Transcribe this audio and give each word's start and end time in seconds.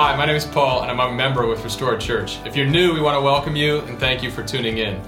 Hi, 0.00 0.14
my 0.14 0.26
name 0.26 0.36
is 0.36 0.44
Paul, 0.44 0.82
and 0.82 0.92
I'm 0.92 1.00
a 1.00 1.12
member 1.12 1.44
with 1.48 1.64
Restored 1.64 2.00
Church. 2.00 2.38
If 2.46 2.54
you're 2.54 2.68
new, 2.68 2.94
we 2.94 3.00
want 3.00 3.16
to 3.16 3.20
welcome 3.20 3.56
you 3.56 3.80
and 3.80 3.98
thank 3.98 4.22
you 4.22 4.30
for 4.30 4.44
tuning 4.44 4.78
in. 4.78 5.02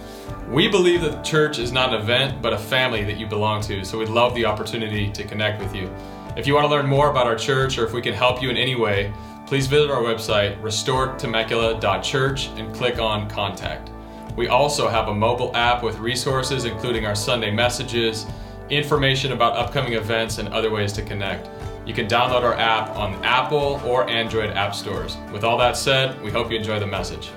We 0.48 0.66
believe 0.66 1.02
that 1.02 1.12
the 1.12 1.22
church 1.22 1.60
is 1.60 1.70
not 1.70 1.94
an 1.94 2.00
event, 2.00 2.42
but 2.42 2.52
a 2.52 2.58
family 2.58 3.04
that 3.04 3.16
you 3.16 3.28
belong 3.28 3.62
to, 3.62 3.84
so 3.84 3.98
we'd 3.98 4.08
love 4.08 4.34
the 4.34 4.44
opportunity 4.46 5.08
to 5.12 5.22
connect 5.22 5.62
with 5.62 5.76
you. 5.76 5.88
If 6.36 6.48
you 6.48 6.54
want 6.54 6.64
to 6.64 6.68
learn 6.68 6.86
more 6.86 7.08
about 7.08 7.28
our 7.28 7.36
church 7.36 7.78
or 7.78 7.86
if 7.86 7.92
we 7.92 8.02
can 8.02 8.14
help 8.14 8.42
you 8.42 8.50
in 8.50 8.56
any 8.56 8.74
way, 8.74 9.12
please 9.46 9.68
visit 9.68 9.92
our 9.92 10.02
website, 10.02 10.60
restoredtemecula.church, 10.60 12.48
and 12.48 12.74
click 12.74 12.98
on 12.98 13.30
Contact. 13.30 13.92
We 14.34 14.48
also 14.48 14.88
have 14.88 15.06
a 15.06 15.14
mobile 15.14 15.54
app 15.54 15.84
with 15.84 16.00
resources, 16.00 16.64
including 16.64 17.06
our 17.06 17.14
Sunday 17.14 17.52
messages, 17.52 18.26
information 18.70 19.30
about 19.30 19.56
upcoming 19.56 19.92
events, 19.92 20.38
and 20.38 20.48
other 20.48 20.72
ways 20.72 20.92
to 20.94 21.02
connect. 21.02 21.48
You 21.90 21.96
can 21.96 22.06
download 22.06 22.44
our 22.44 22.54
app 22.54 22.94
on 22.94 23.14
Apple 23.24 23.82
or 23.84 24.08
Android 24.08 24.50
app 24.50 24.76
stores. 24.76 25.16
With 25.32 25.42
all 25.42 25.58
that 25.58 25.76
said, 25.76 26.22
we 26.22 26.30
hope 26.30 26.48
you 26.48 26.56
enjoy 26.56 26.78
the 26.78 26.86
message. 26.86 27.32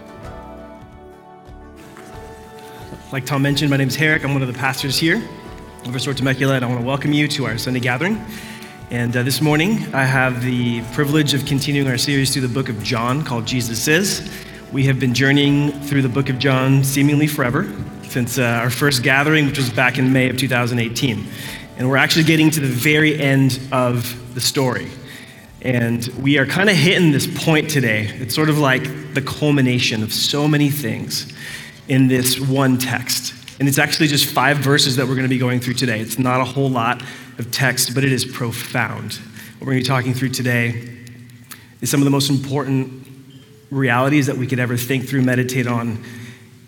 Like 3.12 3.26
Tom 3.26 3.42
mentioned, 3.42 3.72
my 3.72 3.78
name 3.78 3.88
is 3.88 3.96
Herrick. 3.96 4.24
I'm 4.24 4.34
one 4.34 4.44
of 4.44 4.48
the 4.48 4.54
pastors 4.54 4.96
here 4.96 5.28
of 5.86 5.92
Restored 5.92 6.18
Temecula, 6.18 6.54
and 6.54 6.64
I 6.64 6.68
want 6.68 6.82
to 6.82 6.86
welcome 6.86 7.14
you 7.14 7.28
to 7.30 7.46
our 7.46 7.58
Sunday 7.58 7.80
gathering. 7.80 8.24
And 8.92 9.18
uh, 9.18 9.24
this 9.24 9.42
morning, 9.42 9.92
I 9.92 10.04
have 10.04 10.44
the 10.44 10.84
privilege 10.94 11.34
of 11.34 11.48
continuing 11.48 11.88
our 11.88 11.98
series 11.98 12.32
through 12.32 12.44
the 12.44 12.54
book 12.54 12.70
of 12.70 12.84
John 12.84 13.24
called 13.24 13.48
Jesus 13.48 13.88
Is. 13.88 14.32
We 14.72 14.84
have 14.84 15.00
been 15.00 15.16
journeying 15.16 15.72
through 15.82 16.04
the 16.04 16.10
book 16.10 16.30
of 16.30 16.38
John 16.38 16.84
seemingly 16.84 17.26
forever 17.26 17.74
since 18.04 18.38
uh, 18.38 18.44
our 18.44 18.70
first 18.70 19.02
gathering, 19.02 19.48
which 19.48 19.58
was 19.58 19.72
back 19.72 19.98
in 19.98 20.14
May 20.14 20.30
of 20.30 20.38
2018. 20.38 21.26
And 21.78 21.90
we're 21.90 21.98
actually 21.98 22.26
getting 22.26 22.52
to 22.52 22.60
the 22.60 22.68
very 22.68 23.20
end 23.20 23.60
of 23.72 24.36
the 24.36 24.42
story. 24.42 24.88
And 25.62 26.06
we 26.20 26.38
are 26.38 26.46
kind 26.46 26.70
of 26.70 26.76
hitting 26.76 27.12
this 27.12 27.26
point 27.26 27.70
today. 27.70 28.10
It's 28.16 28.36
sort 28.36 28.50
of 28.50 28.60
like 28.60 29.14
the 29.14 29.22
culmination 29.22 30.04
of 30.04 30.14
so 30.14 30.48
many 30.48 30.70
things 30.70 31.34
in 31.88 32.08
this 32.08 32.40
one 32.40 32.78
text. 32.78 33.34
And 33.60 33.68
it's 33.68 33.80
actually 33.80 34.08
just 34.08 34.26
five 34.26 34.58
verses 34.58 34.98
that 34.98 35.08
we're 35.08 35.16
going 35.16 35.24
to 35.24 35.30
be 35.30 35.38
going 35.38 35.60
through 35.60 35.76
today. 35.76 36.00
It's 36.00 36.20
not 36.20 36.42
a 36.42 36.46
whole 36.46 36.70
lot 36.70 37.02
of 37.38 37.52
text, 37.52 37.96
but 37.96 38.04
it 38.04 38.12
is 38.12 38.26
profound. 38.26 39.14
What 39.58 39.68
we're 39.68 39.74
going 39.74 39.84
to 39.84 39.84
be 39.84 39.88
talking 39.88 40.14
through 40.14 40.30
today 40.30 40.90
is 41.82 41.90
some 41.90 42.02
of 42.02 42.06
the 42.06 42.12
most 42.12 42.30
important 42.30 43.08
realities 43.72 44.28
that 44.28 44.38
we 44.38 44.48
could 44.48 44.60
ever 44.60 44.78
think 44.78 45.08
through, 45.08 45.22
meditate 45.22 45.68
on, 45.68 46.04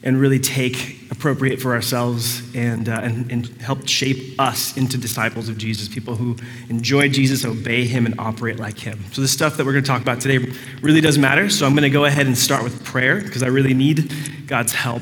and 0.06 0.22
really 0.22 0.38
take 0.38 1.00
appropriate 1.10 1.60
for 1.60 1.74
ourselves 1.74 2.44
and, 2.56 2.88
uh, 2.88 3.00
and, 3.02 3.32
and 3.32 3.48
help 3.60 3.88
shape 3.88 4.40
us 4.40 4.78
into 4.78 5.00
disciples 5.00 5.50
of 5.50 5.58
Jesus, 5.58 5.90
people 5.90 6.16
who 6.16 6.38
enjoy 6.70 7.10
Jesus, 7.10 7.44
obey 7.44 7.86
him, 7.86 8.06
and 8.06 8.14
operate 8.20 8.60
like 8.60 8.78
him. 8.78 9.04
So, 9.12 9.22
the 9.22 9.28
stuff 9.28 9.58
that 9.58 9.66
we're 9.66 9.72
going 9.74 9.84
to 9.84 9.90
talk 9.90 10.04
about 10.04 10.22
today 10.22 10.54
really 10.82 11.02
does 11.02 11.18
matter. 11.18 11.50
So, 11.50 11.66
I'm 11.66 11.74
going 11.74 11.84
to 11.84 11.90
go 11.90 12.06
ahead 12.06 12.28
and 12.28 12.38
start 12.38 12.64
with 12.64 12.86
prayer 12.86 13.20
because 13.20 13.42
I 13.42 13.48
really 13.48 13.74
need 13.74 14.14
God's 14.46 14.74
help 14.74 15.02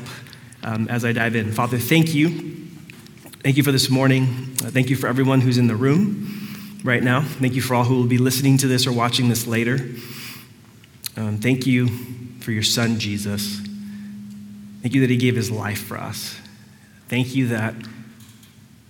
um, 0.62 0.88
as 0.88 1.04
I 1.04 1.12
dive 1.12 1.36
in. 1.36 1.52
Father, 1.52 1.78
thank 1.78 2.14
you. 2.14 2.52
Thank 3.42 3.58
you 3.58 3.62
for 3.62 3.72
this 3.72 3.90
morning. 3.90 4.22
Uh, 4.64 4.70
thank 4.70 4.88
you 4.88 4.96
for 4.96 5.06
everyone 5.06 5.42
who's 5.42 5.58
in 5.58 5.66
the 5.66 5.76
room 5.76 6.80
right 6.82 7.02
now. 7.02 7.20
Thank 7.20 7.52
you 7.52 7.60
for 7.60 7.74
all 7.74 7.84
who 7.84 7.96
will 7.96 8.06
be 8.06 8.16
listening 8.16 8.56
to 8.58 8.66
this 8.66 8.86
or 8.86 8.92
watching 8.92 9.28
this 9.28 9.46
later. 9.46 9.74
Um, 11.18 11.38
thank 11.38 11.66
you 11.66 11.88
for 12.40 12.52
your 12.52 12.62
son, 12.62 12.98
Jesus. 12.98 13.60
Thank 14.84 14.92
you 14.92 15.00
that 15.00 15.08
he 15.08 15.16
gave 15.16 15.34
his 15.34 15.50
life 15.50 15.82
for 15.82 15.96
us. 15.96 16.38
Thank 17.08 17.34
you 17.34 17.48
that 17.48 17.74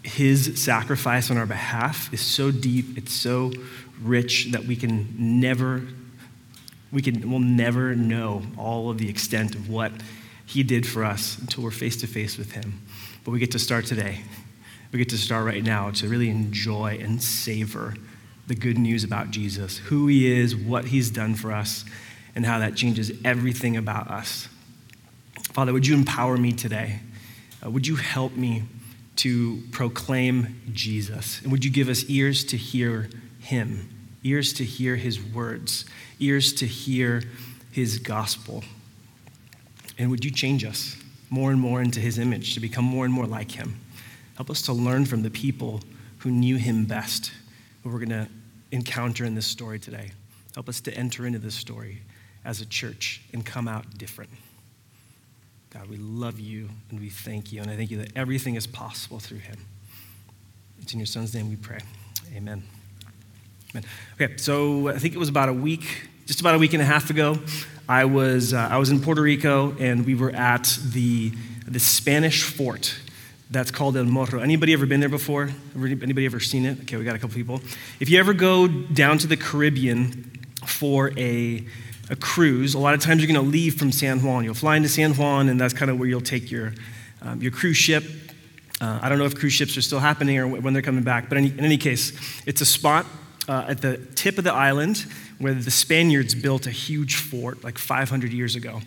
his 0.02 0.60
sacrifice 0.60 1.30
on 1.30 1.36
our 1.36 1.46
behalf 1.46 2.12
is 2.12 2.20
so 2.20 2.50
deep, 2.50 2.98
it's 2.98 3.12
so 3.12 3.52
rich 4.02 4.48
that 4.50 4.64
we 4.64 4.74
can 4.74 5.38
never, 5.40 5.86
we 6.90 7.00
can, 7.00 7.30
we'll 7.30 7.38
never 7.38 7.94
know 7.94 8.42
all 8.58 8.90
of 8.90 8.98
the 8.98 9.08
extent 9.08 9.54
of 9.54 9.68
what 9.68 9.92
he 10.44 10.64
did 10.64 10.84
for 10.84 11.04
us 11.04 11.38
until 11.38 11.62
we're 11.62 11.70
face 11.70 11.96
to 12.00 12.08
face 12.08 12.38
with 12.38 12.50
him. 12.50 12.82
But 13.22 13.30
we 13.30 13.38
get 13.38 13.52
to 13.52 13.60
start 13.60 13.86
today. 13.86 14.22
We 14.90 14.98
get 14.98 15.10
to 15.10 15.16
start 15.16 15.46
right 15.46 15.62
now 15.62 15.92
to 15.92 16.08
really 16.08 16.28
enjoy 16.28 16.98
and 17.00 17.22
savor 17.22 17.94
the 18.48 18.56
good 18.56 18.78
news 18.78 19.04
about 19.04 19.30
Jesus, 19.30 19.78
who 19.78 20.08
he 20.08 20.40
is, 20.40 20.56
what 20.56 20.86
he's 20.86 21.08
done 21.08 21.36
for 21.36 21.52
us, 21.52 21.84
and 22.34 22.44
how 22.44 22.58
that 22.58 22.74
changes 22.74 23.12
everything 23.24 23.76
about 23.76 24.08
us. 24.08 24.48
Father, 25.54 25.72
would 25.72 25.86
you 25.86 25.94
empower 25.94 26.36
me 26.36 26.52
today? 26.52 26.98
Uh, 27.64 27.70
would 27.70 27.86
you 27.86 27.94
help 27.94 28.32
me 28.32 28.64
to 29.14 29.62
proclaim 29.70 30.60
Jesus? 30.72 31.40
And 31.42 31.52
would 31.52 31.64
you 31.64 31.70
give 31.70 31.88
us 31.88 32.02
ears 32.08 32.42
to 32.46 32.56
hear 32.56 33.08
him, 33.38 33.88
ears 34.24 34.52
to 34.54 34.64
hear 34.64 34.96
his 34.96 35.22
words, 35.22 35.84
ears 36.18 36.52
to 36.54 36.66
hear 36.66 37.22
his 37.70 38.00
gospel? 38.00 38.64
And 39.96 40.10
would 40.10 40.24
you 40.24 40.32
change 40.32 40.64
us 40.64 40.96
more 41.30 41.52
and 41.52 41.60
more 41.60 41.80
into 41.80 42.00
his 42.00 42.18
image 42.18 42.54
to 42.54 42.60
become 42.60 42.84
more 42.84 43.04
and 43.04 43.14
more 43.14 43.26
like 43.26 43.52
him? 43.52 43.78
Help 44.34 44.50
us 44.50 44.60
to 44.62 44.72
learn 44.72 45.04
from 45.04 45.22
the 45.22 45.30
people 45.30 45.82
who 46.18 46.32
knew 46.32 46.56
him 46.56 46.84
best, 46.84 47.30
who 47.84 47.90
we're 47.90 48.04
going 48.04 48.08
to 48.08 48.28
encounter 48.72 49.24
in 49.24 49.36
this 49.36 49.46
story 49.46 49.78
today. 49.78 50.10
Help 50.56 50.68
us 50.68 50.80
to 50.80 50.94
enter 50.94 51.26
into 51.26 51.38
this 51.38 51.54
story 51.54 52.02
as 52.44 52.60
a 52.60 52.66
church 52.66 53.22
and 53.32 53.46
come 53.46 53.68
out 53.68 53.96
different. 53.96 54.30
God, 55.74 55.88
we 55.88 55.96
love 55.96 56.38
you 56.38 56.68
and 56.90 57.00
we 57.00 57.08
thank 57.08 57.52
you. 57.52 57.60
And 57.60 57.68
I 57.68 57.74
thank 57.74 57.90
you 57.90 57.98
that 57.98 58.12
everything 58.14 58.54
is 58.54 58.64
possible 58.64 59.18
through 59.18 59.38
him. 59.38 59.56
It's 60.80 60.92
in 60.92 61.00
your 61.00 61.06
son's 61.06 61.34
name 61.34 61.48
we 61.48 61.56
pray. 61.56 61.80
Amen. 62.32 62.62
Amen. 63.72 63.84
Okay, 64.14 64.36
so 64.36 64.86
I 64.86 64.98
think 64.98 65.14
it 65.14 65.18
was 65.18 65.28
about 65.28 65.48
a 65.48 65.52
week, 65.52 66.08
just 66.26 66.40
about 66.40 66.54
a 66.54 66.58
week 66.58 66.74
and 66.74 66.82
a 66.82 66.84
half 66.84 67.10
ago, 67.10 67.38
I 67.88 68.04
was, 68.04 68.54
uh, 68.54 68.68
I 68.70 68.78
was 68.78 68.90
in 68.90 69.00
Puerto 69.00 69.20
Rico 69.20 69.76
and 69.80 70.06
we 70.06 70.14
were 70.14 70.30
at 70.30 70.78
the, 70.92 71.32
the 71.66 71.80
Spanish 71.80 72.44
fort 72.44 72.94
that's 73.50 73.72
called 73.72 73.96
El 73.96 74.04
Morro. 74.04 74.38
Anybody 74.38 74.74
ever 74.74 74.86
been 74.86 75.00
there 75.00 75.08
before? 75.08 75.50
Anybody 75.74 76.24
ever 76.24 76.38
seen 76.38 76.66
it? 76.66 76.82
Okay, 76.82 76.98
we 76.98 77.04
got 77.04 77.16
a 77.16 77.18
couple 77.18 77.34
people. 77.34 77.60
If 77.98 78.08
you 78.08 78.20
ever 78.20 78.32
go 78.32 78.68
down 78.68 79.18
to 79.18 79.26
the 79.26 79.36
Caribbean 79.36 80.30
for 80.64 81.10
a 81.18 81.66
a 82.10 82.16
cruise, 82.16 82.74
a 82.74 82.78
lot 82.78 82.94
of 82.94 83.00
times 83.00 83.22
you're 83.22 83.32
going 83.32 83.44
to 83.44 83.50
leave 83.50 83.76
from 83.76 83.90
San 83.90 84.22
Juan. 84.22 84.44
You'll 84.44 84.54
fly 84.54 84.76
into 84.76 84.88
San 84.88 85.14
Juan, 85.14 85.48
and 85.48 85.60
that's 85.60 85.74
kind 85.74 85.90
of 85.90 85.98
where 85.98 86.08
you'll 86.08 86.20
take 86.20 86.50
your, 86.50 86.74
um, 87.22 87.40
your 87.40 87.50
cruise 87.50 87.76
ship. 87.76 88.04
Uh, 88.80 88.98
I 89.00 89.08
don't 89.08 89.18
know 89.18 89.24
if 89.24 89.34
cruise 89.34 89.52
ships 89.52 89.76
are 89.76 89.82
still 89.82 90.00
happening 90.00 90.38
or 90.38 90.46
when 90.46 90.72
they're 90.74 90.82
coming 90.82 91.04
back, 91.04 91.28
but 91.28 91.38
in, 91.38 91.46
in 91.58 91.64
any 91.64 91.78
case, 91.78 92.12
it's 92.44 92.60
a 92.60 92.66
spot 92.66 93.06
uh, 93.48 93.66
at 93.68 93.80
the 93.80 93.98
tip 94.14 94.38
of 94.38 94.44
the 94.44 94.52
island 94.52 95.06
where 95.38 95.54
the 95.54 95.70
Spaniards 95.70 96.34
built 96.34 96.66
a 96.66 96.70
huge 96.70 97.16
fort 97.16 97.64
like 97.64 97.78
500 97.78 98.32
years 98.32 98.56
ago. 98.56 98.80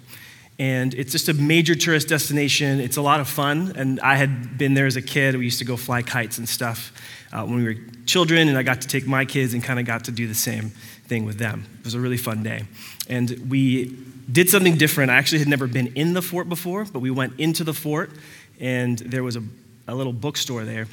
And 0.59 0.93
it's 0.95 1.11
just 1.11 1.29
a 1.29 1.33
major 1.33 1.75
tourist 1.75 2.07
destination. 2.07 2.79
It's 2.79 2.97
a 2.97 3.01
lot 3.01 3.19
of 3.19 3.27
fun. 3.27 3.73
And 3.75 3.99
I 3.99 4.15
had 4.15 4.57
been 4.57 4.73
there 4.73 4.87
as 4.87 4.95
a 4.95 5.01
kid. 5.01 5.35
We 5.35 5.45
used 5.45 5.59
to 5.59 5.65
go 5.65 5.77
fly 5.77 6.01
kites 6.01 6.39
and 6.39 6.49
stuff 6.49 6.91
uh, 7.31 7.45
when 7.45 7.57
we 7.57 7.63
were 7.63 7.75
children, 8.05 8.47
and 8.47 8.57
I 8.57 8.63
got 8.63 8.81
to 8.81 8.87
take 8.87 9.05
my 9.05 9.25
kids 9.25 9.53
and 9.53 9.63
kind 9.63 9.79
of 9.79 9.85
got 9.85 10.05
to 10.05 10.11
do 10.11 10.27
the 10.27 10.35
same 10.35 10.71
thing 11.07 11.25
with 11.25 11.37
them. 11.37 11.65
It 11.79 11.85
was 11.85 11.93
a 11.93 11.99
really 11.99 12.17
fun 12.17 12.43
day. 12.43 12.63
And 13.09 13.49
we 13.49 13.95
did 14.31 14.49
something 14.49 14.77
different. 14.77 15.11
I 15.11 15.15
actually 15.15 15.39
had 15.39 15.47
never 15.47 15.67
been 15.67 15.87
in 15.95 16.13
the 16.13 16.21
fort 16.21 16.49
before, 16.49 16.85
but 16.85 16.99
we 16.99 17.11
went 17.11 17.39
into 17.39 17.63
the 17.63 17.73
fort, 17.73 18.11
and 18.59 18.97
there 18.99 19.23
was 19.23 19.35
a, 19.35 19.43
a 19.87 19.95
little 19.95 20.13
bookstore 20.13 20.65
there. 20.65 20.87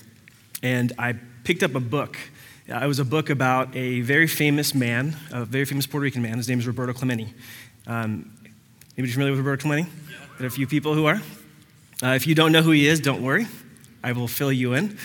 And 0.62 0.92
I 0.98 1.14
picked 1.42 1.62
up 1.62 1.74
a 1.74 1.80
book. 1.80 2.16
It 2.66 2.86
was 2.86 2.98
a 2.98 3.04
book 3.04 3.28
about 3.28 3.74
a 3.76 4.00
very 4.00 4.26
famous 4.26 4.74
man, 4.74 5.16
a 5.30 5.44
very 5.44 5.64
famous 5.64 5.86
Puerto 5.86 6.04
Rican 6.04 6.22
man. 6.22 6.38
His 6.38 6.48
name 6.48 6.58
is 6.58 6.66
Roberto 6.66 6.92
Clemente. 6.92 7.32
Um, 7.86 8.32
anybody 8.96 9.12
familiar 9.12 9.32
with 9.32 9.40
Roberto 9.40 9.62
Clemente? 9.62 9.90
There 10.38 10.46
are 10.46 10.48
a 10.48 10.50
few 10.50 10.66
people 10.66 10.94
who 10.94 11.06
are. 11.06 11.20
Uh, 12.02 12.14
if 12.14 12.26
you 12.26 12.34
don't 12.34 12.52
know 12.52 12.62
who 12.62 12.70
he 12.70 12.86
is, 12.86 13.00
don't 13.00 13.22
worry. 13.22 13.46
I 14.02 14.12
will 14.12 14.28
fill 14.28 14.52
you 14.52 14.74
in. 14.74 14.96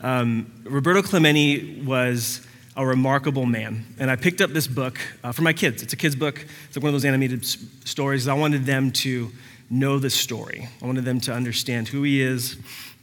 Um, 0.00 0.52
Roberto 0.64 1.02
Clemente 1.02 1.82
was 1.82 2.46
a 2.76 2.86
remarkable 2.86 3.46
man. 3.46 3.86
And 3.98 4.10
I 4.10 4.16
picked 4.16 4.40
up 4.40 4.50
this 4.50 4.66
book 4.66 4.98
uh, 5.24 5.32
for 5.32 5.42
my 5.42 5.52
kids. 5.52 5.82
It's 5.82 5.92
a 5.92 5.96
kid's 5.96 6.14
book, 6.14 6.44
it's 6.66 6.76
like 6.76 6.82
one 6.82 6.90
of 6.90 6.94
those 6.94 7.04
animated 7.04 7.42
s- 7.42 7.56
stories. 7.84 8.28
I 8.28 8.34
wanted 8.34 8.66
them 8.66 8.90
to 8.92 9.32
know 9.70 9.98
the 9.98 10.10
story, 10.10 10.68
I 10.82 10.86
wanted 10.86 11.04
them 11.04 11.20
to 11.20 11.32
understand 11.32 11.88
who 11.88 12.02
he 12.02 12.20
is 12.20 12.56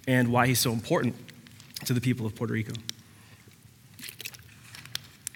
and 0.08 0.31
why 0.31 0.48
he's 0.48 0.60
so 0.60 0.72
important 0.72 1.16
to 1.86 1.94
the 1.94 2.02
people 2.02 2.25
of 2.25 2.36
Puerto 2.36 2.54
Rico. 2.54 2.74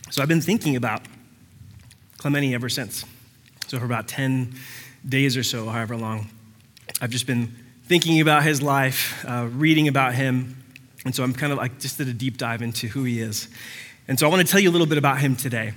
So 0.10 0.22
I've 0.22 0.30
been 0.30 0.42
thinking 0.42 0.76
about 0.76 1.02
Clemente 2.18 2.54
ever 2.54 2.70
since. 2.70 3.04
So 3.68 3.78
for 3.80 3.86
about 3.86 4.08
10 4.08 4.54
days 5.08 5.36
or 5.36 5.44
so, 5.44 5.68
however 5.68 5.98
long, 5.98 6.28
I've 7.02 7.10
just 7.10 7.28
been 7.28 7.54
thinking 7.86 8.22
about 8.22 8.44
his 8.44 8.62
life, 8.62 9.26
uh, 9.28 9.48
reading 9.52 9.88
about 9.88 10.14
him. 10.16 10.64
And 11.06 11.14
so 11.14 11.24
I'm 11.24 11.34
kind 11.34 11.52
of 11.52 11.58
like 11.58 11.80
just 11.80 11.98
did 11.98 12.08
a 12.08 12.14
deep 12.14 12.38
dive 12.38 12.62
into 12.62 12.88
who 12.88 13.04
he 13.04 13.20
is. 13.20 13.50
And 14.08 14.18
so 14.18 14.26
I 14.26 14.30
want 14.30 14.46
to 14.46 14.50
tell 14.50 14.62
you 14.62 14.70
a 14.70 14.72
little 14.72 14.88
bit 14.88 14.98
about 14.98 15.20
him 15.20 15.36
today. 15.36 15.74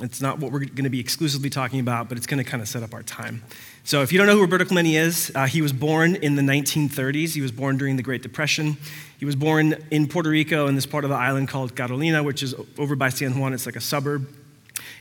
It's 0.00 0.20
not 0.20 0.38
what 0.38 0.50
we're 0.50 0.60
going 0.60 0.84
to 0.84 0.90
be 0.90 0.98
exclusively 0.98 1.48
talking 1.48 1.78
about, 1.78 2.08
but 2.08 2.18
it's 2.18 2.26
going 2.26 2.42
to 2.42 2.50
kind 2.50 2.60
of 2.60 2.68
set 2.68 2.82
up 2.82 2.92
our 2.92 3.02
time. 3.02 3.42
So, 3.84 4.02
if 4.02 4.10
you 4.10 4.18
don't 4.18 4.26
know 4.26 4.34
who 4.34 4.40
Roberto 4.40 4.64
Clemente 4.64 4.96
is, 4.96 5.30
uh, 5.34 5.46
he 5.46 5.60
was 5.60 5.72
born 5.72 6.16
in 6.16 6.34
the 6.34 6.42
1930s. 6.42 7.34
He 7.34 7.40
was 7.40 7.52
born 7.52 7.76
during 7.76 7.96
the 7.96 8.02
Great 8.02 8.22
Depression. 8.22 8.78
He 9.18 9.24
was 9.24 9.36
born 9.36 9.76
in 9.90 10.08
Puerto 10.08 10.30
Rico 10.30 10.66
in 10.66 10.74
this 10.74 10.86
part 10.86 11.04
of 11.04 11.10
the 11.10 11.16
island 11.16 11.48
called 11.48 11.76
Carolina, 11.76 12.22
which 12.22 12.42
is 12.42 12.54
over 12.78 12.96
by 12.96 13.10
San 13.10 13.38
Juan. 13.38 13.52
It's 13.52 13.66
like 13.66 13.76
a 13.76 13.80
suburb. 13.80 14.28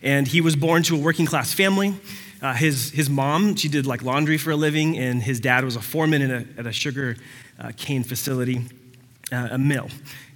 And 0.03 0.27
he 0.27 0.41
was 0.41 0.55
born 0.55 0.83
to 0.83 0.95
a 0.95 0.99
working 0.99 1.25
class 1.25 1.53
family. 1.53 1.95
Uh, 2.41 2.53
his, 2.53 2.91
his 2.91 3.09
mom, 3.09 3.55
she 3.55 3.69
did 3.69 3.85
like 3.85 4.03
laundry 4.03 4.37
for 4.37 4.51
a 4.51 4.55
living, 4.55 4.97
and 4.97 5.23
his 5.23 5.39
dad 5.39 5.63
was 5.63 5.75
a 5.75 5.81
foreman 5.81 6.29
a, 6.29 6.59
at 6.59 6.67
a 6.67 6.71
sugar 6.71 7.15
uh, 7.59 7.71
cane 7.77 8.03
facility, 8.03 8.65
uh, 9.31 9.49
a 9.51 9.57
mill. 9.57 9.89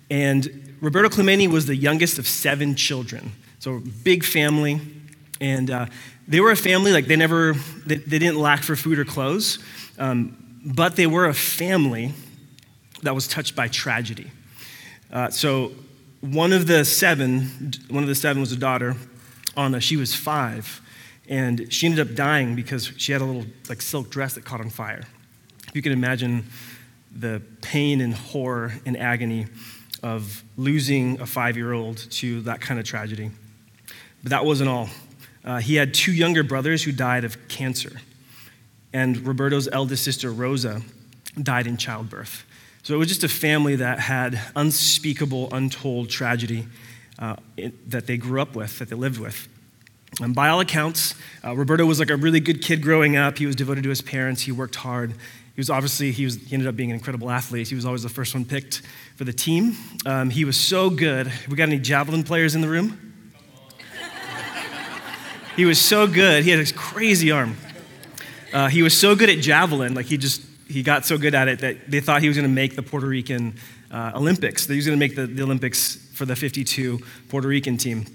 And 0.09 0.64
Roberto 0.81 1.09
Clemente 1.09 1.47
was 1.47 1.65
the 1.65 1.75
youngest 1.75 2.19
of 2.19 2.27
seven 2.27 2.75
children. 2.75 3.31
So, 3.59 3.81
big 4.03 4.23
family. 4.23 4.81
And 5.41 5.69
uh, 5.69 5.87
they 6.27 6.39
were 6.39 6.51
a 6.51 6.55
family, 6.55 6.91
like, 6.91 7.07
they 7.07 7.15
never, 7.15 7.53
they, 7.85 7.95
they 7.95 8.19
didn't 8.19 8.37
lack 8.37 8.63
for 8.63 8.75
food 8.75 8.99
or 8.99 9.05
clothes, 9.05 9.59
um, 9.99 10.37
but 10.65 10.95
they 10.95 11.07
were 11.07 11.25
a 11.25 11.33
family 11.33 12.13
that 13.03 13.13
was 13.13 13.27
touched 13.27 13.55
by 13.55 13.67
tragedy. 13.67 14.31
Uh, 15.11 15.29
so, 15.29 15.71
one 16.21 16.53
of 16.53 16.67
the 16.67 16.83
seven, 16.85 17.71
one 17.89 18.03
of 18.03 18.09
the 18.09 18.15
seven 18.15 18.39
was 18.39 18.51
a 18.51 18.57
daughter, 18.57 18.95
Anna. 19.55 19.79
She 19.79 19.97
was 19.97 20.15
five, 20.15 20.81
and 21.29 21.71
she 21.71 21.85
ended 21.85 22.09
up 22.09 22.15
dying 22.15 22.55
because 22.55 22.91
she 22.97 23.11
had 23.11 23.21
a 23.21 23.25
little 23.25 23.45
like 23.69 23.81
silk 23.81 24.09
dress 24.09 24.33
that 24.33 24.45
caught 24.45 24.59
on 24.59 24.69
fire. 24.69 25.03
If 25.67 25.75
you 25.75 25.81
can 25.81 25.91
imagine 25.91 26.45
the 27.15 27.41
pain 27.61 28.01
and 28.01 28.13
horror 28.13 28.73
and 28.85 28.97
agony 28.97 29.47
of 30.05 30.43
losing 30.55 31.19
a 31.19 31.25
five-year-old 31.25 31.97
to 32.11 32.41
that 32.41 32.61
kind 32.61 32.79
of 32.79 32.85
tragedy. 32.85 33.31
But 34.21 34.29
that 34.29 34.45
wasn't 34.45 34.69
all. 34.69 34.87
Uh, 35.43 35.57
he 35.57 35.75
had 35.75 35.95
two 35.95 36.13
younger 36.13 36.43
brothers 36.43 36.83
who 36.83 36.91
died 36.91 37.23
of 37.23 37.47
cancer, 37.47 38.01
and 38.93 39.25
Roberto's 39.25 39.67
eldest 39.67 40.03
sister 40.03 40.31
Rosa 40.31 40.83
died 41.41 41.65
in 41.65 41.75
childbirth. 41.77 42.45
So 42.83 42.93
it 42.93 42.97
was 42.97 43.07
just 43.07 43.23
a 43.23 43.27
family 43.27 43.77
that 43.77 43.99
had 43.99 44.39
unspeakable, 44.55 45.49
untold 45.51 46.11
tragedy 46.11 46.67
uh, 47.17 47.37
it, 47.57 47.89
that 47.89 48.05
they 48.05 48.17
grew 48.17 48.39
up 48.39 48.55
with, 48.55 48.77
that 48.77 48.89
they 48.89 48.95
lived 48.95 49.19
with. 49.19 49.47
And 50.21 50.33
by 50.33 50.47
all 50.49 50.59
accounts, 50.59 51.15
uh, 51.43 51.55
Roberto 51.55 51.85
was 51.85 51.99
like 51.99 52.09
a 52.09 52.15
really 52.15 52.39
good 52.39 52.61
kid 52.61 52.81
growing 52.81 53.17
up. 53.17 53.37
He 53.37 53.45
was 53.45 53.55
devoted 53.55 53.83
to 53.83 53.89
his 53.89 54.01
parents. 54.01 54.41
He 54.41 54.51
worked 54.51 54.75
hard. 54.75 55.11
He 55.11 55.59
was 55.59 55.69
obviously, 55.69 56.11
he, 56.11 56.25
was, 56.25 56.35
he 56.35 56.53
ended 56.53 56.67
up 56.67 56.75
being 56.75 56.91
an 56.91 56.97
incredible 56.97 57.29
athlete. 57.29 57.67
He 57.67 57.75
was 57.75 57.85
always 57.85 58.03
the 58.03 58.09
first 58.09 58.33
one 58.33 58.45
picked 58.45 58.81
for 59.15 59.23
the 59.23 59.33
team. 59.33 59.75
Um, 60.05 60.29
he 60.29 60.45
was 60.45 60.57
so 60.57 60.89
good. 60.89 61.31
We 61.49 61.55
got 61.55 61.69
any 61.69 61.79
javelin 61.79 62.23
players 62.23 62.55
in 62.55 62.61
the 62.61 62.67
room? 62.67 63.13
he 65.55 65.65
was 65.65 65.79
so 65.79 66.07
good. 66.07 66.43
He 66.43 66.49
had 66.49 66.59
this 66.59 66.71
crazy 66.71 67.31
arm. 67.31 67.55
Uh, 68.53 68.67
he 68.67 68.83
was 68.83 68.97
so 68.97 69.15
good 69.15 69.29
at 69.29 69.39
javelin, 69.39 69.93
like 69.95 70.05
he 70.05 70.17
just 70.17 70.41
he 70.67 70.81
got 70.81 71.05
so 71.05 71.17
good 71.17 71.35
at 71.35 71.47
it 71.47 71.59
that 71.59 71.89
they 71.89 71.99
thought 71.99 72.21
he 72.21 72.27
was 72.27 72.37
going 72.37 72.47
to 72.49 72.53
make 72.53 72.75
the 72.75 72.81
Puerto 72.81 73.05
Rican 73.05 73.55
uh, 73.91 74.13
Olympics. 74.15 74.65
He 74.65 74.75
was 74.75 74.85
going 74.85 74.97
to 74.97 74.99
make 74.99 75.15
the, 75.15 75.27
the 75.27 75.43
Olympics 75.43 75.95
for 76.13 76.25
the 76.25 76.35
52 76.35 76.99
Puerto 77.29 77.47
Rican 77.47 77.77
team. 77.77 78.05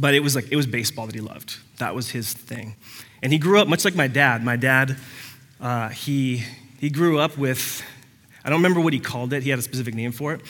But 0.00 0.14
it 0.14 0.20
was 0.20 0.36
like, 0.36 0.52
it 0.52 0.56
was 0.56 0.66
baseball 0.66 1.06
that 1.06 1.14
he 1.16 1.20
loved. 1.20 1.58
That 1.78 1.92
was 1.94 2.10
his 2.10 2.32
thing. 2.32 2.76
And 3.20 3.32
he 3.32 3.38
grew 3.38 3.60
up 3.60 3.66
much 3.66 3.84
like 3.84 3.96
my 3.96 4.06
dad. 4.06 4.44
My 4.44 4.54
dad, 4.54 4.96
uh, 5.60 5.88
he, 5.88 6.44
he 6.78 6.88
grew 6.88 7.18
up 7.18 7.36
with, 7.36 7.82
I 8.44 8.48
don't 8.48 8.58
remember 8.58 8.80
what 8.80 8.92
he 8.92 9.00
called 9.00 9.32
it, 9.32 9.42
he 9.42 9.50
had 9.50 9.58
a 9.58 9.62
specific 9.62 9.94
name 9.94 10.12
for 10.12 10.32
it, 10.34 10.40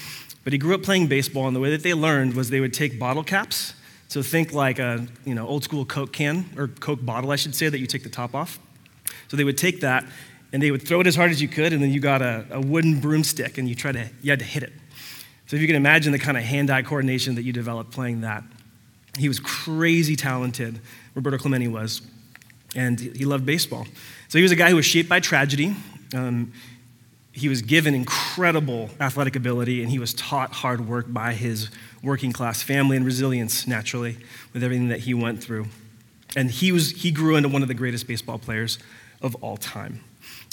but 0.45 0.53
he 0.53 0.59
grew 0.59 0.75
up 0.75 0.83
playing 0.83 1.07
baseball, 1.07 1.47
and 1.47 1.57
the 1.57 1.61
way 1.61 1.71
that 1.71 1.83
they 1.83 1.95
learned 1.95 2.35
was 2.35 2.51
they 2.51 2.61
would 2.61 2.75
take 2.75 2.99
bottle 2.99 3.25
caps. 3.25 3.73
So 4.09 4.23
think 4.23 4.53
like 4.53 4.79
a 4.79 5.07
you 5.25 5.35
know, 5.35 5.47
old 5.49 5.65
school 5.65 5.87
Coke 5.87 6.13
can, 6.13 6.45
or 6.57 6.69
Coke 6.69 7.03
bottle, 7.03 7.31
I 7.31 7.37
should 7.37 7.55
say, 7.55 7.71
that 7.71 7.79
you 7.79 7.87
take 7.87 8.03
the 8.03 8.11
top 8.11 8.35
off. 8.35 8.59
So 9.29 9.39
they 9.39 9.45
would 9.45 9.59
take 9.59 9.81
that 9.81 10.05
and 10.53 10.63
they 10.63 10.71
would 10.71 10.87
throw 10.87 11.01
it 11.01 11.07
as 11.07 11.17
hard 11.17 11.31
as 11.31 11.41
you 11.41 11.49
could, 11.49 11.73
and 11.73 11.83
then 11.83 11.91
you 11.91 12.01
got 12.01 12.21
a, 12.21 12.47
a 12.51 12.61
wooden 12.61 13.01
broomstick 13.01 13.59
and 13.59 13.69
you 13.69 13.75
try 13.75 13.93
to 13.93 14.11
you 14.23 14.31
had 14.31 14.39
to 14.39 14.45
hit 14.45 14.63
it. 14.63 14.73
So 15.47 15.57
if 15.57 15.63
you 15.63 15.69
can 15.69 15.77
imagine 15.77 16.13
the 16.13 16.19
kind 16.19 16.37
of 16.37 16.43
hand-eye 16.43 16.83
coordination 16.83 17.35
that 17.37 17.43
you 17.43 17.53
developed 17.53 17.91
playing 17.91 18.21
that, 18.23 18.45
he 19.19 19.29
was 19.29 19.41
crazy 19.41 20.17
talented. 20.17 20.81
Roberto 21.15 21.39
Clemente 21.39 21.69
was, 21.69 22.03
and 22.75 22.99
he 22.99 23.25
loved 23.25 23.45
baseball. 23.45 23.87
So 24.29 24.39
he 24.39 24.43
was 24.43 24.53
a 24.53 24.57
guy 24.57 24.71
who 24.71 24.77
was 24.77 24.87
shaped 24.87 25.09
by 25.09 25.21
tragedy. 25.21 25.75
Um, 26.15 26.53
he 27.33 27.49
was 27.49 27.63
given 27.63 27.95
incredible 27.95 28.91
athletic 29.01 29.37
ability, 29.37 29.83
and 29.83 29.91
he 29.91 29.99
was 29.99 30.13
taught 30.15 30.53
hard 30.53 30.89
work 30.89 31.07
by 31.09 31.35
his 31.35 31.71
working 32.03 32.33
class 32.33 32.63
family 32.63 32.97
and 32.97 33.07
resilience 33.07 33.67
naturally 33.67 34.17
with 34.53 34.63
everything 34.63 34.89
that 34.89 35.01
he 35.01 35.15
went 35.15 35.43
through. 35.43 35.67
And 36.37 36.51
he, 36.51 36.73
was, 36.73 36.91
he 36.91 37.11
grew 37.11 37.37
into 37.37 37.49
one 37.49 37.63
of 37.63 37.69
the 37.69 37.75
greatest 37.75 38.07
baseball 38.07 38.39
players 38.39 38.79
of 39.23 39.35
all 39.37 39.57
time. 39.57 40.01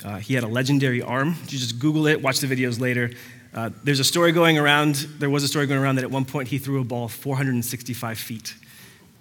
Uh, 0.03 0.17
he 0.17 0.35
had 0.35 0.43
a 0.43 0.47
legendary 0.47 1.01
arm. 1.01 1.35
You 1.43 1.57
just 1.57 1.79
Google 1.79 2.07
it, 2.07 2.21
watch 2.21 2.39
the 2.39 2.47
videos 2.47 2.79
later. 2.79 3.11
Uh, 3.55 3.69
there's 3.85 4.01
a 4.01 4.03
story 4.03 4.33
going 4.33 4.57
around, 4.57 4.95
there 5.17 5.29
was 5.29 5.41
a 5.41 5.47
story 5.47 5.65
going 5.65 5.79
around 5.79 5.95
that 5.95 6.03
at 6.03 6.11
one 6.11 6.25
point 6.25 6.49
he 6.49 6.57
threw 6.57 6.81
a 6.81 6.83
ball 6.83 7.07
465 7.07 8.19
feet, 8.19 8.53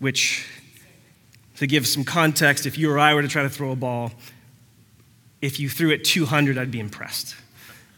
which, 0.00 0.44
to 1.56 1.68
give 1.68 1.86
some 1.86 2.02
context, 2.02 2.66
if 2.66 2.76
you 2.76 2.90
or 2.90 2.98
I 2.98 3.14
were 3.14 3.22
to 3.22 3.28
try 3.28 3.44
to 3.44 3.48
throw 3.48 3.70
a 3.70 3.76
ball, 3.76 4.10
if 5.40 5.60
you 5.60 5.68
threw 5.68 5.90
it 5.90 6.02
200, 6.02 6.58
I'd 6.58 6.72
be 6.72 6.80
impressed. 6.80 7.36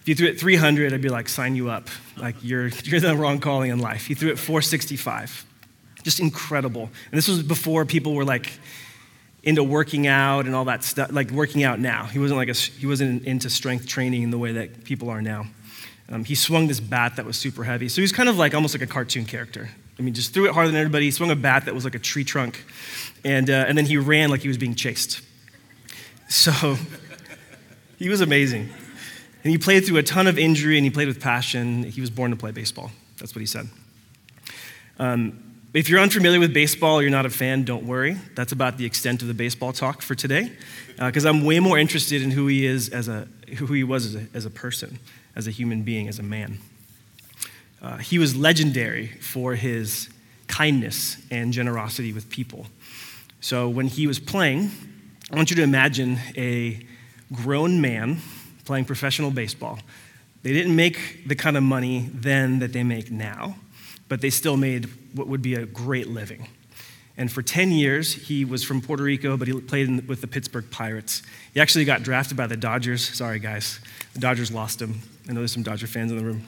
If 0.03 0.09
you 0.09 0.15
threw 0.15 0.29
it 0.29 0.39
300, 0.39 0.93
I'd 0.93 1.01
be 1.01 1.09
like, 1.09 1.27
sign 1.31 1.57
you 1.57 1.71
up. 1.71 1.89
Like, 2.19 2.37
you're, 2.43 2.67
you're 2.85 3.01
the 3.01 3.17
wrong 3.17 3.41
calling 3.41 3.71
in 3.71 3.79
life. 3.79 4.07
He 4.07 4.15
threw 4.15 4.31
it 4.31 4.39
465. 4.39 5.47
Just 6.03 6.21
incredible. 6.21 6.83
And 6.83 7.19
this 7.19 7.29
was 7.29 7.43
before 7.43 7.87
people 7.87 8.15
were 8.15 8.27
like, 8.27 8.53
into 9.43 9.65
working 9.65 10.07
out 10.07 10.45
and 10.45 10.55
all 10.55 10.67
that 10.67 10.85
stuff, 10.85 11.11
like 11.13 11.31
working 11.31 11.63
out 11.63 11.79
now. 11.79 12.05
He 12.05 12.19
wasn't 12.19 12.37
like 12.37 12.49
a, 12.49 12.53
he 12.53 12.87
wasn't 12.87 13.25
into 13.25 13.49
strength 13.49 13.87
training 13.87 14.23
in 14.23 14.31
the 14.31 14.39
way 14.39 14.53
that 14.53 14.85
people 14.85 15.09
are 15.09 15.23
now. 15.23 15.47
Um, 16.09 16.25
he 16.25 16.35
swung 16.35 16.69
this 16.69 16.81
bat 16.81 17.17
that 17.17 17.25
was 17.25 17.37
super 17.37 17.65
heavy. 17.65 17.89
So 17.89 17.97
he 17.97 18.03
was 18.03 18.13
kind 18.13 18.29
of 18.29 18.37
like 18.37 18.55
almost 18.55 18.75
like 18.75 18.83
a 18.83 18.87
cartoon 18.87 19.25
character. 19.25 19.71
I 19.99 20.03
mean, 20.03 20.15
just 20.15 20.35
threw 20.35 20.47
it 20.47 20.53
harder 20.53 20.71
than 20.71 20.79
everybody. 20.79 21.07
He 21.07 21.11
swung 21.11 21.31
a 21.31 21.37
bat 21.37 21.65
that 21.65 21.75
was 21.75 21.85
like 21.85 21.95
a 21.95 21.99
tree 21.99 22.25
trunk, 22.25 22.65
and 23.25 23.49
uh, 23.49 23.65
and 23.67 23.77
then 23.77 23.87
he 23.87 23.97
ran 23.97 24.31
like 24.31 24.43
he 24.43 24.49
was 24.49 24.59
being 24.59 24.75
chased. 24.75 25.23
So 26.29 26.53
he 27.99 28.09
was 28.09 28.21
amazing, 28.21 28.69
and 29.43 29.51
he 29.51 29.59
played 29.59 29.87
through 29.87 29.97
a 29.97 30.03
ton 30.03 30.27
of 30.27 30.39
injury, 30.39 30.77
and 30.77 30.85
he 30.85 30.91
played 30.91 31.09
with 31.09 31.21
passion. 31.21 31.83
He 31.85 32.01
was 32.01 32.11
born 32.11 32.31
to 32.31 32.37
play 32.37 32.51
baseball. 32.51 32.91
That's 33.19 33.35
what 33.35 33.41
he 33.41 33.47
said. 33.47 33.69
Um, 34.99 35.43
if 35.73 35.89
you're 35.89 36.01
unfamiliar 36.01 36.41
with 36.41 36.55
baseball 36.55 36.99
or 36.99 37.03
you're 37.03 37.11
not 37.11 37.27
a 37.27 37.31
fan, 37.31 37.65
don't 37.65 37.87
worry. 37.87 38.17
That's 38.35 38.53
about 38.53 38.79
the 38.79 38.87
extent 38.87 39.21
of 39.21 39.29
the 39.29 39.35
baseball 39.35 39.73
talk 39.73 40.01
for 40.01 40.15
today, 40.15 40.53
because 40.99 41.27
uh, 41.27 41.31
I'm 41.31 41.45
way 41.45 41.61
more 41.61 41.79
interested 41.79 42.23
in 42.23 42.31
who 42.31 42.47
he 42.47 42.65
is 42.65 42.89
as 42.91 43.09
a 43.09 43.29
who 43.57 43.67
he 43.67 43.85
was 43.85 44.07
as 44.07 44.15
a, 44.15 44.27
as 44.35 44.45
a 44.45 44.51
person, 44.51 44.99
as 45.37 45.47
a 45.47 45.51
human 45.51 45.83
being, 45.83 46.09
as 46.09 46.19
a 46.19 46.23
man. 46.23 46.59
Uh, 47.81 47.99
he 47.99 48.19
was 48.19 48.35
legendary 48.35 49.09
for 49.21 49.55
his 49.55 50.09
kindness 50.49 51.19
and 51.31 51.53
generosity 51.53 52.13
with 52.13 52.29
people. 52.29 52.67
So 53.41 53.69
when 53.69 53.87
he 53.87 54.07
was 54.07 54.19
playing, 54.19 54.71
I 55.31 55.37
want 55.37 55.51
you 55.51 55.57
to 55.57 55.63
imagine 55.63 56.19
a 56.37 56.85
grown 57.33 57.81
man 57.81 58.19
playing 58.65 58.87
professional 58.87 59.31
baseball. 59.31 59.79
They 60.43 60.53
didn't 60.53 60.75
make 60.75 61.29
the 61.29 61.35
kind 61.35 61.57
of 61.57 61.63
money 61.63 62.09
then 62.13 62.59
that 62.61 62.73
they 62.73 62.83
make 62.83 63.11
now 63.11 63.57
but 64.09 64.21
they 64.21 64.31
still 64.31 64.57
made 64.57 64.89
what 65.15 65.27
would 65.29 65.43
be 65.43 65.55
a 65.55 65.67
great 65.67 66.09
living. 66.09 66.49
And 67.19 67.33
for 67.33 67.43
10 67.43 67.71
years, 67.71 68.13
he 68.13 68.45
was 68.45 68.63
from 68.63 68.83
Puerto 68.83 69.03
Rico, 69.03 69.37
but 69.37 69.49
he 69.49 69.59
played 69.61 69.89
in, 69.89 70.07
with 70.07 70.21
the 70.21 70.27
Pittsburgh 70.27 70.71
Pirates. 70.71 71.23
He 71.55 71.61
actually 71.61 71.85
got 71.85 72.03
drafted 72.03 72.37
by 72.37 72.47
the 72.47 72.57
Dodgers. 72.57 73.03
Sorry, 73.03 73.39
guys. 73.39 73.81
The 74.13 74.21
Dodgers 74.21 74.53
lost 74.53 74.83
him. 74.83 75.01
I 75.29 75.33
know 75.33 75.41
there's 75.41 75.53
some 75.53 75.63
Dodger 75.63 75.87
fans 75.87 76.13
in 76.13 76.19
the 76.19 76.25
room. 76.25 76.43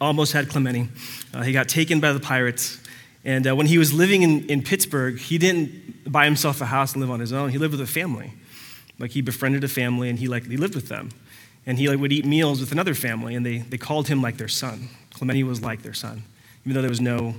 Almost 0.00 0.32
had 0.32 0.48
Clemente. 0.48 0.88
Uh, 1.32 1.42
he 1.42 1.52
got 1.52 1.68
taken 1.68 2.00
by 2.00 2.12
the 2.12 2.20
Pirates. 2.20 2.80
And 3.24 3.46
uh, 3.46 3.54
when 3.54 3.66
he 3.66 3.78
was 3.78 3.92
living 3.92 4.22
in, 4.22 4.44
in 4.46 4.62
Pittsburgh, 4.62 5.18
he 5.18 5.38
didn't 5.38 6.10
buy 6.10 6.24
himself 6.24 6.60
a 6.60 6.66
house 6.66 6.92
and 6.92 7.00
live 7.00 7.10
on 7.10 7.20
his 7.20 7.32
own. 7.32 7.50
He 7.50 7.58
lived 7.58 7.72
with 7.72 7.80
a 7.80 7.86
family. 7.86 8.32
Like 8.98 9.12
he 9.12 9.20
befriended 9.20 9.62
a 9.62 9.68
family 9.68 10.08
and 10.08 10.18
he, 10.18 10.26
like, 10.26 10.46
he 10.46 10.56
lived 10.56 10.74
with 10.74 10.88
them. 10.88 11.10
And 11.64 11.78
he 11.78 11.88
like, 11.88 12.00
would 12.00 12.12
eat 12.12 12.24
meals 12.24 12.58
with 12.58 12.72
another 12.72 12.92
family, 12.92 13.36
and 13.36 13.46
they, 13.46 13.58
they 13.58 13.78
called 13.78 14.08
him 14.08 14.20
like 14.20 14.36
their 14.36 14.48
son. 14.48 14.88
Clemente 15.14 15.44
was 15.44 15.62
like 15.62 15.82
their 15.82 15.94
son 15.94 16.24
even 16.64 16.74
though 16.74 16.82
there 16.82 16.90
was 16.90 17.00
no 17.00 17.34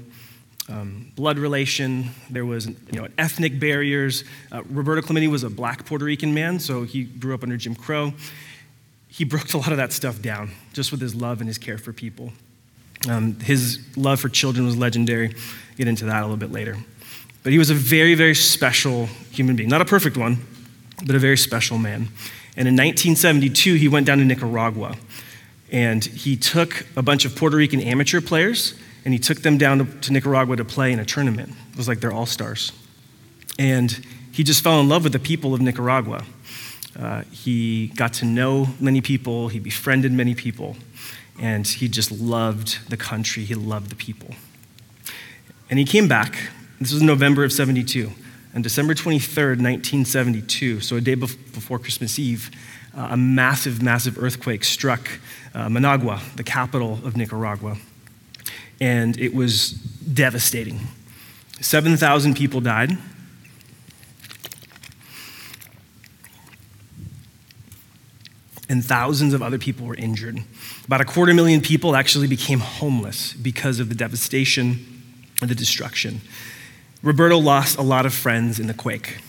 um, 0.70 1.12
blood 1.16 1.38
relation, 1.38 2.12
there 2.30 2.46
was 2.46 2.68
you 2.68 2.76
know, 2.94 3.08
ethnic 3.18 3.60
barriers. 3.60 4.24
Uh, 4.52 4.64
Roberto 4.70 5.02
Clemente 5.02 5.28
was 5.28 5.44
a 5.44 5.50
black 5.50 5.86
Puerto 5.86 6.06
Rican 6.06 6.34
man, 6.34 6.60
so 6.60 6.84
he 6.84 7.04
grew 7.04 7.34
up 7.34 7.44
under 7.44 7.58
Jim 7.58 7.76
Crow. 7.76 8.14
He 9.08 9.24
broke 9.26 9.54
a 9.54 9.58
lot 9.58 9.72
of 9.72 9.78
that 9.78 9.92
stuff 9.92 10.22
down 10.22 10.52
just 10.72 10.92
with 10.92 11.02
his 11.02 11.14
love 11.14 11.42
and 11.42 11.48
his 11.48 11.58
care 11.58 11.78
for 11.78 11.92
people. 11.92 12.32
Um, 13.10 13.40
his 13.42 13.80
love 13.98 14.20
for 14.20 14.30
children 14.30 14.66
was 14.66 14.78
legendary. 14.78 15.36
get 15.76 15.88
into 15.88 16.06
that 16.06 16.22
a 16.22 16.22
little 16.22 16.38
bit 16.38 16.52
later. 16.52 16.78
But 17.44 17.52
he 17.52 17.58
was 17.58 17.70
a 17.70 17.74
very, 17.74 18.16
very 18.16 18.36
special 18.36 19.08
human 19.32 19.58
being. 19.58 19.68
Not 19.68 19.82
a 19.82 19.86
perfect 19.86 20.16
one, 20.16 20.38
but 21.06 21.14
a 21.14 21.20
very 21.20 21.36
special 21.36 21.78
man. 21.78 22.08
And 22.56 22.68
in 22.68 22.76
1972, 22.76 23.76
he 23.76 23.90
went 23.90 24.06
down 24.06 24.20
to 24.20 24.26
Nicaragua 24.26 24.96
and 25.72 26.06
he 26.06 26.38
took 26.38 26.86
a 26.96 27.02
bunch 27.02 27.26
of 27.26 27.36
Puerto 27.36 27.58
Rican 27.58 27.82
amateur 27.82 28.22
players 28.22 28.76
and 29.06 29.14
he 29.14 29.20
took 29.20 29.42
them 29.42 29.58
down 29.58 29.80
to, 29.80 29.86
to 30.02 30.14
Nicaragua 30.14 30.56
to 30.56 30.66
play 30.66 30.92
in 30.92 31.00
a 31.00 31.06
tournament. 31.06 31.50
It 31.72 31.78
was 31.78 31.88
like 31.88 32.00
they're 32.00 32.14
all 32.14 32.26
stars. 32.26 32.72
And 33.60 34.06
he 34.32 34.44
just 34.44 34.64
fell 34.64 34.80
in 34.80 34.90
love 34.90 35.04
with 35.04 35.14
the 35.14 35.20
people 35.20 35.54
of 35.54 35.62
Nicaragua. 35.62 36.26
Uh, 36.98 37.24
he 37.32 37.88
got 37.96 38.14
to 38.14 38.26
know 38.26 38.68
many 38.80 39.02
people, 39.02 39.48
he 39.48 39.60
befriended 39.60 40.12
many 40.12 40.36
people, 40.36 40.76
and 41.40 41.68
he 41.68 41.88
just 41.88 42.12
loved 42.12 42.90
the 42.90 42.98
country, 42.98 43.44
he 43.44 43.56
loved 43.56 43.90
the 43.90 43.96
people. 43.96 44.36
And 45.70 45.80
he 45.80 45.86
came 45.86 46.08
back 46.08 46.36
This 46.80 46.94
was 46.94 47.02
November 47.02 47.44
of 47.44 47.52
72. 47.52 48.12
On 48.56 48.62
December 48.62 48.94
23rd, 48.94 49.62
1972, 49.62 50.82
so 50.82 50.98
a 50.98 51.02
day 51.02 51.16
before 51.16 51.80
Christmas 51.80 52.20
Eve, 52.20 52.52
uh, 52.96 53.08
a 53.12 53.18
massive, 53.18 53.82
massive 53.82 54.22
earthquake 54.22 54.64
struck 54.64 55.08
uh, 55.56 55.70
Managua, 55.70 56.22
the 56.36 56.44
capital 56.44 57.00
of 57.04 57.18
Nicaragua. 57.18 57.78
And 58.84 59.18
it 59.18 59.34
was 59.34 59.72
devastating. 59.72 60.82
7,000 61.62 62.36
people 62.36 62.60
died. 62.60 62.98
And 68.68 68.84
thousands 68.84 69.34
of 69.34 69.42
other 69.42 69.58
people 69.58 69.88
were 69.88 69.96
injured. 69.96 70.44
About 70.86 71.00
a 71.00 71.06
quarter 71.06 71.34
million 71.34 71.62
people 71.62 71.96
actually 71.96 72.28
became 72.28 72.60
homeless 72.60 73.32
because 73.32 73.80
of 73.80 73.88
the 73.88 73.96
devastation 73.96 74.86
and 75.40 75.50
the 75.50 75.56
destruction. 75.56 76.20
Roberto 77.02 77.38
lost 77.38 77.78
a 77.78 77.82
lot 77.82 78.06
of 78.06 78.14
friends 78.14 78.60
in 78.60 78.68
the 78.68 78.74
quake. 78.74 79.20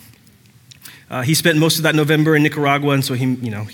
Uh, 1.08 1.22
he 1.22 1.32
spent 1.32 1.58
most 1.58 1.76
of 1.76 1.84
that 1.84 1.94
November 1.94 2.34
in 2.34 2.42
Nicaragua, 2.42 2.94
and 2.94 3.04
so 3.04 3.14
he, 3.14 3.24
you 3.34 3.52
know, 3.52 3.68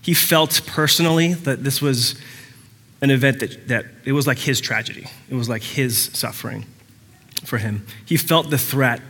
he 0.00 0.14
felt 0.14 0.62
personally 0.66 1.34
that 1.34 1.62
this 1.62 1.82
was 1.82 2.18
an 3.00 3.10
event 3.10 3.40
that, 3.40 3.68
that 3.68 3.86
it 4.04 4.12
was 4.12 4.26
like 4.26 4.38
his 4.38 4.60
tragedy. 4.60 5.06
It 5.28 5.34
was 5.34 5.48
like 5.48 5.62
his 5.62 6.10
suffering 6.14 6.64
for 7.44 7.58
him. 7.58 7.86
He 8.04 8.16
felt 8.16 8.50
the 8.50 8.58
threat 8.58 9.00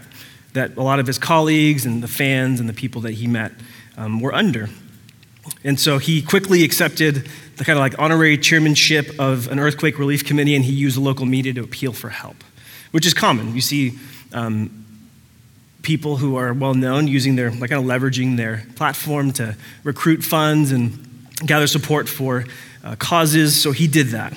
that 0.53 0.77
a 0.77 0.83
lot 0.83 0.99
of 0.99 1.07
his 1.07 1.19
colleagues 1.19 1.87
and 1.87 2.03
the 2.03 2.09
fans 2.09 2.61
and 2.61 2.69
the 2.69 2.73
people 2.73 3.03
that 3.03 3.13
he 3.13 3.27
met 3.27 3.53
um, 3.97 4.21
were 4.21 4.35
under. 4.35 4.69
And 5.63 5.79
so 5.79 5.99
he 5.99 6.23
quickly 6.23 6.65
accepted 6.65 7.29
the 7.57 7.65
kind 7.65 7.79
of 7.79 7.81
like 7.81 7.99
honorary 7.99 8.37
chairmanship 8.37 9.19
of 9.19 9.49
an 9.49 9.59
earthquake 9.59 9.99
relief 9.99 10.25
committee, 10.25 10.55
and 10.55 10.65
he 10.65 10.73
used 10.73 10.97
the 10.97 11.01
local 11.01 11.27
media 11.27 11.53
to 11.55 11.63
appeal 11.63 11.93
for 11.93 12.09
help, 12.09 12.37
which 12.91 13.07
is 13.07 13.15
common. 13.15 13.55
You 13.55 13.61
see 13.61 13.99
um, 14.33 14.85
people 15.83 16.17
who 16.17 16.37
are 16.37 16.53
well 16.53 16.75
known 16.75 17.07
using 17.07 17.37
their, 17.37 17.51
like 17.51 17.71
kind 17.71 17.83
of 17.83 17.85
leveraging 17.85 18.37
their 18.37 18.67
platform 18.75 19.33
to 19.33 19.57
recruit 19.85 20.25
funds 20.25 20.73
and 20.73 21.07
gather 21.45 21.67
support 21.67 22.09
for 22.09 22.45
uh, 22.87 22.95
causes. 22.97 23.61
So 23.61 23.73
he 23.73 23.89
did 23.89 24.09
that. 24.09 24.33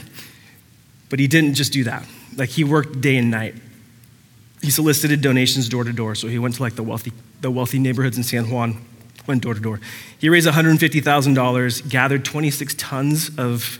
But 1.09 1.19
he 1.19 1.27
didn't 1.27 1.53
just 1.53 1.71
do 1.71 1.83
that. 1.83 2.05
Like 2.35 2.49
he 2.49 2.63
worked 2.63 3.01
day 3.01 3.17
and 3.17 3.29
night. 3.29 3.55
He 4.61 4.71
solicited 4.71 5.21
donations 5.21 5.69
door 5.69 5.83
to 5.83 5.93
door. 5.93 6.15
So 6.15 6.27
he 6.27 6.39
went 6.39 6.55
to 6.55 6.63
like 6.63 6.75
the 6.75 6.83
wealthy, 6.83 7.13
the 7.41 7.51
wealthy 7.51 7.79
neighborhoods 7.79 8.17
in 8.17 8.23
San 8.23 8.49
Juan, 8.49 8.83
went 9.27 9.43
door 9.43 9.53
to 9.53 9.59
door. 9.59 9.79
He 10.17 10.29
raised 10.29 10.47
$150,000, 10.47 11.89
gathered 11.89 12.25
26 12.25 12.75
tons 12.75 13.29
of, 13.37 13.79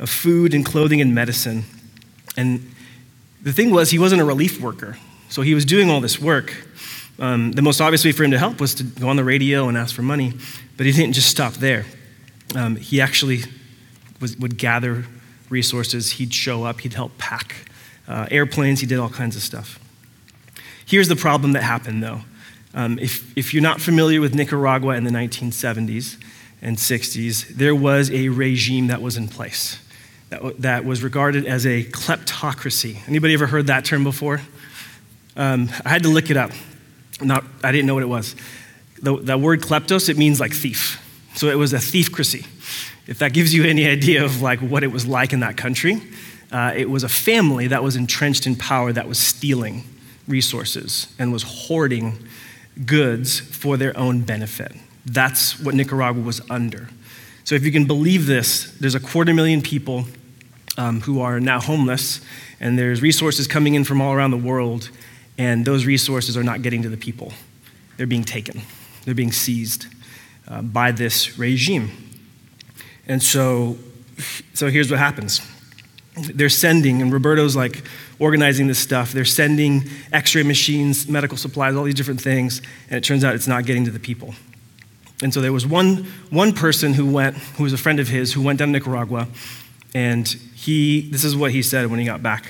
of 0.00 0.10
food 0.10 0.52
and 0.52 0.66
clothing 0.66 1.00
and 1.00 1.14
medicine. 1.14 1.64
And 2.36 2.70
the 3.42 3.52
thing 3.52 3.70
was, 3.70 3.90
he 3.90 3.98
wasn't 3.98 4.20
a 4.20 4.24
relief 4.24 4.60
worker. 4.60 4.98
So 5.28 5.42
he 5.42 5.54
was 5.54 5.64
doing 5.64 5.90
all 5.90 6.00
this 6.00 6.20
work. 6.20 6.54
Um, 7.18 7.52
the 7.52 7.62
most 7.62 7.80
obvious 7.80 8.04
way 8.04 8.12
for 8.12 8.24
him 8.24 8.30
to 8.32 8.38
help 8.38 8.60
was 8.60 8.74
to 8.74 8.84
go 8.84 9.08
on 9.08 9.16
the 9.16 9.24
radio 9.24 9.68
and 9.68 9.76
ask 9.76 9.94
for 9.94 10.02
money, 10.02 10.32
but 10.76 10.86
he 10.86 10.92
didn't 10.92 11.14
just 11.14 11.28
stop 11.28 11.54
there. 11.54 11.84
Um, 12.54 12.76
he 12.76 13.00
actually 13.00 13.42
was, 14.20 14.36
would 14.36 14.58
gather 14.58 15.04
resources, 15.50 16.12
he'd 16.12 16.34
show 16.34 16.64
up, 16.64 16.80
he'd 16.80 16.94
help 16.94 17.16
pack 17.18 17.68
uh, 18.06 18.26
airplanes, 18.30 18.80
he 18.80 18.86
did 18.86 18.98
all 18.98 19.10
kinds 19.10 19.36
of 19.36 19.42
stuff. 19.42 19.78
Here's 20.86 21.08
the 21.08 21.16
problem 21.16 21.52
that 21.52 21.62
happened, 21.62 22.02
though. 22.02 22.20
Um, 22.74 22.98
if, 22.98 23.36
if 23.36 23.52
you're 23.52 23.62
not 23.62 23.80
familiar 23.80 24.20
with 24.20 24.34
Nicaragua 24.34 24.94
in 24.94 25.04
the 25.04 25.10
1970s 25.10 26.16
and 26.62 26.76
60s, 26.76 27.48
there 27.48 27.74
was 27.74 28.10
a 28.10 28.28
regime 28.28 28.86
that 28.88 29.02
was 29.02 29.16
in 29.16 29.28
place 29.28 29.78
that, 30.30 30.60
that 30.60 30.84
was 30.84 31.02
regarded 31.02 31.46
as 31.46 31.66
a 31.66 31.84
kleptocracy. 31.84 32.98
Anybody 33.08 33.34
ever 33.34 33.46
heard 33.46 33.66
that 33.68 33.84
term 33.84 34.04
before? 34.04 34.40
Um, 35.36 35.68
I 35.84 35.88
had 35.88 36.02
to 36.02 36.08
look 36.08 36.30
it 36.30 36.36
up. 36.36 36.50
Not, 37.20 37.44
I 37.62 37.72
didn't 37.72 37.86
know 37.86 37.94
what 37.94 38.02
it 38.02 38.08
was. 38.08 38.36
The, 39.02 39.16
the 39.16 39.38
word 39.38 39.62
kleptos, 39.62 40.08
it 40.08 40.16
means 40.16 40.40
like 40.40 40.52
thief. 40.52 41.04
So 41.34 41.48
it 41.48 41.56
was 41.56 41.72
a 41.72 41.78
thiefcracy. 41.78 42.46
If 43.08 43.18
that 43.18 43.32
gives 43.32 43.52
you 43.52 43.64
any 43.64 43.88
idea 43.88 44.24
of 44.24 44.40
like 44.40 44.60
what 44.60 44.84
it 44.84 44.92
was 44.92 45.04
like 45.04 45.32
in 45.32 45.40
that 45.40 45.56
country, 45.56 46.00
uh, 46.52 46.72
it 46.76 46.88
was 46.88 47.02
a 47.02 47.08
family 47.08 47.66
that 47.66 47.82
was 47.82 47.96
entrenched 47.96 48.46
in 48.46 48.54
power 48.54 48.92
that 48.92 49.08
was 49.08 49.18
stealing 49.18 49.82
resources 50.28 51.12
and 51.18 51.32
was 51.32 51.42
hoarding 51.42 52.28
goods 52.86 53.40
for 53.40 53.76
their 53.76 53.96
own 53.98 54.20
benefit. 54.20 54.72
That's 55.04 55.58
what 55.58 55.74
Nicaragua 55.74 56.22
was 56.22 56.40
under. 56.48 56.88
So 57.42 57.56
if 57.56 57.64
you 57.64 57.72
can 57.72 57.86
believe 57.86 58.26
this, 58.26 58.70
there's 58.78 58.94
a 58.94 59.00
quarter 59.00 59.34
million 59.34 59.62
people 59.62 60.04
um, 60.76 61.00
who 61.00 61.20
are 61.20 61.40
now 61.40 61.60
homeless, 61.60 62.20
and 62.60 62.78
there's 62.78 63.02
resources 63.02 63.48
coming 63.48 63.74
in 63.74 63.82
from 63.82 64.00
all 64.00 64.12
around 64.12 64.30
the 64.30 64.36
world 64.36 64.90
and 65.38 65.64
those 65.64 65.86
resources 65.86 66.36
are 66.36 66.42
not 66.42 66.62
getting 66.62 66.82
to 66.82 66.88
the 66.88 66.96
people. 66.96 67.32
They're 67.96 68.06
being 68.06 68.24
taken, 68.24 68.60
they're 69.04 69.14
being 69.14 69.32
seized 69.32 69.86
uh, 70.48 70.62
by 70.62 70.92
this 70.92 71.38
regime. 71.38 72.07
And 73.08 73.22
so, 73.22 73.78
so 74.54 74.68
here's 74.68 74.90
what 74.90 74.98
happens 74.98 75.40
they're 76.34 76.48
sending, 76.48 77.00
and 77.00 77.12
Roberto's 77.12 77.54
like 77.54 77.84
organizing 78.18 78.66
this 78.66 78.80
stuff. 78.80 79.12
They're 79.12 79.24
sending 79.24 79.84
x 80.12 80.34
ray 80.34 80.42
machines, 80.42 81.08
medical 81.08 81.36
supplies, 81.36 81.76
all 81.76 81.84
these 81.84 81.94
different 81.94 82.20
things, 82.20 82.60
and 82.90 82.98
it 82.98 83.04
turns 83.04 83.22
out 83.22 83.36
it's 83.36 83.46
not 83.46 83.64
getting 83.64 83.84
to 83.84 83.92
the 83.92 84.00
people. 84.00 84.34
And 85.22 85.32
so 85.32 85.40
there 85.40 85.52
was 85.52 85.64
one, 85.64 86.08
one 86.30 86.52
person 86.52 86.94
who 86.94 87.06
went, 87.06 87.36
who 87.36 87.62
was 87.62 87.72
a 87.72 87.78
friend 87.78 88.00
of 88.00 88.08
his, 88.08 88.32
who 88.32 88.42
went 88.42 88.58
down 88.58 88.68
to 88.68 88.72
Nicaragua, 88.72 89.28
and 89.94 90.26
he, 90.26 91.08
this 91.10 91.22
is 91.22 91.36
what 91.36 91.52
he 91.52 91.62
said 91.62 91.86
when 91.88 92.00
he 92.00 92.04
got 92.04 92.20
back. 92.20 92.46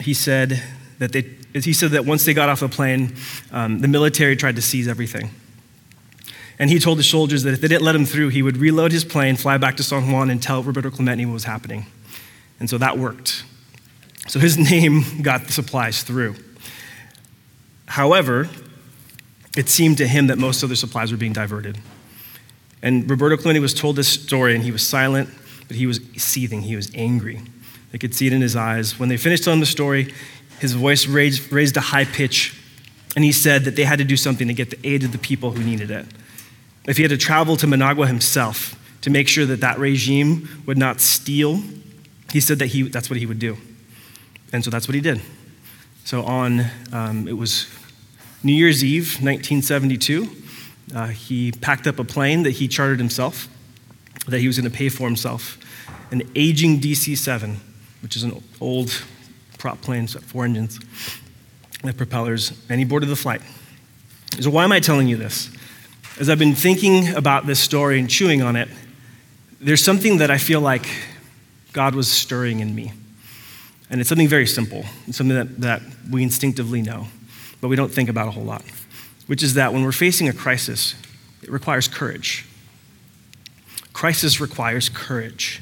He 0.00 0.14
said, 0.14 0.62
that 0.98 1.12
they, 1.12 1.22
he 1.52 1.72
said 1.72 1.92
that 1.92 2.04
once 2.04 2.24
they 2.24 2.34
got 2.34 2.48
off 2.48 2.60
the 2.60 2.68
plane, 2.68 3.14
um, 3.52 3.80
the 3.80 3.88
military 3.88 4.36
tried 4.36 4.56
to 4.56 4.62
seize 4.62 4.88
everything. 4.88 5.30
And 6.58 6.70
he 6.70 6.78
told 6.78 6.98
the 6.98 7.02
soldiers 7.02 7.42
that 7.42 7.52
if 7.52 7.60
they 7.60 7.68
didn't 7.68 7.84
let 7.84 7.94
him 7.94 8.06
through, 8.06 8.30
he 8.30 8.42
would 8.42 8.56
reload 8.56 8.92
his 8.92 9.04
plane, 9.04 9.36
fly 9.36 9.58
back 9.58 9.76
to 9.76 9.82
San 9.82 10.10
Juan, 10.10 10.30
and 10.30 10.42
tell 10.42 10.62
Roberto 10.62 10.90
Clemente 10.90 11.26
what 11.26 11.34
was 11.34 11.44
happening. 11.44 11.86
And 12.58 12.70
so 12.70 12.78
that 12.78 12.98
worked. 12.98 13.44
So 14.28 14.38
his 14.38 14.56
name 14.70 15.22
got 15.22 15.44
the 15.44 15.52
supplies 15.52 16.02
through. 16.02 16.36
However, 17.86 18.48
it 19.56 19.68
seemed 19.68 19.98
to 19.98 20.06
him 20.06 20.26
that 20.28 20.38
most 20.38 20.62
of 20.62 20.68
the 20.68 20.76
supplies 20.76 21.12
were 21.12 21.18
being 21.18 21.32
diverted. 21.32 21.78
And 22.82 23.08
Roberto 23.08 23.36
Clemente 23.36 23.60
was 23.60 23.74
told 23.74 23.96
this 23.96 24.08
story, 24.08 24.54
and 24.54 24.62
he 24.62 24.70
was 24.70 24.86
silent, 24.86 25.30
but 25.68 25.76
he 25.76 25.86
was 25.86 26.00
seething. 26.16 26.62
He 26.62 26.76
was 26.76 26.90
angry. 26.94 27.40
They 27.92 27.98
could 27.98 28.14
see 28.14 28.26
it 28.26 28.32
in 28.32 28.40
his 28.40 28.56
eyes. 28.56 28.98
When 28.98 29.08
they 29.08 29.16
finished 29.16 29.44
telling 29.44 29.60
the 29.60 29.66
story, 29.66 30.12
his 30.60 30.72
voice 30.72 31.06
raised, 31.06 31.52
raised 31.52 31.76
a 31.76 31.80
high 31.80 32.04
pitch, 32.04 32.58
and 33.14 33.24
he 33.24 33.32
said 33.32 33.64
that 33.64 33.76
they 33.76 33.84
had 33.84 33.98
to 33.98 34.04
do 34.04 34.16
something 34.16 34.48
to 34.48 34.54
get 34.54 34.70
the 34.70 34.78
aid 34.86 35.04
of 35.04 35.12
the 35.12 35.18
people 35.18 35.52
who 35.52 35.62
needed 35.62 35.90
it. 35.90 36.06
If 36.86 36.96
he 36.96 37.02
had 37.02 37.10
to 37.10 37.16
travel 37.16 37.56
to 37.56 37.66
Managua 37.66 38.06
himself 38.06 38.78
to 39.02 39.10
make 39.10 39.28
sure 39.28 39.46
that 39.46 39.60
that 39.60 39.78
regime 39.78 40.48
would 40.66 40.78
not 40.78 41.00
steal, 41.00 41.62
he 42.32 42.40
said 42.40 42.58
that 42.58 42.66
he, 42.66 42.82
that's 42.82 43.10
what 43.10 43.18
he 43.18 43.26
would 43.26 43.38
do. 43.38 43.56
And 44.52 44.64
so 44.64 44.70
that's 44.70 44.88
what 44.88 44.94
he 44.94 45.00
did. 45.00 45.20
So 46.04 46.22
on, 46.22 46.66
um, 46.92 47.26
it 47.26 47.36
was 47.36 47.66
New 48.42 48.52
Year's 48.52 48.84
Eve, 48.84 49.20
1972, 49.22 50.28
uh, 50.94 51.08
he 51.08 51.50
packed 51.50 51.86
up 51.86 51.98
a 51.98 52.04
plane 52.04 52.44
that 52.44 52.52
he 52.52 52.68
chartered 52.68 52.98
himself, 52.98 53.48
that 54.28 54.38
he 54.38 54.46
was 54.46 54.56
going 54.56 54.70
to 54.70 54.76
pay 54.76 54.88
for 54.88 55.06
himself, 55.06 55.58
an 56.12 56.22
aging 56.36 56.80
DC 56.80 57.16
7, 57.16 57.60
which 58.02 58.14
is 58.14 58.22
an 58.22 58.40
old 58.60 59.02
prop 59.58 59.80
planes, 59.80 60.14
four 60.26 60.44
engines, 60.44 60.78
with 61.82 61.96
propellers, 61.96 62.52
and 62.68 62.78
he 62.78 62.84
boarded 62.84 63.08
the 63.08 63.16
flight. 63.16 63.42
So, 64.40 64.50
why 64.50 64.64
am 64.64 64.72
I 64.72 64.80
telling 64.80 65.08
you 65.08 65.16
this? 65.16 65.50
As 66.18 66.30
I've 66.30 66.38
been 66.38 66.54
thinking 66.54 67.14
about 67.14 67.46
this 67.46 67.60
story 67.60 68.00
and 68.00 68.08
chewing 68.08 68.40
on 68.40 68.56
it, 68.56 68.70
there's 69.60 69.84
something 69.84 70.16
that 70.18 70.30
I 70.30 70.38
feel 70.38 70.62
like 70.62 70.88
God 71.74 71.94
was 71.94 72.08
stirring 72.10 72.60
in 72.60 72.74
me. 72.74 72.94
And 73.90 74.00
it's 74.00 74.08
something 74.08 74.26
very 74.26 74.46
simple. 74.46 74.86
It's 75.06 75.18
something 75.18 75.36
that, 75.36 75.60
that 75.60 75.82
we 76.10 76.22
instinctively 76.22 76.80
know, 76.80 77.08
but 77.60 77.68
we 77.68 77.76
don't 77.76 77.92
think 77.92 78.08
about 78.08 78.28
a 78.28 78.30
whole 78.30 78.44
lot, 78.44 78.62
which 79.26 79.42
is 79.42 79.52
that 79.54 79.74
when 79.74 79.84
we're 79.84 79.92
facing 79.92 80.26
a 80.26 80.32
crisis, 80.32 80.94
it 81.42 81.50
requires 81.50 81.86
courage. 81.86 82.46
Crisis 83.92 84.40
requires 84.40 84.88
courage. 84.88 85.60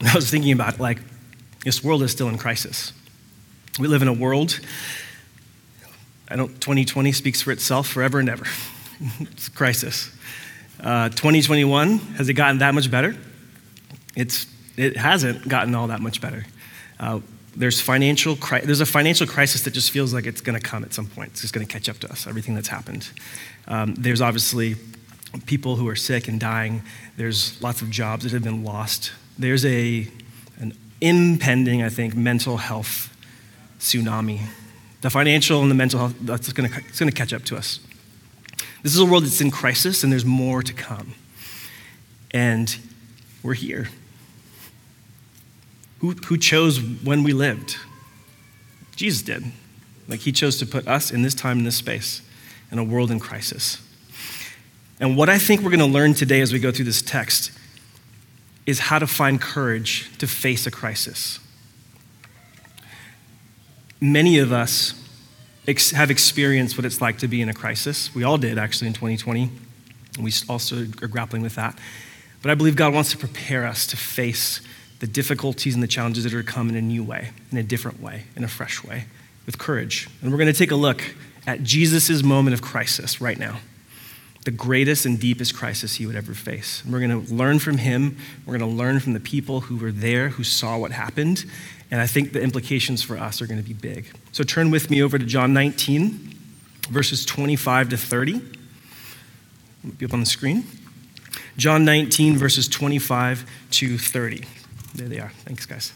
I 0.02 0.16
was 0.16 0.28
thinking 0.28 0.50
about 0.50 0.80
like, 0.80 0.98
this 1.64 1.84
world 1.84 2.02
is 2.02 2.10
still 2.10 2.28
in 2.28 2.38
crisis. 2.38 2.92
We 3.78 3.86
live 3.86 4.02
in 4.02 4.08
a 4.08 4.12
world, 4.12 4.58
I 6.28 6.34
don't, 6.34 6.48
2020 6.60 7.12
speaks 7.12 7.42
for 7.42 7.52
itself 7.52 7.86
forever 7.86 8.18
and 8.18 8.28
ever. 8.28 8.44
it's 9.20 9.46
a 9.46 9.50
crisis. 9.52 10.10
Uh, 10.80 11.10
2021, 11.10 11.98
has 12.16 12.28
it 12.28 12.34
gotten 12.34 12.58
that 12.58 12.74
much 12.74 12.90
better? 12.90 13.16
It's, 14.16 14.46
it 14.76 14.96
hasn't 14.96 15.48
gotten 15.48 15.76
all 15.76 15.86
that 15.88 16.00
much 16.00 16.20
better. 16.20 16.44
Uh, 16.98 17.20
there's, 17.54 17.80
financial 17.80 18.34
cri- 18.34 18.62
there's 18.62 18.80
a 18.80 18.86
financial 18.86 19.28
crisis 19.28 19.62
that 19.62 19.74
just 19.74 19.92
feels 19.92 20.12
like 20.12 20.26
it's 20.26 20.40
going 20.40 20.58
to 20.58 20.64
come 20.64 20.82
at 20.82 20.92
some 20.92 21.06
point. 21.06 21.30
It's 21.30 21.42
just 21.42 21.54
going 21.54 21.66
to 21.66 21.72
catch 21.72 21.88
up 21.88 21.98
to 21.98 22.10
us, 22.10 22.26
everything 22.26 22.56
that's 22.56 22.68
happened. 22.68 23.08
Um, 23.68 23.94
there's 23.94 24.20
obviously 24.20 24.74
people 25.46 25.76
who 25.76 25.88
are 25.88 25.96
sick 25.96 26.26
and 26.26 26.40
dying. 26.40 26.82
There's 27.16 27.62
lots 27.62 27.80
of 27.80 27.90
jobs 27.90 28.24
that 28.24 28.32
have 28.32 28.42
been 28.42 28.64
lost. 28.64 29.12
There's 29.38 29.64
a, 29.64 30.08
an 30.58 30.76
impending, 31.00 31.82
I 31.82 31.90
think, 31.90 32.16
mental 32.16 32.56
health 32.56 33.14
tsunami. 33.78 34.40
The 35.00 35.10
financial 35.10 35.62
and 35.62 35.70
the 35.70 35.74
mental 35.74 36.00
health, 36.00 36.14
that's 36.20 36.52
going 36.52 36.70
to, 36.70 36.78
it's 36.78 36.98
going 36.98 37.10
to 37.10 37.16
catch 37.16 37.32
up 37.32 37.44
to 37.44 37.56
us. 37.56 37.80
This 38.82 38.94
is 38.94 39.00
a 39.00 39.04
world 39.04 39.24
that's 39.24 39.40
in 39.40 39.50
crisis, 39.50 40.02
and 40.02 40.12
there's 40.12 40.24
more 40.24 40.62
to 40.62 40.72
come. 40.72 41.14
And 42.32 42.76
we're 43.42 43.54
here. 43.54 43.88
Who, 46.00 46.12
who 46.12 46.36
chose 46.36 46.80
when 46.80 47.22
we 47.22 47.32
lived? 47.32 47.76
Jesus 48.96 49.22
did. 49.22 49.44
Like, 50.08 50.20
he 50.20 50.32
chose 50.32 50.58
to 50.58 50.66
put 50.66 50.86
us 50.88 51.10
in 51.10 51.22
this 51.22 51.34
time, 51.34 51.58
in 51.58 51.64
this 51.64 51.76
space, 51.76 52.22
in 52.70 52.78
a 52.78 52.84
world 52.84 53.10
in 53.10 53.20
crisis. 53.20 53.78
And 55.00 55.16
what 55.16 55.28
I 55.28 55.38
think 55.38 55.60
we're 55.60 55.70
going 55.70 55.78
to 55.80 55.86
learn 55.86 56.14
today 56.14 56.40
as 56.40 56.52
we 56.52 56.58
go 56.58 56.72
through 56.72 56.86
this 56.86 57.02
text 57.02 57.52
is 58.66 58.78
how 58.80 58.98
to 58.98 59.06
find 59.06 59.40
courage 59.40 60.10
to 60.18 60.26
face 60.26 60.66
a 60.66 60.70
crisis. 60.70 61.40
Many 64.00 64.38
of 64.38 64.52
us 64.52 64.94
ex- 65.66 65.90
have 65.90 66.10
experienced 66.10 66.78
what 66.78 66.84
it's 66.84 67.00
like 67.00 67.18
to 67.18 67.28
be 67.28 67.40
in 67.42 67.48
a 67.48 67.54
crisis. 67.54 68.14
We 68.14 68.24
all 68.24 68.38
did, 68.38 68.58
actually, 68.58 68.88
in 68.88 68.92
2020. 68.94 69.50
And 70.14 70.24
We 70.24 70.32
also 70.48 70.86
are 71.02 71.08
grappling 71.08 71.42
with 71.42 71.54
that. 71.56 71.78
But 72.42 72.50
I 72.50 72.54
believe 72.54 72.76
God 72.76 72.94
wants 72.94 73.10
to 73.10 73.18
prepare 73.18 73.66
us 73.66 73.86
to 73.88 73.96
face 73.96 74.60
the 75.00 75.06
difficulties 75.06 75.74
and 75.74 75.82
the 75.82 75.88
challenges 75.88 76.24
that 76.24 76.34
are 76.34 76.42
to 76.42 76.48
come 76.48 76.68
in 76.68 76.76
a 76.76 76.82
new 76.82 77.04
way, 77.04 77.30
in 77.50 77.58
a 77.58 77.62
different 77.62 78.00
way, 78.00 78.24
in 78.36 78.44
a 78.44 78.48
fresh 78.48 78.84
way, 78.84 79.04
with 79.46 79.58
courage. 79.58 80.08
And 80.22 80.30
we're 80.30 80.38
going 80.38 80.52
to 80.52 80.58
take 80.58 80.70
a 80.70 80.76
look 80.76 81.02
at 81.46 81.62
Jesus' 81.62 82.22
moment 82.22 82.54
of 82.54 82.62
crisis 82.62 83.20
right 83.20 83.38
now 83.38 83.58
the 84.48 84.52
greatest 84.52 85.04
and 85.04 85.20
deepest 85.20 85.54
crisis 85.54 85.96
he 85.96 86.06
would 86.06 86.16
ever 86.16 86.32
face. 86.32 86.82
And 86.82 86.90
we're 86.90 87.06
going 87.06 87.26
to 87.26 87.34
learn 87.34 87.58
from 87.58 87.76
him. 87.76 88.16
We're 88.46 88.56
going 88.56 88.70
to 88.70 88.76
learn 88.76 88.98
from 88.98 89.12
the 89.12 89.20
people 89.20 89.60
who 89.60 89.76
were 89.76 89.92
there, 89.92 90.30
who 90.30 90.42
saw 90.42 90.78
what 90.78 90.90
happened. 90.90 91.44
And 91.90 92.00
I 92.00 92.06
think 92.06 92.32
the 92.32 92.42
implications 92.42 93.02
for 93.02 93.16
us 93.16 93.40
are 93.40 93.46
going 93.46 93.62
to 93.62 93.66
be 93.66 93.72
big. 93.72 94.12
So 94.32 94.44
turn 94.44 94.70
with 94.70 94.90
me 94.90 95.02
over 95.02 95.18
to 95.18 95.24
John 95.24 95.54
19, 95.54 96.34
verses 96.90 97.24
25 97.24 97.90
to 97.90 97.96
30. 97.96 98.34
It'll 98.34 99.96
be 99.96 100.04
up 100.04 100.12
on 100.12 100.20
the 100.20 100.26
screen. 100.26 100.64
John 101.56 101.84
19, 101.84 102.36
verses 102.36 102.68
25 102.68 103.48
to 103.70 103.98
30. 103.98 104.44
There 104.94 105.08
they 105.08 105.18
are. 105.18 105.30
Thanks, 105.44 105.66
guys. 105.66 105.92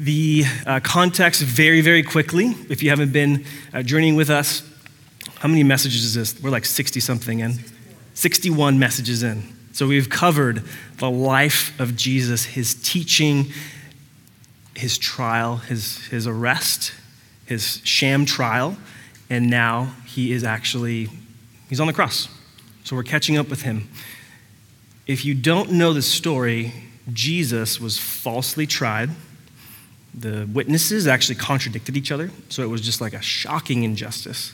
The 0.00 0.44
uh, 0.66 0.80
context, 0.80 1.42
very, 1.42 1.80
very 1.80 2.02
quickly, 2.02 2.56
if 2.68 2.82
you 2.82 2.90
haven't 2.90 3.12
been 3.12 3.44
uh, 3.72 3.82
journeying 3.82 4.16
with 4.16 4.30
us, 4.30 4.68
how 5.36 5.48
many 5.48 5.62
messages 5.62 6.04
is 6.04 6.14
this? 6.14 6.42
We're 6.42 6.50
like 6.50 6.64
60 6.64 6.98
something 7.00 7.40
in. 7.40 7.58
61 8.14 8.78
messages 8.78 9.22
in. 9.22 9.42
So 9.72 9.86
we've 9.86 10.10
covered 10.10 10.62
the 10.98 11.10
life 11.10 11.78
of 11.80 11.96
Jesus, 11.96 12.44
his 12.44 12.74
teaching, 12.74 13.52
his 14.82 14.98
trial, 14.98 15.58
his, 15.58 15.98
his 16.08 16.26
arrest, 16.26 16.92
his 17.46 17.80
sham 17.84 18.26
trial, 18.26 18.76
and 19.30 19.48
now 19.48 19.94
he 20.04 20.32
is 20.32 20.42
actually 20.42 21.08
he's 21.68 21.78
on 21.78 21.86
the 21.86 21.92
cross. 21.92 22.28
So 22.82 22.96
we're 22.96 23.04
catching 23.04 23.38
up 23.38 23.48
with 23.48 23.62
him. 23.62 23.88
If 25.06 25.24
you 25.24 25.34
don't 25.34 25.70
know 25.70 25.92
the 25.92 26.02
story, 26.02 26.72
Jesus 27.12 27.80
was 27.80 27.96
falsely 27.96 28.66
tried. 28.66 29.10
The 30.14 30.48
witnesses 30.52 31.06
actually 31.06 31.36
contradicted 31.36 31.96
each 31.96 32.10
other, 32.10 32.32
so 32.48 32.64
it 32.64 32.68
was 32.68 32.80
just 32.80 33.00
like 33.00 33.12
a 33.14 33.22
shocking 33.22 33.84
injustice. 33.84 34.52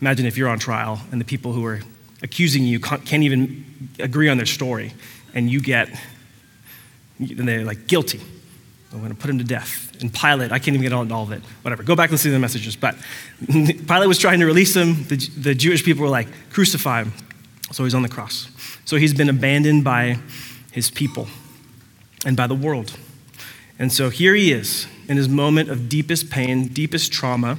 Imagine 0.00 0.26
if 0.26 0.36
you're 0.36 0.48
on 0.48 0.58
trial 0.58 1.00
and 1.12 1.20
the 1.20 1.24
people 1.24 1.52
who 1.52 1.64
are 1.64 1.80
accusing 2.22 2.64
you 2.64 2.80
can't 2.80 3.22
even 3.22 3.64
agree 4.00 4.28
on 4.28 4.36
their 4.36 4.46
story, 4.46 4.94
and 5.32 5.48
you 5.48 5.60
get, 5.60 5.88
and 7.20 7.46
they're 7.48 7.64
like, 7.64 7.86
guilty. 7.86 8.20
I'm 8.92 8.98
going 8.98 9.10
to 9.10 9.16
put 9.16 9.30
him 9.30 9.38
to 9.38 9.44
death. 9.44 9.96
And 10.00 10.12
Pilate, 10.12 10.50
I 10.50 10.58
can't 10.58 10.76
even 10.76 10.82
get 10.82 10.92
all 10.92 11.22
of 11.22 11.32
it. 11.32 11.42
Whatever. 11.62 11.82
Go 11.82 11.94
back 11.94 12.06
and 12.06 12.12
listen 12.12 12.30
to 12.30 12.32
the 12.32 12.40
messages. 12.40 12.74
But 12.74 12.96
Pilate 13.46 14.08
was 14.08 14.18
trying 14.18 14.40
to 14.40 14.46
release 14.46 14.74
him. 14.74 15.04
The, 15.04 15.16
the 15.38 15.54
Jewish 15.54 15.84
people 15.84 16.02
were 16.02 16.08
like, 16.08 16.28
crucify 16.50 17.02
him. 17.02 17.12
So 17.72 17.84
he's 17.84 17.94
on 17.94 18.02
the 18.02 18.08
cross. 18.08 18.48
So 18.84 18.96
he's 18.96 19.14
been 19.14 19.28
abandoned 19.28 19.84
by 19.84 20.18
his 20.72 20.90
people 20.90 21.28
and 22.26 22.36
by 22.36 22.48
the 22.48 22.54
world. 22.54 22.98
And 23.78 23.92
so 23.92 24.10
here 24.10 24.34
he 24.34 24.52
is 24.52 24.86
in 25.08 25.16
his 25.16 25.28
moment 25.28 25.70
of 25.70 25.88
deepest 25.88 26.30
pain, 26.30 26.68
deepest 26.68 27.12
trauma. 27.12 27.58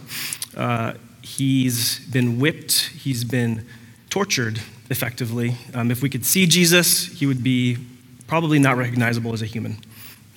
Uh, 0.56 0.94
He's 1.22 2.00
been 2.08 2.40
whipped, 2.40 2.90
he's 2.90 3.24
been 3.24 3.66
tortured 4.10 4.60
effectively. 4.90 5.56
Um, 5.74 5.92
if 5.92 6.02
we 6.02 6.10
could 6.10 6.26
see 6.26 6.46
Jesus, 6.46 7.06
he 7.06 7.26
would 7.26 7.44
be 7.44 7.78
probably 8.28 8.60
not 8.60 8.76
recognizable 8.76 9.32
as 9.34 9.42
a 9.42 9.46
human. 9.46 9.78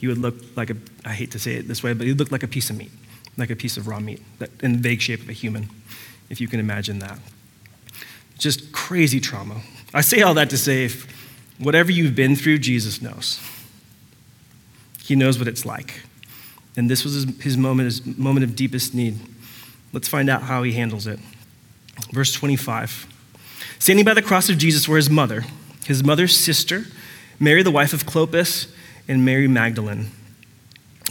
He 0.04 0.08
would 0.08 0.18
look 0.18 0.34
like 0.54 0.68
a, 0.68 0.76
I 1.02 1.14
hate 1.14 1.30
to 1.30 1.38
say 1.38 1.54
it 1.54 1.66
this 1.66 1.82
way, 1.82 1.94
but 1.94 2.06
he'd 2.06 2.18
look 2.18 2.30
like 2.30 2.42
a 2.42 2.46
piece 2.46 2.68
of 2.68 2.76
meat, 2.76 2.90
like 3.38 3.48
a 3.48 3.56
piece 3.56 3.78
of 3.78 3.88
raw 3.88 4.00
meat, 4.00 4.20
that, 4.38 4.50
in 4.62 4.72
the 4.72 4.78
vague 4.78 5.00
shape 5.00 5.22
of 5.22 5.30
a 5.30 5.32
human, 5.32 5.70
if 6.28 6.42
you 6.42 6.46
can 6.46 6.60
imagine 6.60 6.98
that. 6.98 7.18
Just 8.36 8.70
crazy 8.70 9.18
trauma. 9.18 9.62
I 9.94 10.02
say 10.02 10.20
all 10.20 10.34
that 10.34 10.50
to 10.50 10.58
say, 10.58 10.84
if 10.84 11.06
whatever 11.58 11.90
you've 11.90 12.14
been 12.14 12.36
through, 12.36 12.58
Jesus 12.58 13.00
knows. 13.00 13.40
He 15.02 15.16
knows 15.16 15.38
what 15.38 15.48
it's 15.48 15.64
like. 15.64 16.02
And 16.76 16.90
this 16.90 17.02
was 17.02 17.14
his, 17.14 17.40
his 17.40 17.56
moment, 17.56 17.86
his 17.86 18.04
moment 18.04 18.44
of 18.44 18.54
deepest 18.54 18.94
need. 18.94 19.18
Let's 19.94 20.06
find 20.06 20.28
out 20.28 20.42
how 20.42 20.64
he 20.64 20.72
handles 20.72 21.06
it. 21.06 21.18
Verse 22.12 22.34
25. 22.34 23.06
Standing 23.78 24.04
by 24.04 24.12
the 24.12 24.20
cross 24.20 24.50
of 24.50 24.58
Jesus 24.58 24.86
were 24.86 24.98
his 24.98 25.08
mother, 25.08 25.46
his 25.86 26.04
mother's 26.04 26.36
sister, 26.36 26.88
Mary, 27.40 27.62
the 27.62 27.70
wife 27.70 27.94
of 27.94 28.04
Clopas, 28.04 28.70
and 29.08 29.24
Mary 29.24 29.48
Magdalene. 29.48 30.10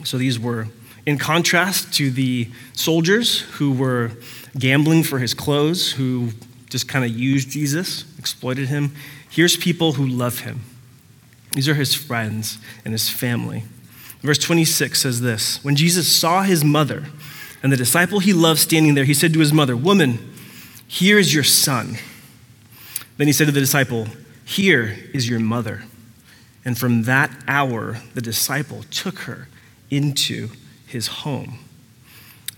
So 0.03 0.17
these 0.17 0.39
were 0.39 0.67
in 1.05 1.17
contrast 1.17 1.93
to 1.95 2.09
the 2.11 2.49
soldiers 2.73 3.41
who 3.41 3.71
were 3.73 4.11
gambling 4.57 5.03
for 5.03 5.19
his 5.19 5.33
clothes, 5.33 5.91
who 5.91 6.29
just 6.69 6.87
kind 6.87 7.03
of 7.05 7.11
used 7.11 7.49
Jesus, 7.49 8.05
exploited 8.17 8.67
him. 8.69 8.95
Here's 9.29 9.57
people 9.57 9.93
who 9.93 10.07
love 10.07 10.39
him. 10.39 10.61
These 11.51 11.69
are 11.69 11.75
his 11.75 11.93
friends 11.93 12.57
and 12.83 12.93
his 12.93 13.09
family. 13.09 13.63
Verse 14.21 14.37
26 14.39 15.01
says 15.01 15.21
this 15.21 15.63
When 15.63 15.75
Jesus 15.75 16.07
saw 16.07 16.43
his 16.43 16.63
mother, 16.63 17.05
and 17.61 17.71
the 17.71 17.77
disciple 17.77 18.19
he 18.19 18.33
loved 18.33 18.59
standing 18.59 18.93
there, 18.93 19.05
he 19.05 19.13
said 19.13 19.33
to 19.33 19.39
his 19.39 19.53
mother, 19.53 19.75
Woman, 19.75 20.33
here 20.87 21.17
is 21.17 21.33
your 21.33 21.43
son. 21.43 21.97
Then 23.17 23.27
he 23.27 23.33
said 23.33 23.45
to 23.45 23.51
the 23.51 23.59
disciple, 23.59 24.07
Here 24.45 24.97
is 25.13 25.29
your 25.29 25.39
mother. 25.39 25.83
And 26.65 26.77
from 26.77 27.03
that 27.03 27.31
hour, 27.47 27.99
the 28.13 28.21
disciple 28.21 28.83
took 28.89 29.19
her 29.19 29.47
into 29.89 30.49
his 30.87 31.07
home. 31.07 31.59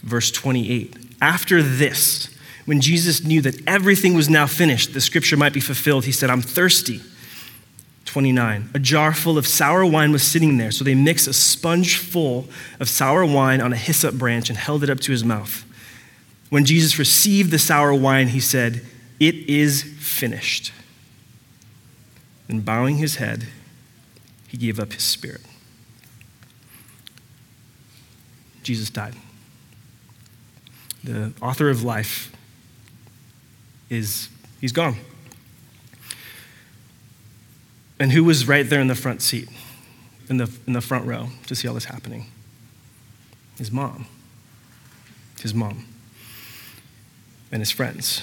Verse 0.01 0.31
28 0.31 0.95
After 1.21 1.63
this, 1.63 2.29
when 2.65 2.81
Jesus 2.81 3.23
knew 3.23 3.41
that 3.41 3.67
everything 3.67 4.13
was 4.13 4.29
now 4.29 4.47
finished, 4.47 4.93
the 4.93 5.01
scripture 5.01 5.37
might 5.37 5.53
be 5.53 5.59
fulfilled, 5.59 6.05
he 6.05 6.11
said, 6.11 6.29
I'm 6.29 6.41
thirsty. 6.41 7.01
29. 8.05 8.69
A 8.73 8.79
jar 8.79 9.13
full 9.13 9.37
of 9.37 9.45
sour 9.45 9.85
wine 9.85 10.11
was 10.11 10.23
sitting 10.23 10.57
there, 10.57 10.71
so 10.71 10.83
they 10.83 10.95
mixed 10.95 11.27
a 11.27 11.33
sponge 11.33 11.97
full 11.97 12.47
of 12.79 12.87
sour 12.87 13.25
wine 13.25 13.59
on 13.59 13.73
a 13.73 13.75
hyssop 13.75 14.15
branch 14.15 14.47
and 14.49 14.57
held 14.57 14.83
it 14.83 14.89
up 14.89 14.99
to 15.01 15.11
his 15.11 15.23
mouth. 15.23 15.65
When 16.49 16.63
Jesus 16.63 16.97
received 16.97 17.51
the 17.51 17.59
sour 17.59 17.93
wine, 17.93 18.29
he 18.29 18.39
said, 18.39 18.85
It 19.19 19.35
is 19.49 19.83
finished. 19.99 20.71
And 22.47 22.63
bowing 22.63 22.97
his 22.97 23.15
head, 23.15 23.47
he 24.55 24.67
gave 24.67 24.79
up 24.79 24.93
his 24.93 25.03
spirit. 25.03 25.41
Jesus 28.63 28.89
died. 28.89 29.13
The 31.03 31.33
author 31.41 31.69
of 31.69 31.83
life 31.83 32.33
is, 33.89 34.29
he's 34.61 34.71
gone. 34.71 34.95
And 37.99 38.13
who 38.13 38.23
was 38.23 38.47
right 38.47 38.67
there 38.67 38.79
in 38.79 38.87
the 38.87 38.95
front 38.95 39.21
seat, 39.21 39.49
in 40.29 40.37
the, 40.37 40.49
in 40.65 40.71
the 40.71 40.79
front 40.79 41.05
row, 41.05 41.27
to 41.47 41.55
see 41.55 41.67
all 41.67 41.73
this 41.73 41.85
happening? 41.85 42.27
His 43.57 43.73
mom. 43.73 44.07
His 45.41 45.53
mom. 45.53 45.85
And 47.51 47.61
his 47.61 47.71
friends. 47.71 48.21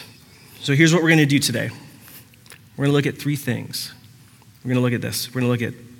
So 0.60 0.72
here's 0.72 0.94
what 0.94 1.02
we're 1.02 1.10
going 1.10 1.18
to 1.18 1.26
do 1.26 1.38
today 1.38 1.68
we're 2.78 2.86
going 2.86 2.92
to 2.92 2.96
look 2.96 3.06
at 3.06 3.18
three 3.18 3.36
things. 3.36 3.92
We're 4.64 4.70
going 4.70 4.76
to 4.76 4.82
look 4.82 4.94
at 4.94 5.02
this. 5.02 5.28
We're 5.28 5.42
going 5.42 5.58
to 5.58 5.66
look 5.66 5.74
at, 5.74 5.91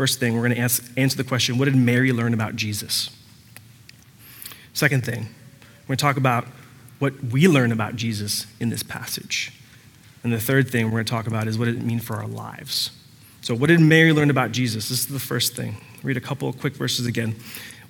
first 0.00 0.18
thing, 0.18 0.32
we're 0.32 0.40
going 0.40 0.54
to 0.54 0.58
ask, 0.58 0.90
answer 0.96 1.14
the 1.14 1.24
question 1.24 1.58
what 1.58 1.66
did 1.66 1.76
Mary 1.76 2.10
learn 2.10 2.32
about 2.32 2.56
Jesus? 2.56 3.10
Second 4.72 5.04
thing, 5.04 5.28
we're 5.82 5.88
going 5.88 5.98
to 5.98 6.02
talk 6.02 6.16
about 6.16 6.46
what 7.00 7.22
we 7.22 7.46
learn 7.46 7.70
about 7.70 7.96
Jesus 7.96 8.46
in 8.60 8.70
this 8.70 8.82
passage. 8.82 9.52
And 10.24 10.32
the 10.32 10.40
third 10.40 10.70
thing 10.70 10.86
we're 10.86 10.92
going 10.92 11.04
to 11.04 11.10
talk 11.10 11.26
about 11.26 11.46
is 11.46 11.58
what 11.58 11.68
it 11.68 11.82
mean 11.82 12.00
for 12.00 12.16
our 12.16 12.26
lives. 12.26 12.92
So, 13.42 13.54
what 13.54 13.66
did 13.66 13.78
Mary 13.80 14.10
learn 14.14 14.30
about 14.30 14.52
Jesus? 14.52 14.88
This 14.88 15.00
is 15.00 15.06
the 15.08 15.18
first 15.18 15.54
thing. 15.54 15.76
Read 16.02 16.16
a 16.16 16.20
couple 16.22 16.50
quick 16.54 16.76
verses 16.76 17.04
again. 17.04 17.36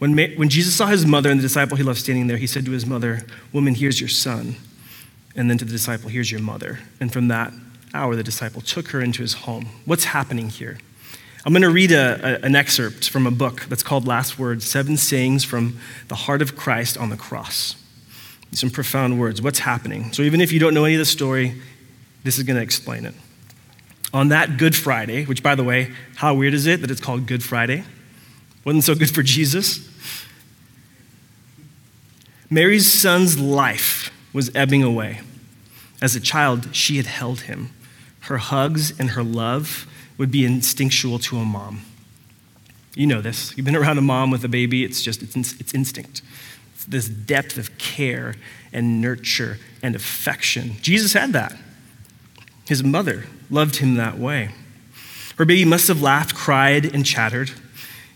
When, 0.00 0.16
when 0.16 0.48
Jesus 0.48 0.74
saw 0.74 0.86
his 0.86 1.06
mother 1.06 1.30
and 1.30 1.38
the 1.38 1.42
disciple 1.42 1.76
he 1.76 1.84
loved 1.84 2.00
standing 2.00 2.26
there, 2.26 2.38
he 2.38 2.48
said 2.48 2.64
to 2.64 2.72
his 2.72 2.86
mother, 2.86 3.20
Woman, 3.52 3.76
here's 3.76 4.00
your 4.00 4.08
son. 4.08 4.56
And 5.36 5.48
then 5.48 5.58
to 5.58 5.64
the 5.64 5.70
disciple, 5.70 6.08
Here's 6.08 6.32
your 6.32 6.40
mother. 6.40 6.80
And 6.98 7.12
from 7.12 7.28
that 7.28 7.52
hour, 7.94 8.16
the 8.16 8.24
disciple 8.24 8.62
took 8.62 8.88
her 8.88 9.00
into 9.00 9.22
his 9.22 9.34
home. 9.34 9.66
What's 9.84 10.06
happening 10.06 10.48
here? 10.48 10.78
I'm 11.44 11.54
going 11.54 11.62
to 11.62 11.70
read 11.70 11.90
a, 11.90 12.42
a, 12.42 12.46
an 12.46 12.54
excerpt 12.54 13.08
from 13.08 13.26
a 13.26 13.30
book 13.30 13.62
that's 13.62 13.82
called 13.82 14.06
Last 14.06 14.38
Words 14.38 14.66
Seven 14.66 14.98
Sayings 14.98 15.42
from 15.42 15.78
the 16.08 16.14
Heart 16.14 16.42
of 16.42 16.54
Christ 16.54 16.98
on 16.98 17.08
the 17.08 17.16
Cross. 17.16 17.76
Some 18.52 18.68
profound 18.68 19.18
words. 19.18 19.40
What's 19.40 19.60
happening? 19.60 20.12
So, 20.12 20.22
even 20.22 20.42
if 20.42 20.52
you 20.52 20.60
don't 20.60 20.74
know 20.74 20.84
any 20.84 20.94
of 20.94 20.98
the 20.98 21.06
story, 21.06 21.54
this 22.24 22.36
is 22.36 22.44
going 22.44 22.56
to 22.56 22.62
explain 22.62 23.06
it. 23.06 23.14
On 24.12 24.28
that 24.28 24.58
Good 24.58 24.76
Friday, 24.76 25.24
which, 25.24 25.42
by 25.42 25.54
the 25.54 25.64
way, 25.64 25.92
how 26.16 26.34
weird 26.34 26.52
is 26.52 26.66
it 26.66 26.82
that 26.82 26.90
it's 26.90 27.00
called 27.00 27.26
Good 27.26 27.42
Friday? 27.42 27.84
Wasn't 28.64 28.84
so 28.84 28.94
good 28.94 29.10
for 29.10 29.22
Jesus. 29.22 29.88
Mary's 32.50 32.92
son's 32.92 33.38
life 33.38 34.12
was 34.34 34.50
ebbing 34.54 34.82
away. 34.82 35.20
As 36.02 36.14
a 36.14 36.20
child, 36.20 36.74
she 36.74 36.96
had 36.96 37.06
held 37.06 37.42
him. 37.42 37.70
Her 38.22 38.38
hugs 38.38 38.98
and 38.98 39.10
her 39.10 39.22
love 39.22 39.86
would 40.20 40.30
be 40.30 40.44
instinctual 40.44 41.18
to 41.18 41.38
a 41.38 41.44
mom. 41.46 41.80
You 42.94 43.06
know 43.06 43.22
this. 43.22 43.56
You've 43.56 43.64
been 43.64 43.74
around 43.74 43.96
a 43.96 44.02
mom 44.02 44.30
with 44.30 44.44
a 44.44 44.48
baby, 44.48 44.84
it's 44.84 45.00
just, 45.00 45.22
it's, 45.22 45.34
it's 45.34 45.72
instinct. 45.72 46.20
It's 46.74 46.84
this 46.84 47.08
depth 47.08 47.56
of 47.56 47.78
care 47.78 48.34
and 48.70 49.00
nurture 49.00 49.56
and 49.82 49.96
affection. 49.96 50.72
Jesus 50.82 51.14
had 51.14 51.32
that. 51.32 51.56
His 52.66 52.84
mother 52.84 53.24
loved 53.48 53.76
him 53.76 53.94
that 53.94 54.18
way. 54.18 54.50
Her 55.38 55.46
baby 55.46 55.64
must 55.64 55.88
have 55.88 56.02
laughed, 56.02 56.34
cried, 56.34 56.94
and 56.94 57.06
chattered. 57.06 57.52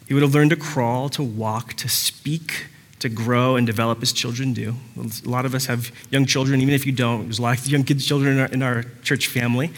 He 0.07 0.13
would 0.13 0.23
have 0.23 0.35
learned 0.35 0.51
to 0.51 0.57
crawl, 0.57 1.09
to 1.09 1.23
walk, 1.23 1.73
to 1.75 1.89
speak, 1.89 2.67
to 2.99 3.09
grow 3.09 3.57
and 3.57 3.67
develop 3.67 4.03
as 4.03 4.13
children 4.13 4.53
do. 4.53 4.75
A 4.99 5.27
lot 5.27 5.47
of 5.47 5.55
us 5.55 5.65
have 5.67 5.91
young 6.11 6.27
children, 6.27 6.61
even 6.61 6.75
if 6.75 6.85
you 6.85 6.93
don't. 6.93 7.23
There's 7.25 7.39
a 7.39 7.43
lot 7.43 7.59
of 7.59 7.67
young 7.67 7.83
kids, 7.83 8.05
children 8.05 8.35
in 8.35 8.41
our, 8.41 8.49
in 8.49 8.63
our 8.63 8.85
church 9.03 9.27
family. 9.27 9.71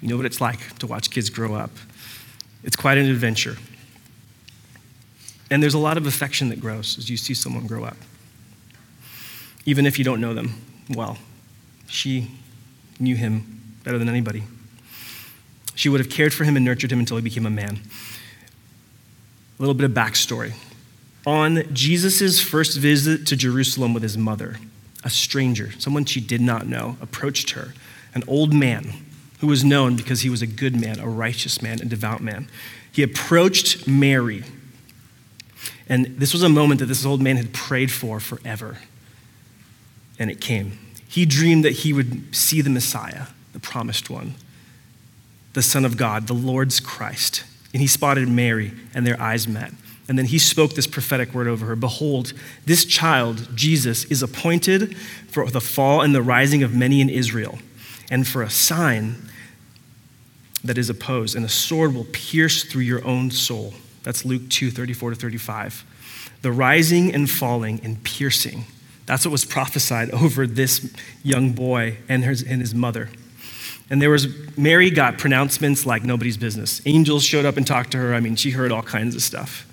You 0.00 0.08
know 0.08 0.16
what 0.16 0.26
it's 0.26 0.40
like 0.40 0.78
to 0.78 0.86
watch 0.86 1.10
kids 1.10 1.30
grow 1.30 1.54
up. 1.54 1.70
It's 2.62 2.76
quite 2.76 2.98
an 2.98 3.06
adventure. 3.06 3.56
And 5.50 5.62
there's 5.62 5.74
a 5.74 5.78
lot 5.78 5.96
of 5.96 6.06
affection 6.06 6.50
that 6.50 6.60
grows 6.60 6.98
as 6.98 7.08
you 7.08 7.16
see 7.16 7.34
someone 7.34 7.66
grow 7.66 7.84
up, 7.84 7.96
even 9.64 9.86
if 9.86 9.98
you 9.98 10.04
don't 10.04 10.20
know 10.20 10.34
them 10.34 10.54
well. 10.90 11.18
She 11.86 12.30
knew 13.00 13.16
him 13.16 13.60
better 13.82 13.98
than 13.98 14.08
anybody. 14.08 14.42
She 15.74 15.88
would 15.88 16.00
have 16.00 16.10
cared 16.10 16.34
for 16.34 16.44
him 16.44 16.56
and 16.56 16.64
nurtured 16.64 16.92
him 16.92 16.98
until 16.98 17.16
he 17.16 17.22
became 17.22 17.46
a 17.46 17.50
man. 17.50 17.80
A 19.58 19.62
little 19.62 19.74
bit 19.74 19.84
of 19.84 19.92
backstory. 19.92 20.52
On 21.26 21.62
Jesus' 21.72 22.40
first 22.40 22.76
visit 22.76 23.26
to 23.26 23.36
Jerusalem 23.36 23.94
with 23.94 24.02
his 24.02 24.18
mother, 24.18 24.56
a 25.04 25.10
stranger, 25.10 25.72
someone 25.78 26.04
she 26.04 26.20
did 26.20 26.40
not 26.40 26.66
know, 26.66 26.96
approached 27.00 27.50
her, 27.50 27.74
an 28.14 28.22
old 28.26 28.52
man 28.52 28.92
who 29.40 29.46
was 29.46 29.64
known 29.64 29.96
because 29.96 30.22
he 30.22 30.30
was 30.30 30.42
a 30.42 30.46
good 30.46 30.80
man, 30.80 30.98
a 30.98 31.08
righteous 31.08 31.62
man, 31.62 31.80
a 31.80 31.84
devout 31.84 32.22
man. 32.22 32.48
He 32.90 33.02
approached 33.02 33.86
Mary. 33.86 34.44
And 35.88 36.06
this 36.18 36.32
was 36.32 36.42
a 36.42 36.48
moment 36.48 36.80
that 36.80 36.86
this 36.86 37.06
old 37.06 37.22
man 37.22 37.36
had 37.36 37.52
prayed 37.52 37.90
for 37.90 38.20
forever. 38.20 38.78
And 40.18 40.30
it 40.30 40.40
came. 40.40 40.78
He 41.08 41.24
dreamed 41.24 41.64
that 41.64 41.72
he 41.72 41.92
would 41.92 42.34
see 42.34 42.60
the 42.60 42.70
Messiah, 42.70 43.26
the 43.52 43.60
promised 43.60 44.10
one, 44.10 44.34
the 45.54 45.62
Son 45.62 45.84
of 45.84 45.96
God, 45.96 46.26
the 46.26 46.34
Lord's 46.34 46.80
Christ. 46.80 47.44
And 47.72 47.80
he 47.80 47.86
spotted 47.86 48.28
Mary, 48.28 48.72
and 48.94 49.06
their 49.06 49.20
eyes 49.20 49.46
met. 49.46 49.72
And 50.08 50.18
then 50.18 50.26
he 50.26 50.38
spoke 50.38 50.74
this 50.74 50.86
prophetic 50.86 51.34
word 51.34 51.46
over 51.46 51.66
her 51.66 51.76
Behold, 51.76 52.32
this 52.64 52.84
child, 52.84 53.48
Jesus, 53.54 54.04
is 54.06 54.22
appointed 54.22 54.96
for 55.28 55.48
the 55.50 55.60
fall 55.60 56.00
and 56.00 56.14
the 56.14 56.22
rising 56.22 56.62
of 56.62 56.74
many 56.74 57.00
in 57.00 57.10
Israel, 57.10 57.58
and 58.10 58.26
for 58.26 58.42
a 58.42 58.50
sign 58.50 59.28
that 60.64 60.78
is 60.78 60.90
opposed, 60.90 61.36
and 61.36 61.44
a 61.44 61.48
sword 61.48 61.94
will 61.94 62.06
pierce 62.12 62.64
through 62.64 62.82
your 62.82 63.04
own 63.06 63.30
soul. 63.30 63.74
That's 64.02 64.24
Luke 64.24 64.48
2 64.48 64.70
34 64.70 65.10
to 65.10 65.16
35. 65.16 65.84
The 66.42 66.52
rising 66.52 67.14
and 67.14 67.28
falling 67.30 67.80
and 67.82 68.02
piercing. 68.02 68.64
That's 69.06 69.24
what 69.24 69.32
was 69.32 69.44
prophesied 69.44 70.10
over 70.12 70.46
this 70.46 70.94
young 71.22 71.52
boy 71.52 71.98
and 72.08 72.24
his, 72.24 72.42
and 72.42 72.60
his 72.60 72.74
mother. 72.74 73.08
And 73.90 74.02
there 74.02 74.10
was, 74.10 74.28
Mary 74.56 74.90
got 74.90 75.16
pronouncements 75.16 75.86
like 75.86 76.04
nobody's 76.04 76.36
business. 76.36 76.82
Angels 76.84 77.24
showed 77.24 77.46
up 77.46 77.56
and 77.56 77.66
talked 77.66 77.92
to 77.92 77.98
her. 77.98 78.14
I 78.14 78.20
mean, 78.20 78.36
she 78.36 78.50
heard 78.50 78.70
all 78.70 78.82
kinds 78.82 79.14
of 79.14 79.22
stuff. 79.22 79.64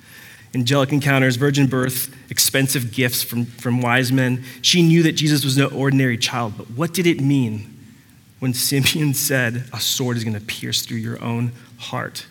Angelic 0.54 0.94
encounters, 0.94 1.36
virgin 1.36 1.68
birth, 1.68 2.16
expensive 2.32 2.94
gifts 2.94 3.22
from, 3.22 3.46
from 3.46 3.82
wise 3.82 4.14
men. 4.14 4.46
She 4.62 4.82
knew 4.82 5.04
that 5.04 5.14
Jesus 5.14 5.44
was 5.44 5.58
no 5.58 5.68
ordinary 5.68 6.18
child, 6.18 6.54
but 6.58 6.72
what 6.72 6.94
did 6.94 7.06
it 7.06 7.20
mean 7.20 7.75
when 8.40 8.54
Simeon 8.54 9.14
said, 9.14 9.66
A 9.74 9.80
sword 9.80 10.18
is 10.18 10.24
going 10.24 10.38
to 10.38 10.46
pierce 10.46 10.82
through 10.82 10.98
your 10.98 11.22
own 11.24 11.52
heart, 11.78 12.26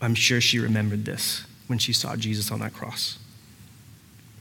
I'm 0.00 0.14
sure 0.14 0.40
she 0.40 0.58
remembered 0.58 1.04
this 1.04 1.44
when 1.66 1.78
she 1.78 1.92
saw 1.92 2.16
Jesus 2.16 2.50
on 2.50 2.60
that 2.60 2.74
cross. 2.74 3.18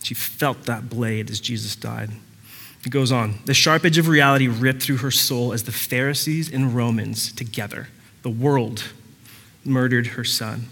She 0.04 0.14
felt 0.14 0.66
that 0.66 0.90
blade 0.90 1.30
as 1.30 1.40
Jesus 1.40 1.76
died. 1.76 2.12
It 2.86 2.90
goes 2.90 3.12
on. 3.12 3.40
The 3.46 3.54
sharp 3.54 3.86
edge 3.86 3.98
of 3.98 4.10
reality 4.10 4.48
ripped 4.50 4.84
through 4.84 4.98
her 4.98 5.12
soul 5.12 5.54
as 5.54 5.64
the 5.64 5.72
Pharisees 5.72 6.52
and 6.52 6.76
Romans 6.76 7.32
together, 7.32 7.88
the 8.24 8.30
world, 8.30 8.84
murdered 9.64 10.08
her 10.08 10.26
son 10.26 10.68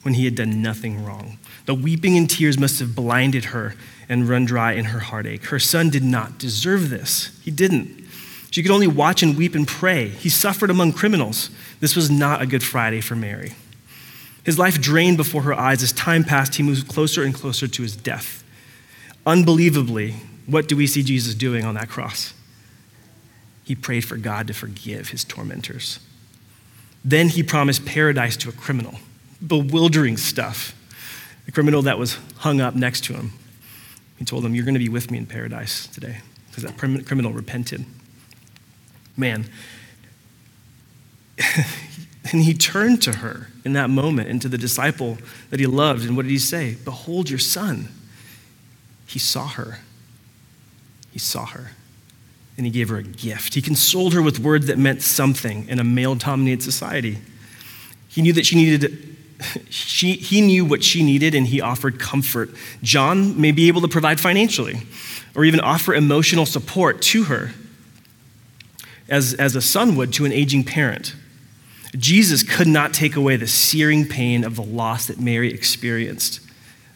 when 0.00 0.14
he 0.14 0.24
had 0.24 0.34
done 0.34 0.62
nothing 0.62 1.04
wrong. 1.04 1.38
The 1.66 1.74
weeping 1.74 2.16
and 2.16 2.30
tears 2.30 2.58
must 2.58 2.80
have 2.80 2.94
blinded 2.94 3.46
her 3.46 3.74
and 4.08 4.28
run 4.28 4.46
dry 4.46 4.72
in 4.72 4.86
her 4.86 5.00
heartache. 5.00 5.46
Her 5.46 5.58
son 5.58 5.90
did 5.90 6.04
not 6.04 6.38
deserve 6.38 6.88
this. 6.88 7.38
He 7.42 7.50
didn't. 7.50 8.05
She 8.56 8.62
could 8.62 8.72
only 8.72 8.86
watch 8.86 9.22
and 9.22 9.36
weep 9.36 9.54
and 9.54 9.68
pray. 9.68 10.08
He 10.08 10.30
suffered 10.30 10.70
among 10.70 10.94
criminals. 10.94 11.50
This 11.80 11.94
was 11.94 12.10
not 12.10 12.40
a 12.40 12.46
good 12.46 12.62
Friday 12.62 13.02
for 13.02 13.14
Mary. 13.14 13.52
His 14.44 14.58
life 14.58 14.80
drained 14.80 15.18
before 15.18 15.42
her 15.42 15.52
eyes. 15.52 15.82
As 15.82 15.92
time 15.92 16.24
passed, 16.24 16.54
he 16.54 16.62
moved 16.62 16.88
closer 16.88 17.22
and 17.22 17.34
closer 17.34 17.68
to 17.68 17.82
his 17.82 17.94
death. 17.94 18.42
Unbelievably, 19.26 20.12
what 20.46 20.68
do 20.68 20.74
we 20.74 20.86
see 20.86 21.02
Jesus 21.02 21.34
doing 21.34 21.66
on 21.66 21.74
that 21.74 21.90
cross? 21.90 22.32
He 23.62 23.74
prayed 23.74 24.06
for 24.06 24.16
God 24.16 24.46
to 24.46 24.54
forgive 24.54 25.10
his 25.10 25.22
tormentors. 25.22 26.00
Then 27.04 27.28
he 27.28 27.42
promised 27.42 27.84
paradise 27.84 28.38
to 28.38 28.48
a 28.48 28.52
criminal. 28.52 28.94
Bewildering 29.46 30.16
stuff. 30.16 30.74
The 31.44 31.52
criminal 31.52 31.82
that 31.82 31.98
was 31.98 32.16
hung 32.38 32.62
up 32.62 32.74
next 32.74 33.04
to 33.04 33.12
him. 33.12 33.32
He 34.16 34.24
told 34.24 34.46
him, 34.46 34.54
You're 34.54 34.64
going 34.64 34.72
to 34.72 34.80
be 34.80 34.88
with 34.88 35.10
me 35.10 35.18
in 35.18 35.26
paradise 35.26 35.86
today 35.88 36.22
because 36.48 36.62
that 36.62 36.78
criminal 36.78 37.34
repented 37.34 37.84
man. 39.16 39.46
and 42.32 42.42
he 42.42 42.54
turned 42.54 43.02
to 43.02 43.14
her 43.14 43.48
in 43.64 43.72
that 43.74 43.90
moment 43.90 44.28
and 44.28 44.40
to 44.42 44.48
the 44.48 44.58
disciple 44.58 45.18
that 45.50 45.60
he 45.60 45.66
loved. 45.66 46.04
And 46.06 46.16
what 46.16 46.22
did 46.22 46.30
he 46.30 46.38
say? 46.38 46.76
Behold 46.84 47.28
your 47.30 47.38
son. 47.38 47.88
He 49.06 49.18
saw 49.18 49.46
her. 49.46 49.80
He 51.12 51.18
saw 51.18 51.46
her. 51.46 51.72
And 52.56 52.64
he 52.64 52.72
gave 52.72 52.88
her 52.88 52.96
a 52.96 53.02
gift. 53.02 53.54
He 53.54 53.62
consoled 53.62 54.14
her 54.14 54.22
with 54.22 54.38
words 54.38 54.66
that 54.66 54.78
meant 54.78 55.02
something 55.02 55.68
in 55.68 55.78
a 55.78 55.84
male 55.84 56.14
dominated 56.14 56.62
society. 56.62 57.18
He 58.08 58.22
knew 58.22 58.32
that 58.32 58.46
she 58.46 58.56
needed 58.56 59.16
she, 59.70 60.12
he 60.12 60.40
knew 60.40 60.64
what 60.64 60.82
she 60.82 61.02
needed 61.02 61.34
and 61.34 61.46
he 61.46 61.60
offered 61.60 62.00
comfort. 62.00 62.50
John 62.82 63.38
may 63.38 63.52
be 63.52 63.68
able 63.68 63.82
to 63.82 63.88
provide 63.88 64.18
financially 64.18 64.78
or 65.34 65.44
even 65.44 65.60
offer 65.60 65.94
emotional 65.94 66.46
support 66.46 67.02
to 67.02 67.24
her 67.24 67.50
as, 69.08 69.34
as 69.34 69.54
a 69.56 69.60
son 69.60 69.96
would 69.96 70.12
to 70.14 70.24
an 70.24 70.32
aging 70.32 70.64
parent. 70.64 71.14
Jesus 71.96 72.42
could 72.42 72.66
not 72.66 72.92
take 72.92 73.16
away 73.16 73.36
the 73.36 73.46
searing 73.46 74.06
pain 74.06 74.44
of 74.44 74.56
the 74.56 74.62
loss 74.62 75.06
that 75.06 75.20
Mary 75.20 75.52
experienced, 75.52 76.40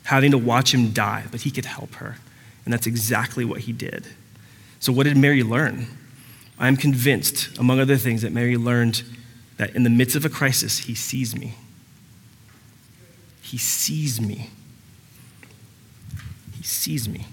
having 0.05 0.31
to 0.33 0.38
watch 0.38 0.75
him 0.75 0.92
die, 0.92 1.25
but 1.31 1.42
he 1.42 1.51
could 1.51 1.64
help 1.64 1.94
her. 1.96 2.16
And 2.64 2.75
that's 2.75 2.87
exactly 2.87 3.44
what 3.44 3.62
he 3.62 3.73
did. 3.73 4.07
So, 4.81 4.92
what 4.92 5.05
did 5.05 5.16
Mary 5.16 5.42
learn? 5.42 5.87
I'm 6.59 6.77
convinced, 6.77 7.57
among 7.59 7.81
other 7.81 7.96
things, 7.96 8.23
that 8.23 8.33
Mary 8.33 8.57
learned 8.57 9.03
that 9.57 9.75
in 9.75 9.83
the 9.83 9.90
midst 9.90 10.16
of 10.16 10.25
a 10.25 10.29
crisis, 10.29 10.79
he 10.81 10.94
sees 10.94 11.37
me. 11.37 11.55
He 13.42 13.59
sees 13.59 14.20
me. 14.20 14.51
He 16.57 16.62
sees 16.62 17.09
me. 17.09 17.27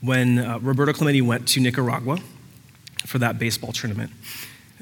When 0.00 0.38
uh, 0.38 0.58
Roberto 0.60 0.92
Clemente 0.92 1.20
went 1.20 1.46
to 1.48 1.60
Nicaragua 1.60 2.18
for 3.06 3.18
that 3.18 3.38
baseball 3.38 3.72
tournament. 3.72 4.10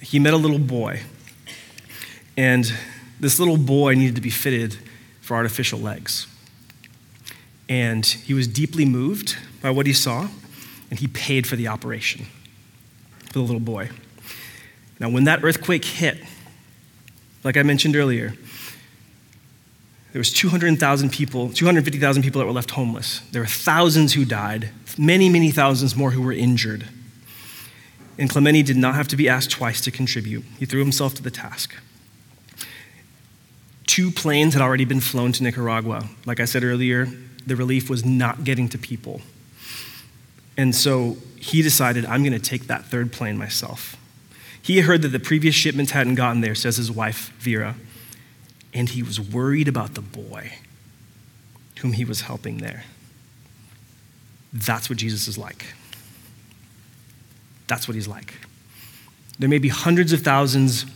He 0.01 0.19
met 0.19 0.33
a 0.33 0.37
little 0.37 0.59
boy, 0.59 1.03
and 2.37 2.73
this 3.19 3.39
little 3.39 3.57
boy 3.57 3.95
needed 3.95 4.15
to 4.15 4.21
be 4.21 4.31
fitted 4.31 4.77
for 5.21 5.35
artificial 5.35 5.79
legs. 5.79 6.27
And 7.69 8.07
he 8.07 8.33
was 8.33 8.47
deeply 8.47 8.85
moved 8.85 9.37
by 9.61 9.71
what 9.71 9.87
he 9.87 9.93
saw, 9.93 10.29
and 10.91 10.99
he 10.99 11.09
paid 11.09 11.47
for 11.47 11.57
the 11.57 11.69
operation 11.69 12.27
for 13.27 13.35
the 13.35 13.41
little 13.41 13.61
boy. 13.61 13.91
Now, 15.01 15.11
when 15.11 15.25
that 15.25 15.45
earthquake 15.45 15.85
hit, 15.85 16.19
like 17.45 17.57
I 17.57 17.63
mentioned 17.63 17.95
earlier, 17.95 18.35
There 20.13 20.21
was 20.21 20.33
200,000 20.33 21.13
people, 21.13 21.51
250,000 21.51 22.23
people 22.23 22.39
that 22.41 22.47
were 22.47 22.53
left 22.53 22.71
homeless. 22.71 23.21
There 23.31 23.43
were 23.43 23.47
thousands 23.47 24.15
who 24.15 24.25
died, 24.25 24.71
many, 24.99 25.29
many 25.29 25.51
thousands 25.51 25.95
more 25.97 26.11
who 26.11 26.23
were 26.23 26.33
injured. 26.33 26.87
And 28.19 28.29
Clemente 28.29 28.63
did 28.63 28.77
not 28.77 28.95
have 28.97 29.09
to 29.09 29.17
be 29.17 29.29
asked 29.29 29.51
twice 29.51 29.81
to 29.83 29.91
contribute. 29.91 30.45
He 30.59 30.67
threw 30.67 30.81
himself 30.81 31.15
to 31.15 31.23
the 31.23 31.31
task. 31.31 31.75
Two 33.87 34.11
planes 34.11 34.55
had 34.55 34.63
already 34.63 34.85
been 34.85 35.01
flown 35.01 35.33
to 35.33 35.43
Nicaragua. 35.43 36.09
Like 36.27 36.41
I 36.41 36.45
said 36.45 36.65
earlier, 36.65 37.09
the 37.47 37.57
relief 37.57 37.89
was 37.89 38.05
not 38.05 38.45
getting 38.45 38.69
to 38.71 38.79
people. 38.79 39.21
And 40.57 40.75
so 40.75 41.17
he 41.37 41.63
decided, 41.63 42.05
I'm 42.05 42.23
going 42.23 42.33
to 42.33 42.39
take 42.39 42.67
that 42.67 42.85
third 42.85 43.13
plane 43.13 43.39
myself. 43.39 43.97
He 44.61 44.81
heard 44.81 45.03
that 45.03 45.09
the 45.09 45.21
previous 45.21 45.55
shipments 45.55 45.93
hadn't 45.93 46.17
gotten 46.17 46.41
there, 46.41 46.55
says 46.55 46.77
his 46.77 46.91
wife, 46.91 47.33
Vera, 47.39 47.77
and 48.75 48.89
he 48.91 49.03
was 49.03 49.21
worried 49.21 49.69
about 49.69 49.95
the 49.95 50.03
boy 50.03 50.55
whom 51.79 51.93
he 51.93 52.05
was 52.05 52.23
helping 52.23 52.59
there. 52.59 52.85
That's 54.53 54.89
what 54.89 54.99
Jesus 54.99 55.29
is 55.29 55.39
like. 55.39 55.65
That's 57.67 57.87
what 57.87 57.95
he's 57.95 58.09
like. 58.09 58.35
There 59.39 59.49
may 59.49 59.59
be 59.59 59.69
hundreds 59.69 60.13
of 60.13 60.23
thousands 60.23 60.87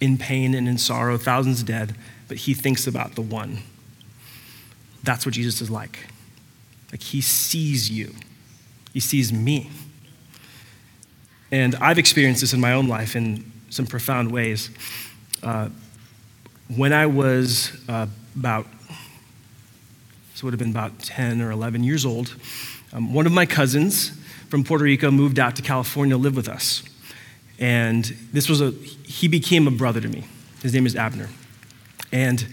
in 0.00 0.18
pain 0.18 0.54
and 0.54 0.66
in 0.66 0.78
sorrow, 0.78 1.16
thousands 1.16 1.62
dead, 1.62 1.94
but 2.28 2.38
he 2.38 2.54
thinks 2.54 2.86
about 2.86 3.14
the 3.14 3.22
one. 3.22 3.58
That's 5.04 5.24
what 5.26 5.34
Jesus 5.34 5.60
is 5.60 5.70
like. 5.70 5.98
Like 6.90 7.02
he 7.02 7.20
sees 7.20 7.90
you, 7.90 8.14
he 8.92 9.00
sees 9.00 9.32
me. 9.32 9.70
And 11.50 11.74
I've 11.76 11.98
experienced 11.98 12.40
this 12.40 12.54
in 12.54 12.60
my 12.60 12.72
own 12.72 12.88
life 12.88 13.14
in 13.14 13.50
some 13.70 13.86
profound 13.86 14.32
ways. 14.32 14.70
Uh, 15.42 15.68
when 16.76 16.92
I 16.92 17.06
was 17.06 17.72
uh, 17.88 18.06
about, 18.34 18.66
so 20.34 20.40
it 20.40 20.44
would 20.44 20.52
have 20.54 20.58
been 20.58 20.70
about 20.70 20.98
10 21.00 21.40
or 21.40 21.50
11 21.50 21.84
years 21.84 22.04
old, 22.04 22.34
um, 22.92 23.12
one 23.14 23.26
of 23.26 23.32
my 23.32 23.46
cousins 23.46 24.12
from 24.48 24.64
Puerto 24.64 24.84
Rico 24.84 25.10
moved 25.10 25.38
out 25.38 25.56
to 25.56 25.62
California 25.62 26.14
to 26.14 26.18
live 26.18 26.36
with 26.36 26.48
us. 26.48 26.82
And 27.58 28.04
this 28.32 28.48
was 28.48 28.60
a, 28.60 28.70
he 28.70 29.28
became 29.28 29.66
a 29.66 29.70
brother 29.70 30.00
to 30.00 30.08
me. 30.08 30.24
His 30.62 30.74
name 30.74 30.86
is 30.86 30.96
Abner. 30.96 31.28
And 32.12 32.46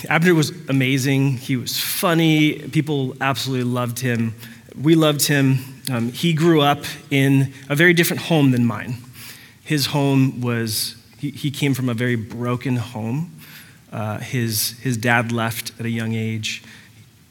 Abner 0.08 0.34
was 0.34 0.50
amazing. 0.68 1.38
He 1.38 1.56
was 1.56 1.78
funny. 1.78 2.60
People 2.68 3.16
absolutely 3.20 3.64
loved 3.64 3.98
him. 3.98 4.34
We 4.80 4.94
loved 4.94 5.26
him. 5.26 5.58
Um, 5.90 6.12
he 6.12 6.32
grew 6.32 6.60
up 6.60 6.84
in 7.10 7.52
a 7.68 7.74
very 7.74 7.92
different 7.92 8.22
home 8.22 8.52
than 8.52 8.64
mine. 8.64 8.96
His 9.64 9.86
home 9.86 10.40
was, 10.40 10.96
he, 11.18 11.30
he 11.30 11.50
came 11.50 11.74
from 11.74 11.88
a 11.88 11.94
very 11.94 12.16
broken 12.16 12.76
home. 12.76 13.32
Uh, 13.92 14.18
his, 14.18 14.78
his 14.80 14.96
dad 14.96 15.32
left 15.32 15.72
at 15.78 15.84
a 15.84 15.90
young 15.90 16.14
age. 16.14 16.62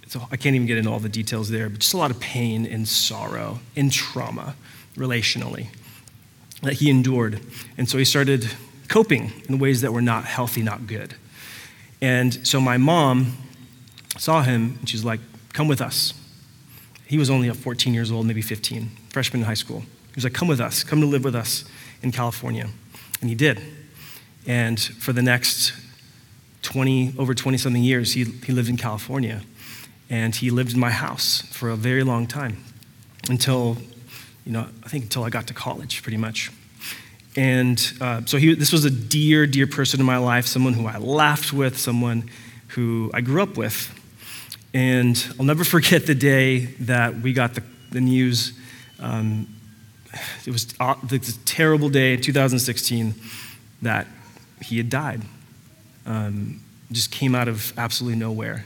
So 0.07 0.27
I 0.31 0.37
can't 0.37 0.55
even 0.55 0.67
get 0.67 0.77
into 0.77 0.91
all 0.91 0.99
the 0.99 1.09
details 1.09 1.49
there, 1.49 1.69
but 1.69 1.79
just 1.79 1.93
a 1.93 1.97
lot 1.97 2.11
of 2.11 2.19
pain 2.19 2.65
and 2.65 2.87
sorrow 2.87 3.59
and 3.75 3.91
trauma 3.91 4.55
relationally 4.95 5.67
that 6.61 6.73
he 6.73 6.89
endured. 6.89 7.39
And 7.77 7.89
so 7.89 7.97
he 7.97 8.05
started 8.05 8.49
coping 8.87 9.31
in 9.47 9.57
ways 9.57 9.81
that 9.81 9.91
were 9.91 10.01
not 10.01 10.25
healthy, 10.25 10.61
not 10.61 10.85
good. 10.85 11.15
And 12.01 12.45
so 12.45 12.59
my 12.59 12.77
mom 12.77 13.37
saw 14.17 14.41
him 14.43 14.77
and 14.79 14.89
she's 14.89 15.03
like, 15.05 15.19
Come 15.53 15.67
with 15.67 15.81
us. 15.81 16.13
He 17.05 17.17
was 17.17 17.29
only 17.29 17.49
14 17.49 17.93
years 17.93 18.09
old, 18.09 18.25
maybe 18.25 18.41
15, 18.41 18.89
freshman 19.09 19.41
in 19.41 19.45
high 19.45 19.53
school. 19.53 19.81
He 19.81 20.15
was 20.15 20.23
like, 20.23 20.33
Come 20.33 20.47
with 20.47 20.61
us, 20.61 20.83
come 20.83 21.01
to 21.01 21.07
live 21.07 21.23
with 21.23 21.35
us 21.35 21.65
in 22.01 22.11
California. 22.11 22.69
And 23.19 23.29
he 23.29 23.35
did. 23.35 23.61
And 24.47 24.79
for 24.79 25.13
the 25.13 25.21
next 25.21 25.73
20, 26.61 27.15
over 27.17 27.33
20 27.33 27.57
something 27.57 27.83
years, 27.83 28.13
he, 28.13 28.23
he 28.23 28.53
lived 28.53 28.69
in 28.69 28.77
California. 28.77 29.41
And 30.09 30.35
he 30.35 30.49
lived 30.49 30.73
in 30.73 30.79
my 30.79 30.91
house 30.91 31.41
for 31.51 31.69
a 31.69 31.75
very 31.75 32.03
long 32.03 32.27
time 32.27 32.57
until, 33.29 33.77
you 34.45 34.51
know, 34.51 34.67
I 34.83 34.89
think 34.89 35.05
until 35.05 35.23
I 35.23 35.29
got 35.29 35.47
to 35.47 35.53
college, 35.53 36.03
pretty 36.03 36.17
much. 36.17 36.51
And 37.37 37.93
uh, 38.01 38.21
so 38.25 38.37
he, 38.37 38.53
this 38.55 38.73
was 38.73 38.83
a 38.83 38.89
dear, 38.91 39.47
dear 39.47 39.67
person 39.67 40.01
in 40.01 40.05
my 40.05 40.17
life, 40.17 40.45
someone 40.47 40.73
who 40.73 40.85
I 40.85 40.97
laughed 40.97 41.53
with, 41.53 41.77
someone 41.77 42.29
who 42.69 43.09
I 43.13 43.21
grew 43.21 43.41
up 43.41 43.55
with. 43.55 43.97
And 44.73 45.25
I'll 45.39 45.45
never 45.45 45.63
forget 45.75 46.07
the 46.07 46.15
day 46.15 46.65
that 46.81 47.21
we 47.21 47.31
got 47.33 47.53
the, 47.53 47.63
the 47.91 48.01
news. 48.01 48.53
Um, 48.99 49.47
it 50.45 50.51
was 50.51 50.73
a 50.81 51.39
terrible 51.45 51.87
day, 51.87 52.17
2016, 52.17 53.13
that 53.81 54.07
he 54.61 54.77
had 54.77 54.89
died. 54.89 55.21
Um, 56.05 56.61
just 56.91 57.11
came 57.11 57.35
out 57.35 57.47
of 57.47 57.73
absolutely 57.77 58.19
nowhere. 58.19 58.65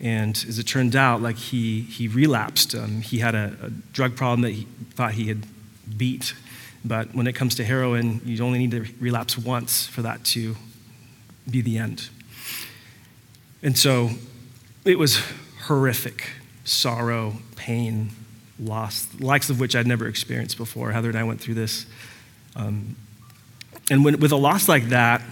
And 0.00 0.44
as 0.48 0.58
it 0.58 0.64
turned 0.64 0.94
out, 0.94 1.20
like 1.20 1.36
he, 1.36 1.80
he 1.80 2.06
relapsed. 2.06 2.74
Um, 2.74 3.00
he 3.00 3.18
had 3.18 3.34
a, 3.34 3.56
a 3.62 3.70
drug 3.92 4.16
problem 4.16 4.42
that 4.42 4.52
he 4.52 4.66
thought 4.94 5.12
he 5.12 5.26
had 5.26 5.46
beat 5.96 6.34
but 6.84 7.14
when 7.14 7.26
it 7.26 7.34
comes 7.34 7.54
to 7.56 7.64
heroin, 7.64 8.20
you 8.24 8.42
only 8.44 8.58
need 8.58 8.70
to 8.70 8.86
relapse 9.00 9.36
once 9.36 9.86
for 9.86 10.02
that 10.02 10.24
to 10.26 10.56
be 11.48 11.60
the 11.60 11.78
end. 11.78 12.08
And 13.62 13.76
so 13.76 14.10
it 14.84 14.98
was 14.98 15.20
horrific 15.64 16.30
sorrow, 16.64 17.34
pain, 17.56 18.10
loss, 18.60 19.08
likes 19.20 19.50
of 19.50 19.58
which 19.58 19.74
I'd 19.74 19.86
never 19.86 20.06
experienced 20.06 20.56
before. 20.56 20.92
Heather 20.92 21.08
and 21.08 21.18
I 21.18 21.24
went 21.24 21.40
through 21.40 21.54
this. 21.54 21.86
Um, 22.54 22.96
and 23.90 24.04
when, 24.04 24.20
with 24.20 24.32
a 24.32 24.36
loss 24.36 24.68
like 24.68 24.90
that, 24.90 25.22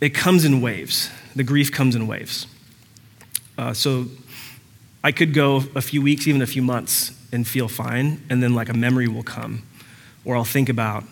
it 0.00 0.10
comes 0.10 0.44
in 0.44 0.60
waves. 0.60 1.10
The 1.34 1.44
grief 1.44 1.72
comes 1.72 1.94
in 1.94 2.06
waves. 2.06 2.46
Uh, 3.58 3.72
so 3.72 4.06
I 5.02 5.12
could 5.12 5.32
go 5.32 5.62
a 5.74 5.80
few 5.80 6.02
weeks, 6.02 6.26
even 6.26 6.42
a 6.42 6.46
few 6.46 6.62
months, 6.62 7.12
and 7.32 7.46
feel 7.46 7.68
fine, 7.68 8.22
and 8.30 8.42
then 8.42 8.54
like 8.54 8.68
a 8.68 8.74
memory 8.74 9.08
will 9.08 9.22
come, 9.22 9.62
or 10.24 10.36
I'll 10.36 10.44
think 10.44 10.68
about, 10.68 11.04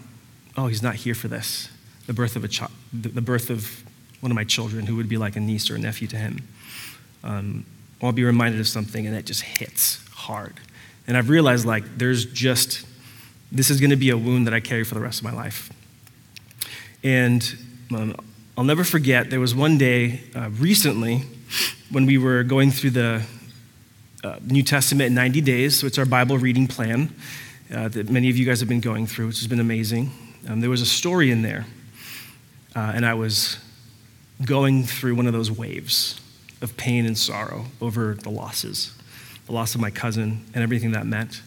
oh, 0.56 0.66
he's 0.66 0.82
not 0.82 0.96
here 0.96 1.14
for 1.14 1.28
this, 1.28 1.68
the 2.06 2.12
birth 2.12 2.36
of 2.36 2.44
a 2.44 2.48
child, 2.48 2.72
the 2.92 3.20
birth 3.20 3.50
of 3.50 3.82
one 4.20 4.30
of 4.30 4.36
my 4.36 4.44
children 4.44 4.86
who 4.86 4.96
would 4.96 5.08
be 5.08 5.16
like 5.16 5.36
a 5.36 5.40
niece 5.40 5.70
or 5.70 5.76
a 5.76 5.78
nephew 5.78 6.08
to 6.08 6.16
him. 6.16 6.46
Um, 7.22 7.66
I'll 8.02 8.12
be 8.12 8.24
reminded 8.24 8.60
of 8.60 8.68
something, 8.68 9.06
and 9.06 9.16
it 9.16 9.26
just 9.26 9.42
hits 9.42 10.06
hard. 10.12 10.54
And 11.06 11.16
I've 11.16 11.28
realized 11.28 11.66
like 11.66 11.84
there's 11.98 12.24
just 12.24 12.86
this 13.52 13.70
is 13.70 13.80
going 13.80 13.90
to 13.90 13.96
be 13.96 14.10
a 14.10 14.16
wound 14.16 14.46
that 14.46 14.54
I 14.54 14.60
carry 14.60 14.84
for 14.84 14.94
the 14.94 15.00
rest 15.00 15.20
of 15.20 15.24
my 15.24 15.32
life. 15.32 15.70
And 17.02 17.56
um, 17.94 18.16
I'll 18.56 18.62
never 18.62 18.84
forget, 18.84 19.30
there 19.30 19.40
was 19.40 19.52
one 19.52 19.78
day 19.78 20.20
uh, 20.32 20.48
recently 20.50 21.22
when 21.90 22.06
we 22.06 22.18
were 22.18 22.44
going 22.44 22.70
through 22.70 22.90
the 22.90 23.22
uh, 24.22 24.36
New 24.42 24.62
Testament 24.62 25.08
in 25.08 25.14
90 25.14 25.40
days. 25.40 25.80
So 25.80 25.88
it's 25.88 25.98
our 25.98 26.06
Bible 26.06 26.38
reading 26.38 26.68
plan 26.68 27.12
uh, 27.74 27.88
that 27.88 28.08
many 28.10 28.30
of 28.30 28.36
you 28.36 28.46
guys 28.46 28.60
have 28.60 28.68
been 28.68 28.80
going 28.80 29.08
through, 29.08 29.26
which 29.26 29.40
has 29.40 29.48
been 29.48 29.58
amazing. 29.58 30.12
Um, 30.48 30.60
there 30.60 30.70
was 30.70 30.82
a 30.82 30.86
story 30.86 31.32
in 31.32 31.42
there, 31.42 31.66
uh, 32.76 32.92
and 32.94 33.04
I 33.04 33.14
was 33.14 33.58
going 34.44 34.84
through 34.84 35.16
one 35.16 35.26
of 35.26 35.32
those 35.32 35.50
waves 35.50 36.20
of 36.62 36.76
pain 36.76 37.06
and 37.06 37.18
sorrow 37.18 37.64
over 37.80 38.14
the 38.14 38.30
losses, 38.30 38.94
the 39.46 39.52
loss 39.52 39.74
of 39.74 39.80
my 39.80 39.90
cousin 39.90 40.44
and 40.54 40.62
everything 40.62 40.92
that 40.92 41.06
meant. 41.06 41.42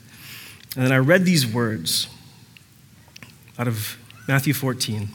And 0.76 0.84
then 0.84 0.92
I 0.92 0.98
read 0.98 1.24
these 1.24 1.48
words 1.48 2.10
out 3.58 3.70
of 3.70 3.98
Matthew 4.28 4.54
14. 4.54 5.08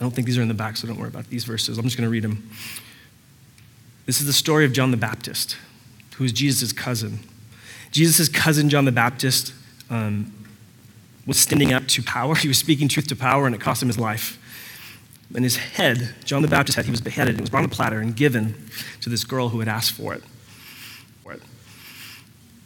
I 0.00 0.04
don't 0.04 0.12
think 0.12 0.26
these 0.26 0.38
are 0.38 0.42
in 0.42 0.48
the 0.48 0.54
back, 0.54 0.78
so 0.78 0.88
don't 0.88 0.98
worry 0.98 1.08
about 1.08 1.28
these 1.28 1.44
verses. 1.44 1.76
I'm 1.76 1.84
just 1.84 1.98
going 1.98 2.06
to 2.06 2.10
read 2.10 2.24
them. 2.24 2.50
This 4.06 4.20
is 4.20 4.26
the 4.26 4.32
story 4.32 4.64
of 4.64 4.72
John 4.72 4.90
the 4.90 4.96
Baptist 4.96 5.56
who 6.20 6.24
was 6.24 6.32
Jesus' 6.32 6.70
cousin. 6.70 7.20
Jesus' 7.92 8.28
cousin, 8.28 8.68
John 8.68 8.84
the 8.84 8.92
Baptist, 8.92 9.54
um, 9.88 10.30
was 11.26 11.38
standing 11.38 11.72
up 11.72 11.86
to 11.88 12.02
power. 12.02 12.34
He 12.36 12.46
was 12.46 12.58
speaking 12.58 12.88
truth 12.88 13.06
to 13.06 13.16
power, 13.16 13.46
and 13.46 13.54
it 13.54 13.60
cost 13.62 13.82
him 13.82 13.88
his 13.88 13.98
life. 13.98 14.38
And 15.34 15.44
his 15.44 15.56
head, 15.56 16.14
John 16.24 16.42
the 16.42 16.48
Baptist's 16.48 16.76
head, 16.76 16.84
he 16.84 16.90
was 16.90 17.00
beheaded. 17.00 17.36
It 17.36 17.40
was 17.40 17.48
brought 17.48 17.60
on 17.60 17.66
a 17.66 17.68
platter 17.68 18.00
and 18.00 18.14
given 18.14 18.68
to 19.00 19.08
this 19.08 19.24
girl 19.24 19.48
who 19.48 19.60
had 19.60 19.68
asked 19.68 19.92
for 19.92 20.12
it. 20.12 20.22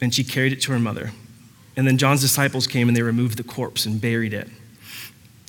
And 0.01 0.12
she 0.12 0.25
carried 0.25 0.53
it 0.53 0.61
to 0.62 0.73
her 0.73 0.81
mother. 0.81 1.12
And 1.77 1.87
then 1.87 1.97
John's 1.97 2.20
disciples 2.20 2.66
came 2.66 2.88
and 2.88 2.97
they 2.97 3.03
removed 3.03 3.38
the 3.38 3.44
corpse 3.44 3.87
and 3.87 4.01
buried 4.01 4.35
it 4.35 4.49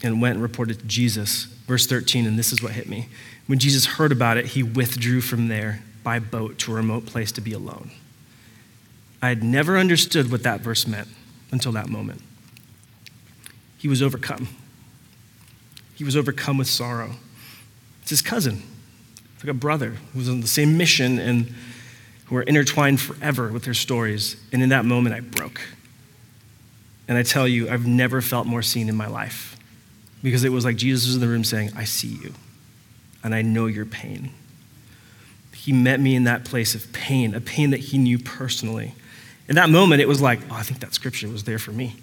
and 0.04 0.22
went 0.22 0.36
and 0.36 0.44
reported 0.44 0.80
to 0.80 0.86
Jesus. 0.86 1.46
Verse 1.68 1.88
13, 1.88 2.26
and 2.26 2.38
this 2.38 2.52
is 2.52 2.62
what 2.62 2.74
hit 2.74 2.88
me. 2.88 3.08
When 3.48 3.60
Jesus 3.60 3.86
heard 3.86 4.12
about 4.12 4.38
it, 4.38 4.48
he 4.48 4.64
withdrew 4.64 5.22
from 5.22 5.48
there 5.48 5.82
by 6.04 6.20
boat 6.20 6.58
to 6.60 6.72
a 6.72 6.76
remote 6.76 7.06
place 7.06 7.32
to 7.34 7.42
be 7.42 7.54
alone. 7.54 7.92
I 9.22 9.30
had 9.30 9.44
never 9.44 9.78
understood 9.78 10.32
what 10.32 10.44
that 10.44 10.62
verse 10.62 10.86
meant 10.86 11.08
until 11.52 11.72
that 11.72 11.90
moment. 11.90 12.22
He 13.78 13.88
was 13.88 14.02
overcome. 14.02 14.48
He 15.96 16.04
was 16.04 16.16
overcome 16.16 16.58
with 16.58 16.68
sorrow. 16.68 17.12
It's 18.02 18.10
his 18.12 18.22
cousin, 18.22 18.62
it's 19.34 19.44
like 19.44 19.50
a 19.50 19.58
brother 19.58 19.96
who 20.14 20.20
was 20.20 20.30
on 20.30 20.42
the 20.42 20.48
same 20.48 20.78
mission 20.78 21.18
and 21.18 21.54
who 22.26 22.36
are 22.36 22.44
intertwined 22.44 23.02
forever 23.02 23.50
with 23.50 23.64
their 23.64 23.74
stories. 23.74 24.36
And 24.52 24.62
in 24.62 24.70
that 24.70 24.86
moment, 24.86 25.16
I 25.16 25.22
broke. 25.22 25.62
And 27.08 27.18
I 27.18 27.24
tell 27.24 27.48
you, 27.48 27.70
I've 27.70 27.88
never 27.88 28.22
felt 28.22 28.48
more 28.48 28.62
seen 28.62 28.90
in 28.90 28.96
my 28.96 29.08
life 29.08 29.55
because 30.26 30.44
it 30.44 30.52
was 30.52 30.66
like 30.66 30.76
Jesus 30.76 31.06
was 31.06 31.14
in 31.14 31.22
the 31.22 31.28
room 31.28 31.44
saying, 31.44 31.70
I 31.76 31.84
see 31.84 32.08
you. 32.08 32.34
and 33.24 33.36
I 33.36 33.44
know 33.44 33.68
your 33.68 33.86
pain. 33.86 34.32
He 35.54 35.72
met 35.72 36.00
me 36.00 36.16
in 36.16 36.24
that 36.24 36.46
place 36.46 36.74
of 36.74 36.92
pain, 36.94 37.36
a 37.36 37.40
pain 37.40 37.70
that 37.70 37.80
he 37.80 38.00
knew 38.00 38.18
personally. 38.18 38.96
In 39.48 39.56
that 39.56 39.70
moment, 39.70 40.02
it 40.02 40.08
was 40.08 40.22
like, 40.22 40.40
oh, 40.50 40.56
I 40.56 40.64
think 40.64 40.80
that 40.80 40.96
scripture 40.96 41.28
was 41.28 41.44
there 41.44 41.60
for 41.60 41.72
me. 41.72 41.96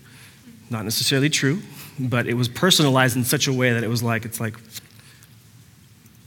Not 0.71 0.85
necessarily 0.85 1.31
true, 1.31 1.63
but 1.99 2.29
it 2.29 2.35
was 2.35 2.49
personalized 2.49 3.17
in 3.17 3.25
such 3.25 3.49
a 3.49 3.53
way 3.53 3.73
that 3.73 3.83
it 3.83 3.89
was 3.89 4.05
like, 4.05 4.25
it's 4.25 4.39
like, 4.39 4.55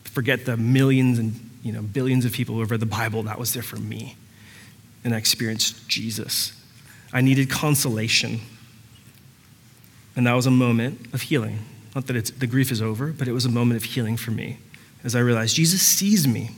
forget 0.04 0.46
the 0.46 0.58
millions 0.58 1.18
and 1.18 1.50
you 1.64 1.72
know, 1.72 1.82
billions 1.82 2.26
of 2.26 2.34
people 2.34 2.56
who 2.56 2.62
have 2.62 2.72
read 2.72 2.82
the 2.82 2.86
Bible, 2.86 3.24
that 3.24 3.40
was 3.40 3.54
there 3.54 3.64
for 3.64 3.78
me. 3.78 4.18
And 5.06 5.14
I 5.16 5.18
experienced 5.18 5.88
Jesus. 5.88 6.52
I 7.14 7.22
needed 7.22 7.50
consolation. 7.50 8.42
And 10.14 10.28
that 10.28 10.34
was 10.34 10.46
a 10.46 10.52
moment 10.52 11.14
of 11.14 11.22
healing. 11.22 11.60
Not 11.96 12.08
that 12.08 12.40
the 12.40 12.48
grief 12.48 12.72
is 12.74 12.82
over, 12.82 13.14
but 13.14 13.30
it 13.30 13.32
was 13.32 13.46
a 13.46 13.50
moment 13.50 13.78
of 13.78 13.86
healing 13.86 14.18
for 14.18 14.32
me 14.32 14.60
as 15.04 15.16
I 15.16 15.20
realized 15.20 15.56
Jesus 15.56 15.82
sees 15.82 16.28
me 16.28 16.52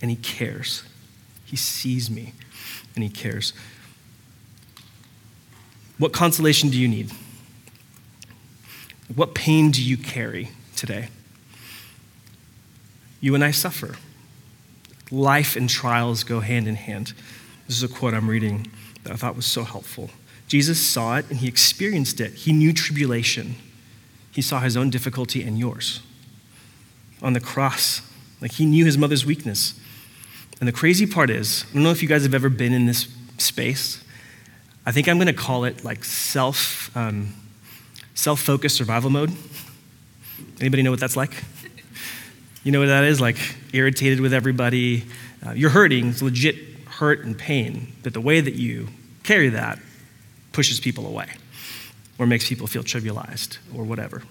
and 0.00 0.10
he 0.10 0.16
cares. 0.16 0.84
He 1.44 1.56
sees 1.56 2.08
me 2.08 2.32
and 2.94 3.02
he 3.02 3.10
cares. 3.10 3.52
What 5.98 6.12
consolation 6.12 6.70
do 6.70 6.78
you 6.78 6.86
need? 6.86 7.10
What 9.12 9.34
pain 9.34 9.72
do 9.72 9.82
you 9.82 9.96
carry 9.96 10.50
today? 10.76 11.08
You 13.20 13.34
and 13.34 13.42
I 13.42 13.50
suffer. 13.50 13.96
Life 15.10 15.56
and 15.56 15.68
trials 15.68 16.22
go 16.22 16.40
hand 16.40 16.68
in 16.68 16.76
hand. 16.76 17.14
This 17.66 17.78
is 17.78 17.82
a 17.82 17.88
quote 17.88 18.14
I'm 18.14 18.30
reading 18.30 18.70
that 19.02 19.12
I 19.12 19.16
thought 19.16 19.34
was 19.34 19.46
so 19.46 19.64
helpful. 19.64 20.10
Jesus 20.46 20.80
saw 20.80 21.16
it 21.16 21.28
and 21.30 21.38
he 21.38 21.48
experienced 21.48 22.20
it. 22.20 22.34
He 22.34 22.52
knew 22.52 22.72
tribulation. 22.72 23.56
He 24.38 24.42
saw 24.42 24.60
his 24.60 24.76
own 24.76 24.88
difficulty 24.88 25.42
and 25.42 25.58
yours. 25.58 25.98
On 27.20 27.32
the 27.32 27.40
cross, 27.40 28.02
like 28.40 28.52
he 28.52 28.66
knew 28.66 28.84
his 28.84 28.96
mother's 28.96 29.26
weakness. 29.26 29.74
And 30.60 30.68
the 30.68 30.72
crazy 30.72 31.08
part 31.08 31.28
is, 31.28 31.64
I 31.68 31.74
don't 31.74 31.82
know 31.82 31.90
if 31.90 32.04
you 32.04 32.08
guys 32.08 32.22
have 32.22 32.34
ever 32.34 32.48
been 32.48 32.72
in 32.72 32.86
this 32.86 33.08
space. 33.38 34.00
I 34.86 34.92
think 34.92 35.08
I'm 35.08 35.16
going 35.16 35.26
to 35.26 35.32
call 35.32 35.64
it 35.64 35.82
like 35.82 36.04
self 36.04 36.96
um, 36.96 37.34
self 38.14 38.38
focused 38.38 38.76
survival 38.76 39.10
mode. 39.10 39.32
Anybody 40.60 40.84
know 40.84 40.92
what 40.92 41.00
that's 41.00 41.16
like? 41.16 41.42
You 42.62 42.70
know 42.70 42.78
what 42.78 42.86
that 42.86 43.02
is? 43.02 43.20
Like 43.20 43.38
irritated 43.72 44.20
with 44.20 44.32
everybody. 44.32 45.04
Uh, 45.44 45.50
you're 45.50 45.70
hurting. 45.70 46.10
It's 46.10 46.22
legit 46.22 46.54
hurt 46.86 47.24
and 47.24 47.36
pain. 47.36 47.92
But 48.04 48.12
the 48.12 48.20
way 48.20 48.40
that 48.40 48.54
you 48.54 48.86
carry 49.24 49.48
that 49.48 49.80
pushes 50.52 50.78
people 50.78 51.08
away 51.08 51.26
or 52.18 52.26
makes 52.26 52.48
people 52.48 52.66
feel 52.66 52.82
trivialized 52.82 53.58
or 53.74 53.84
whatever. 53.84 54.22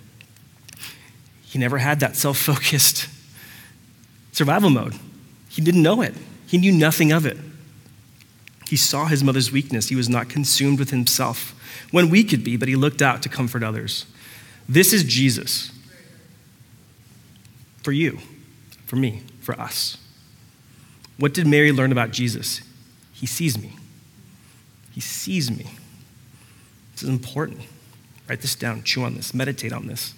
He 1.44 1.58
never 1.58 1.78
had 1.78 2.00
that 2.02 2.16
self 2.16 2.38
focused 2.38 3.08
survival 4.32 4.70
mode. 4.70 4.94
He 5.50 5.62
didn't 5.62 5.82
know 5.82 6.02
it, 6.02 6.14
he 6.46 6.58
knew 6.58 6.72
nothing 6.72 7.12
of 7.12 7.26
it. 7.26 7.38
He 8.68 8.76
saw 8.76 9.06
his 9.06 9.24
mother's 9.24 9.50
weakness. 9.50 9.88
He 9.88 9.96
was 9.96 10.10
not 10.10 10.28
consumed 10.28 10.78
with 10.78 10.90
himself 10.90 11.56
when 11.92 12.10
we 12.10 12.24
could 12.26 12.44
be, 12.44 12.58
but 12.58 12.68
he 12.68 12.76
looked 12.76 13.02
out 13.02 13.22
to 13.24 13.30
comfort 13.30 13.64
others. 13.64 14.06
This 14.68 14.92
is 14.92 15.06
Jesus 15.06 15.72
for 17.82 17.94
you, 17.94 18.20
for 18.86 18.98
me, 18.98 19.24
for 19.40 19.58
us. 19.58 19.98
What 21.18 21.34
did 21.34 21.48
Mary 21.48 21.72
learn 21.72 21.94
about 21.94 22.12
Jesus? 22.12 22.62
He 23.14 23.26
sees 23.26 23.58
me. 23.58 23.78
He 24.92 25.00
sees 25.00 25.50
me. 25.50 25.68
This 26.92 27.04
is 27.04 27.10
important. 27.10 27.62
Write 28.30 28.42
this 28.42 28.56
down, 28.56 28.84
chew 28.84 29.04
on 29.04 29.16
this, 29.16 29.34
meditate 29.34 29.72
on 29.72 29.88
this 29.88 30.14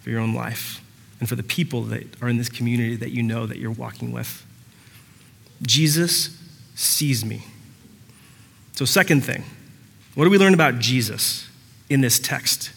for 0.00 0.10
your 0.10 0.20
own 0.20 0.34
life 0.34 0.82
and 1.20 1.28
for 1.28 1.34
the 1.34 1.42
people 1.42 1.82
that 1.84 2.22
are 2.22 2.28
in 2.28 2.36
this 2.36 2.48
community 2.48 2.96
that 2.96 3.10
you 3.10 3.22
know 3.22 3.46
that 3.46 3.58
you're 3.58 3.70
walking 3.70 4.12
with. 4.12 4.44
Jesus 5.62 6.36
sees 6.74 7.24
me. 7.24 7.44
So, 8.72 8.84
second 8.84 9.22
thing, 9.22 9.44
what 10.14 10.24
do 10.24 10.30
we 10.30 10.38
learn 10.38 10.54
about 10.54 10.78
Jesus 10.78 11.48
in 11.88 12.00
this 12.00 12.18
text? 12.18 12.70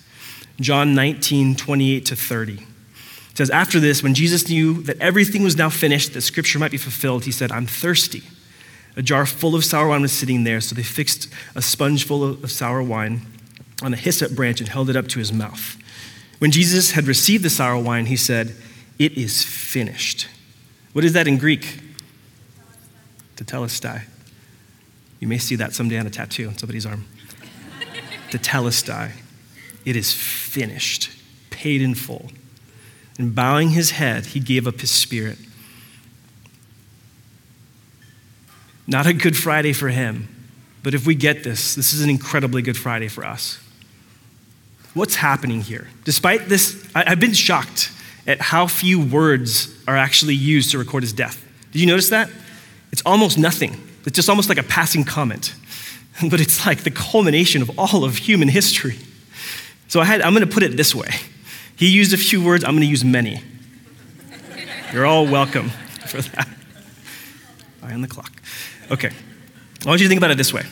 John 0.59 0.95
19, 0.95 1.55
28 1.55 2.05
to 2.07 2.15
30. 2.15 2.53
It 2.53 2.59
says, 3.35 3.49
After 3.49 3.79
this, 3.79 4.01
when 4.01 4.13
Jesus 4.13 4.49
knew 4.49 4.81
that 4.83 4.99
everything 4.99 5.43
was 5.43 5.55
now 5.55 5.69
finished, 5.69 6.13
that 6.13 6.21
scripture 6.21 6.59
might 6.59 6.71
be 6.71 6.77
fulfilled, 6.77 7.25
he 7.25 7.31
said, 7.31 7.51
I'm 7.51 7.67
thirsty. 7.67 8.23
A 8.95 9.01
jar 9.01 9.25
full 9.25 9.55
of 9.55 9.63
sour 9.63 9.87
wine 9.87 10.01
was 10.01 10.11
sitting 10.11 10.43
there, 10.43 10.59
so 10.59 10.75
they 10.75 10.83
fixed 10.83 11.29
a 11.55 11.61
sponge 11.61 12.05
full 12.05 12.23
of 12.23 12.51
sour 12.51 12.81
wine 12.83 13.21
on 13.81 13.93
a 13.93 13.97
hyssop 13.97 14.33
branch 14.35 14.59
and 14.59 14.69
held 14.69 14.89
it 14.89 14.95
up 14.95 15.07
to 15.09 15.19
his 15.19 15.31
mouth. 15.33 15.77
When 16.39 16.51
Jesus 16.51 16.91
had 16.91 17.05
received 17.05 17.43
the 17.43 17.49
sour 17.49 17.81
wine, 17.81 18.07
he 18.07 18.15
said, 18.15 18.55
It 18.97 19.17
is 19.17 19.43
finished. 19.43 20.27
What 20.93 21.05
is 21.05 21.13
that 21.13 21.27
in 21.27 21.37
Greek? 21.37 21.79
Tetelestai. 23.35 24.03
You 25.19 25.27
may 25.27 25.37
see 25.37 25.55
that 25.55 25.73
someday 25.73 25.99
on 25.99 26.07
a 26.07 26.09
tattoo 26.09 26.47
on 26.47 26.57
somebody's 26.57 26.85
arm. 26.85 27.05
Tetelestai. 28.31 29.11
It 29.85 29.95
is 29.95 30.13
finished, 30.13 31.11
paid 31.49 31.81
in 31.81 31.95
full. 31.95 32.31
And 33.17 33.35
bowing 33.35 33.69
his 33.69 33.91
head, 33.91 34.27
he 34.27 34.39
gave 34.39 34.67
up 34.67 34.79
his 34.79 34.91
spirit. 34.91 35.37
Not 38.87 39.05
a 39.05 39.13
good 39.13 39.37
Friday 39.37 39.73
for 39.73 39.89
him, 39.89 40.27
but 40.83 40.93
if 40.93 41.05
we 41.05 41.15
get 41.15 41.43
this, 41.43 41.75
this 41.75 41.93
is 41.93 42.01
an 42.01 42.09
incredibly 42.09 42.61
good 42.61 42.77
Friday 42.77 43.07
for 43.07 43.23
us. 43.23 43.59
What's 44.93 45.15
happening 45.15 45.61
here? 45.61 45.87
Despite 46.03 46.49
this, 46.49 46.89
I, 46.93 47.09
have 47.09 47.19
been 47.19 47.33
shocked 47.33 47.91
at 48.27 48.41
how 48.41 48.67
few 48.67 49.03
words 49.03 49.73
are 49.87 49.95
actually 49.95 50.35
used 50.35 50.71
to 50.71 50.77
record 50.77 51.03
his 51.03 51.13
death. 51.13 51.43
Did 51.71 51.79
you 51.79 51.87
notice 51.87 52.09
that? 52.09 52.29
It's 52.91 53.01
almost 53.05 53.37
nothing. 53.37 53.81
It's 54.05 54.15
just 54.15 54.29
almost 54.29 54.49
like 54.49 54.57
a 54.57 54.63
passing 54.63 55.03
comment. 55.03 55.55
But 56.29 56.39
it's 56.39 56.67
like 56.67 56.83
the 56.83 56.91
culmination 56.91 57.63
of 57.63 57.79
all 57.79 58.03
of 58.03 58.17
human 58.17 58.49
history. 58.49 58.99
So 59.87 60.01
I 60.01 60.05
had, 60.05 60.21
I'm 60.21 60.33
going 60.33 60.47
to 60.47 60.53
put 60.53 60.61
it 60.61 60.77
this 60.77 60.93
way 60.93 61.09
He 61.75 61.89
used 61.89 62.13
a 62.13 62.17
few 62.17 62.43
words, 62.43 62.63
I'm 62.63 62.71
going 62.71 62.81
to 62.81 62.87
use 62.87 63.03
many. 63.03 63.41
You're 64.93 65.05
all 65.05 65.25
welcome 65.25 65.69
for 66.07 66.21
that. 66.21 66.47
Eye 67.81 67.93
on 67.93 68.01
the 68.01 68.07
clock. 68.07 68.31
Okay. 68.91 69.09
I 69.09 69.89
want 69.89 69.99
you 69.99 70.05
to 70.05 70.09
think 70.09 70.19
about 70.19 70.31
it 70.31 70.37
this 70.37 70.53
way. 70.53 70.63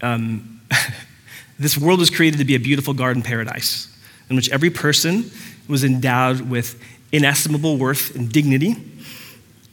Um, 0.00 0.60
this 1.58 1.76
world 1.76 1.98
was 1.98 2.10
created 2.10 2.38
to 2.38 2.44
be 2.44 2.54
a 2.54 2.60
beautiful 2.60 2.94
garden 2.94 3.22
paradise 3.22 3.88
in 4.30 4.36
which 4.36 4.48
every 4.50 4.70
person 4.70 5.30
was 5.66 5.84
endowed 5.84 6.42
with 6.42 6.80
inestimable 7.12 7.76
worth 7.76 8.14
and 8.14 8.30
dignity 8.30 8.76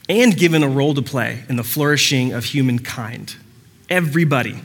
and 0.08 0.36
given 0.36 0.62
a 0.62 0.68
role 0.68 0.94
to 0.94 1.02
play 1.02 1.44
in 1.48 1.56
the 1.56 1.64
flourishing 1.64 2.32
of 2.32 2.44
humankind. 2.44 3.36
Everybody. 3.90 4.56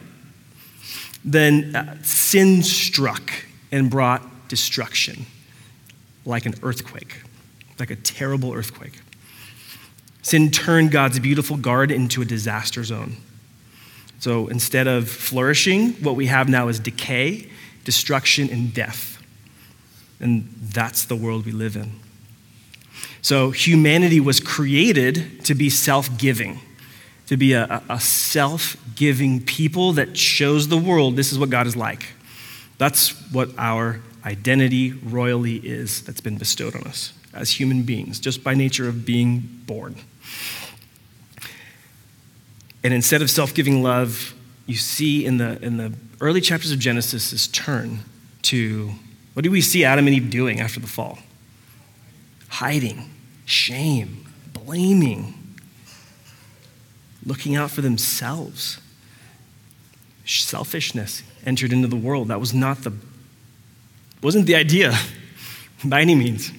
Then 1.24 1.76
uh, 1.76 1.98
sin 2.04 2.64
struck 2.64 3.32
and 3.72 3.90
brought 3.90 4.48
destruction 4.48 5.26
like 6.26 6.46
an 6.46 6.56
earthquake, 6.64 7.22
like 7.80 7.92
a 7.92 7.96
terrible 7.96 8.54
earthquake. 8.54 9.00
Sin 10.22 10.52
turned 10.52 10.92
God's 10.92 11.20
beautiful 11.20 11.58
garden 11.58 11.96
into 11.96 12.22
a 12.22 12.26
disaster 12.26 12.84
zone. 12.84 13.18
So 14.22 14.48
instead 14.50 14.86
of 14.86 15.10
flourishing, 15.10 15.94
what 15.94 16.16
we 16.16 16.28
have 16.28 16.48
now 16.48 16.68
is 16.68 16.80
decay, 16.80 17.50
destruction, 17.84 18.52
and 18.52 18.72
death. 18.72 19.18
And 20.20 20.48
that's 20.62 21.06
the 21.06 21.16
world 21.16 21.44
we 21.44 21.52
live 21.52 21.76
in. 21.76 22.00
So 23.24 23.50
humanity 23.50 24.20
was 24.20 24.40
created 24.40 25.44
to 25.46 25.56
be 25.56 25.72
self 25.72 26.20
giving, 26.20 26.60
to 27.26 27.36
be 27.36 27.54
a, 27.54 27.82
a 27.90 28.00
self 28.00 28.78
giving 28.96 29.44
people 29.44 29.94
that 29.94 30.16
shows 30.16 30.68
the 30.68 30.78
world 30.78 31.16
this 31.16 31.32
is 31.32 31.40
what 31.40 31.50
God 31.50 31.66
is 31.66 31.76
like. 31.76 32.06
That's 32.78 33.10
what 33.32 33.50
our 33.58 34.02
identity 34.24 34.92
royally 34.92 35.56
is 35.56 36.04
that's 36.04 36.22
been 36.22 36.38
bestowed 36.38 36.76
on 36.76 36.84
us 36.84 37.12
as 37.34 37.60
human 37.60 37.82
beings, 37.82 38.20
just 38.20 38.44
by 38.44 38.54
nature 38.54 38.88
of 38.88 39.04
being 39.04 39.40
born. 39.66 39.96
And 42.84 42.94
instead 42.94 43.22
of 43.22 43.30
self 43.30 43.54
giving 43.54 43.84
love, 43.84 44.34
you 44.66 44.76
see 44.76 45.26
in 45.26 45.38
the, 45.38 45.62
in 45.62 45.78
the 45.78 45.94
early 46.20 46.42
chapters 46.42 46.72
of 46.72 46.80
Genesis 46.80 47.32
this 47.32 47.48
turn 47.48 48.00
to 48.44 48.92
what 49.34 49.44
do 49.44 49.52
we 49.52 49.62
see 49.62 49.84
Adam 49.86 50.08
and 50.08 50.16
Eve 50.16 50.30
doing 50.30 50.60
after 50.60 50.80
the 50.80 50.88
fall? 50.88 51.20
Hiding, 52.50 53.10
shame, 53.46 54.26
blaming, 54.54 55.34
looking 57.26 57.56
out 57.56 57.72
for 57.72 57.82
themselves. 57.82 58.80
Selfishness 60.26 61.24
entered 61.46 61.74
into 61.74 61.88
the 61.88 61.96
world. 61.96 62.28
That 62.30 62.40
was 62.40 62.54
not 62.54 62.84
the 62.84 62.94
wasn't 64.22 64.46
the 64.46 64.56
idea 64.56 64.94
by 65.86 66.02
any 66.02 66.16
means. 66.16 66.52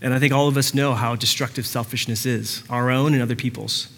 And 0.00 0.12
I 0.12 0.18
think 0.18 0.32
all 0.32 0.48
of 0.48 0.56
us 0.56 0.74
know 0.74 0.92
how 0.92 1.14
destructive 1.14 1.66
selfishness 1.66 2.26
is, 2.26 2.62
our 2.68 2.90
own 2.90 3.14
and 3.14 3.22
other 3.22 3.36
people's. 3.36 3.88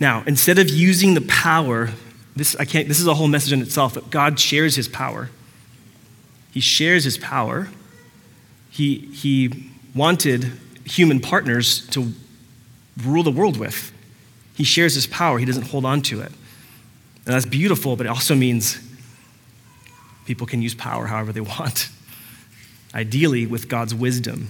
Now, 0.00 0.24
instead 0.26 0.58
of 0.58 0.70
using 0.70 1.12
the 1.12 1.20
power, 1.20 1.90
this, 2.34 2.56
I 2.56 2.64
can't, 2.64 2.88
this 2.88 2.98
is 2.98 3.06
a 3.06 3.14
whole 3.14 3.28
message 3.28 3.52
in 3.52 3.60
itself, 3.60 3.94
but 3.94 4.10
God 4.10 4.40
shares 4.40 4.74
his 4.74 4.88
power. 4.88 5.28
He 6.52 6.60
shares 6.60 7.04
his 7.04 7.18
power. 7.18 7.68
He, 8.70 8.96
he 8.96 9.70
wanted 9.94 10.50
human 10.84 11.20
partners 11.20 11.86
to 11.88 12.12
rule 13.04 13.22
the 13.22 13.30
world 13.30 13.58
with. 13.58 13.92
He 14.54 14.64
shares 14.64 14.94
his 14.94 15.06
power, 15.06 15.38
he 15.38 15.44
doesn't 15.44 15.68
hold 15.68 15.84
on 15.84 16.00
to 16.02 16.22
it. 16.22 16.32
And 17.26 17.34
that's 17.34 17.46
beautiful, 17.46 17.96
but 17.96 18.06
it 18.06 18.08
also 18.08 18.34
means 18.34 18.78
people 20.24 20.46
can 20.46 20.62
use 20.62 20.74
power 20.74 21.06
however 21.06 21.32
they 21.32 21.40
want. 21.40 21.90
Ideally, 22.94 23.46
with 23.46 23.68
God's 23.68 23.94
wisdom. 23.94 24.48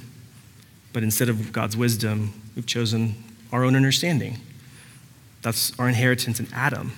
But 0.93 1.03
instead 1.03 1.29
of 1.29 1.53
God's 1.53 1.77
wisdom, 1.77 2.33
we've 2.57 2.67
chosen 2.67 3.15
our 3.53 3.65
own 3.65 3.77
understanding. 3.77 4.39
That's 5.43 5.79
our 5.79 5.89
inheritance 5.89 6.41
in 6.41 6.49
Adam. 6.53 6.93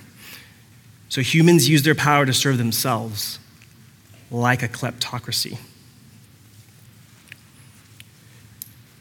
So 1.09 1.21
humans 1.21 1.69
use 1.69 1.83
their 1.83 1.95
power 1.95 2.25
to 2.25 2.33
serve 2.33 2.57
themselves, 2.57 3.39
like 4.31 4.63
a 4.63 4.67
kleptocracy. 4.67 5.57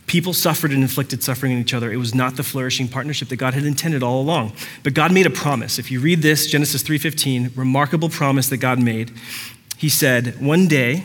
People 0.07 0.35
suffered 0.35 0.73
and 0.73 0.83
inflicted 0.83 1.23
suffering 1.23 1.53
on 1.55 1.59
each 1.59 1.73
other. 1.73 1.91
It 1.91 1.97
was 1.97 2.15
not 2.15 2.37
the 2.37 2.43
flourishing 2.43 2.87
partnership 2.87 3.29
that 3.29 3.37
God 3.37 3.55
had 3.55 3.65
intended 3.65 4.03
all 4.03 4.21
along. 4.21 4.53
But 4.83 4.93
God 4.93 5.11
made 5.11 5.25
a 5.25 5.31
promise. 5.31 5.79
If 5.79 5.91
you 5.91 6.01
read 6.01 6.21
this, 6.21 6.47
Genesis 6.49 6.83
3:15, 6.83 7.51
remarkable 7.57 8.11
promise 8.11 8.49
that 8.51 8.59
God 8.59 8.79
made. 8.79 9.11
He 9.79 9.89
said, 9.89 10.39
"One 10.39 10.69
day, 10.69 11.03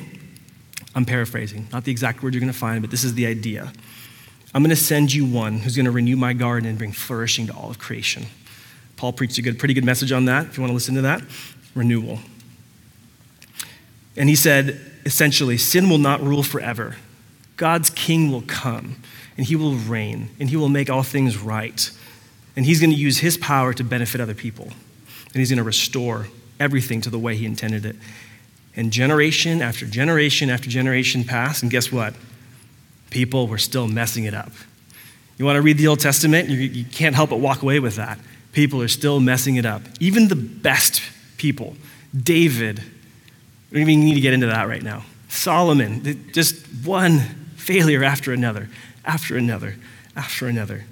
I'm 0.93 1.05
paraphrasing, 1.05 1.67
not 1.71 1.85
the 1.85 1.91
exact 1.91 2.21
word 2.21 2.33
you're 2.33 2.41
going 2.41 2.51
to 2.51 2.57
find, 2.57 2.81
but 2.81 2.91
this 2.91 3.05
is 3.05 3.13
the 3.13 3.27
idea. 3.27 3.71
I'm 4.57 4.63
going 4.63 4.71
to 4.71 4.75
send 4.75 5.13
you 5.13 5.23
one 5.23 5.59
who's 5.59 5.75
going 5.75 5.85
to 5.85 5.91
renew 5.91 6.15
my 6.15 6.33
garden 6.33 6.67
and 6.67 6.79
bring 6.79 6.91
flourishing 6.91 7.45
to 7.45 7.53
all 7.53 7.69
of 7.69 7.77
creation." 7.77 8.25
Paul 8.95 9.13
preached 9.13 9.37
a 9.37 9.43
good, 9.43 9.59
pretty 9.59 9.75
good 9.75 9.85
message 9.85 10.11
on 10.11 10.25
that, 10.25 10.47
if 10.47 10.57
you 10.57 10.63
want 10.63 10.71
to 10.71 10.73
listen 10.73 10.95
to 10.95 11.01
that. 11.01 11.21
Renewal. 11.75 12.17
And 14.15 14.27
he 14.27 14.35
said, 14.35 14.81
essentially, 15.05 15.59
sin 15.59 15.91
will 15.91 15.99
not 15.99 16.23
rule 16.23 16.41
forever. 16.41 16.95
God's 17.55 17.91
king 17.91 18.31
will 18.31 18.41
come, 18.41 18.95
and 19.37 19.45
he 19.45 19.55
will 19.55 19.75
reign, 19.75 20.29
and 20.39 20.49
he 20.49 20.55
will 20.55 20.69
make 20.69 20.89
all 20.89 21.03
things 21.03 21.37
right. 21.37 21.91
And 22.55 22.65
he's 22.65 22.79
going 22.79 22.89
to 22.89 22.97
use 22.97 23.19
his 23.19 23.37
power 23.37 23.75
to 23.75 23.83
benefit 23.83 24.19
other 24.19 24.33
people. 24.33 24.65
And 24.65 25.35
he's 25.35 25.51
going 25.51 25.57
to 25.57 25.63
restore 25.63 26.29
everything 26.59 26.99
to 27.01 27.11
the 27.11 27.19
way 27.19 27.35
he 27.35 27.45
intended 27.45 27.85
it. 27.85 27.95
And 28.75 28.91
generation 28.91 29.61
after 29.61 29.85
generation 29.85 30.49
after 30.49 30.67
generation 30.67 31.23
passed, 31.23 31.61
and 31.61 31.71
guess 31.71 31.91
what? 31.91 32.15
People 33.09 33.47
were 33.47 33.57
still 33.57 33.87
messing 33.87 34.25
it 34.25 34.33
up. 34.33 34.51
You 35.37 35.45
want 35.45 35.57
to 35.57 35.61
read 35.61 35.77
the 35.77 35.87
Old 35.87 35.99
Testament? 35.99 36.49
You, 36.49 36.57
you 36.57 36.85
can't 36.85 37.15
help 37.15 37.29
but 37.29 37.39
walk 37.39 37.61
away 37.61 37.79
with 37.79 37.95
that. 37.95 38.19
People 38.53 38.81
are 38.81 38.87
still 38.87 39.19
messing 39.19 39.55
it 39.55 39.65
up. 39.65 39.83
Even 39.99 40.27
the 40.27 40.35
best 40.35 41.01
people, 41.37 41.75
David, 42.15 42.81
we 43.71 43.79
don't 43.79 43.89
even 43.89 44.05
need 44.05 44.15
to 44.15 44.21
get 44.21 44.33
into 44.33 44.47
that 44.47 44.67
right 44.67 44.81
now. 44.81 45.03
Solomon, 45.29 46.31
just 46.33 46.65
one 46.85 47.19
failure 47.55 48.03
after 48.03 48.33
another, 48.33 48.69
after 49.05 49.37
another, 49.37 49.75
after 50.15 50.47
another. 50.47 50.85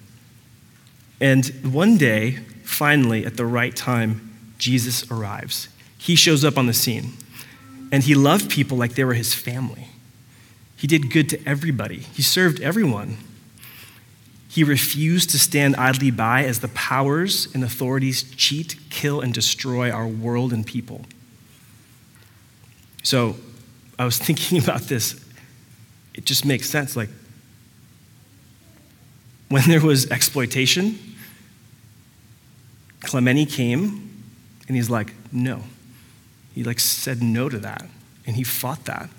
And 1.20 1.46
one 1.64 1.98
day, 1.98 2.32
finally, 2.64 3.26
at 3.26 3.38
the 3.38 3.46
right 3.46 3.76
time, 3.76 4.54
Jesus 4.58 5.10
arrives. 5.10 5.70
He 5.98 6.16
shows 6.16 6.44
up 6.44 6.58
on 6.58 6.68
the 6.68 6.74
scene. 6.74 7.14
And 7.92 8.04
he 8.04 8.14
loved 8.14 8.50
people 8.50 8.78
like 8.78 8.96
they 8.96 9.04
were 9.04 9.14
his 9.14 9.34
family. 9.34 9.88
He 10.76 10.88
did 10.88 11.12
good 11.12 11.30
to 11.30 11.48
everybody, 11.48 12.00
he 12.00 12.22
served 12.22 12.62
everyone. 12.62 13.18
He 14.48 14.64
refused 14.64 15.32
to 15.32 15.40
stand 15.40 15.76
idly 15.76 16.12
by 16.12 16.46
as 16.46 16.62
the 16.62 16.70
powers 16.70 17.54
and 17.54 17.62
authorities 17.62 18.24
cheat, 18.38 18.78
kill, 18.90 19.20
and 19.20 19.34
destroy 19.34 19.92
our 19.92 20.08
world 20.08 20.54
and 20.54 20.66
people. 20.66 21.06
So 23.04 23.36
I 24.00 24.06
was 24.06 24.18
thinking 24.28 24.58
about 24.58 24.84
this 24.84 25.26
it 26.16 26.24
just 26.26 26.46
makes 26.46 26.70
sense. 26.70 26.96
Like, 26.96 27.10
when 29.50 29.64
there 29.68 29.82
was 29.82 30.10
exploitation, 30.10 30.98
Clemente 33.02 33.46
came 33.46 34.24
and 34.68 34.76
he's 34.76 34.90
like, 34.90 35.14
no. 35.32 35.62
He 36.54 36.64
like 36.64 36.80
said 36.80 37.22
no 37.22 37.50
to 37.50 37.60
that 37.60 37.86
and 38.26 38.36
he 38.38 38.44
fought 38.44 38.86
that. 38.86 39.10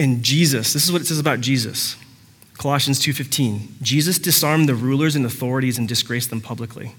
And 0.00 0.22
Jesus, 0.22 0.72
this 0.72 0.82
is 0.82 0.90
what 0.90 1.02
it 1.02 1.04
says 1.04 1.18
about 1.18 1.42
Jesus. 1.42 1.96
Colossians 2.54 2.98
2:15. 3.00 3.76
Jesus 3.82 4.18
disarmed 4.18 4.66
the 4.66 4.74
rulers 4.74 5.14
and 5.14 5.26
authorities 5.26 5.76
and 5.76 5.86
disgraced 5.86 6.30
them 6.30 6.40
publicly. 6.40 6.94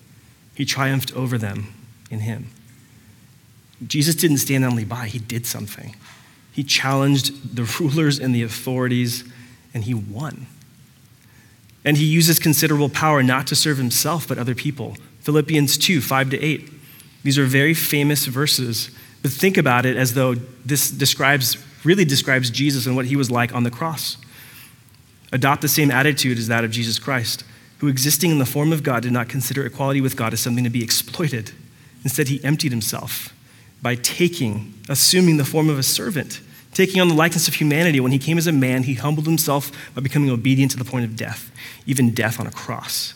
He 0.53 0.65
triumphed 0.65 1.11
over 1.15 1.39
them 1.39 1.73
in 2.11 2.19
him. 2.19 2.49
Jesus 3.87 4.13
didn't 4.13 4.37
stand 4.37 4.63
only 4.63 4.85
by, 4.85 5.07
he 5.07 5.17
did 5.17 5.47
something. 5.47 5.95
He 6.51 6.63
challenged 6.63 7.55
the 7.55 7.63
rulers 7.79 8.19
and 8.19 8.35
the 8.35 8.43
authorities, 8.43 9.23
and 9.73 9.83
he 9.85 9.95
won. 9.95 10.45
And 11.83 11.97
he 11.97 12.05
uses 12.05 12.37
considerable 12.37 12.89
power 12.89 13.23
not 13.23 13.47
to 13.47 13.55
serve 13.55 13.77
himself, 13.77 14.27
but 14.27 14.37
other 14.37 14.53
people. 14.53 14.95
Philippians 15.21 15.75
2 15.79 16.01
5 16.01 16.29
to 16.29 16.39
8. 16.39 16.69
These 17.23 17.39
are 17.39 17.45
very 17.45 17.73
famous 17.73 18.27
verses, 18.27 18.91
but 19.23 19.31
think 19.31 19.57
about 19.57 19.87
it 19.87 19.97
as 19.97 20.13
though 20.13 20.35
this 20.63 20.91
describes, 20.91 21.57
really 21.83 22.05
describes 22.05 22.49
Jesus 22.49 22.85
and 22.85 22.95
what 22.95 23.05
he 23.05 23.15
was 23.15 23.31
like 23.31 23.53
on 23.53 23.63
the 23.63 23.71
cross. 23.71 24.17
Adopt 25.31 25.61
the 25.61 25.67
same 25.67 25.91
attitude 25.91 26.37
as 26.37 26.47
that 26.47 26.63
of 26.63 26.71
Jesus 26.71 26.99
Christ, 26.99 27.43
who, 27.79 27.87
existing 27.87 28.31
in 28.31 28.39
the 28.39 28.45
form 28.45 28.73
of 28.73 28.83
God, 28.83 29.03
did 29.03 29.13
not 29.13 29.29
consider 29.29 29.65
equality 29.65 30.01
with 30.01 30.15
God 30.15 30.33
as 30.33 30.39
something 30.39 30.63
to 30.63 30.69
be 30.69 30.83
exploited. 30.83 31.51
Instead, 32.03 32.27
he 32.27 32.43
emptied 32.43 32.71
himself 32.71 33.33
by 33.81 33.95
taking, 33.95 34.73
assuming 34.89 35.37
the 35.37 35.45
form 35.45 35.69
of 35.69 35.79
a 35.79 35.83
servant, 35.83 36.41
taking 36.73 37.01
on 37.01 37.07
the 37.07 37.15
likeness 37.15 37.47
of 37.47 37.55
humanity. 37.55 37.99
When 37.99 38.11
he 38.11 38.19
came 38.19 38.37
as 38.37 38.47
a 38.47 38.51
man, 38.51 38.83
he 38.83 38.93
humbled 38.95 39.25
himself 39.25 39.71
by 39.95 40.01
becoming 40.01 40.29
obedient 40.29 40.71
to 40.71 40.77
the 40.77 40.85
point 40.85 41.05
of 41.05 41.15
death, 41.15 41.51
even 41.85 42.13
death 42.13 42.39
on 42.39 42.47
a 42.47 42.51
cross. 42.51 43.13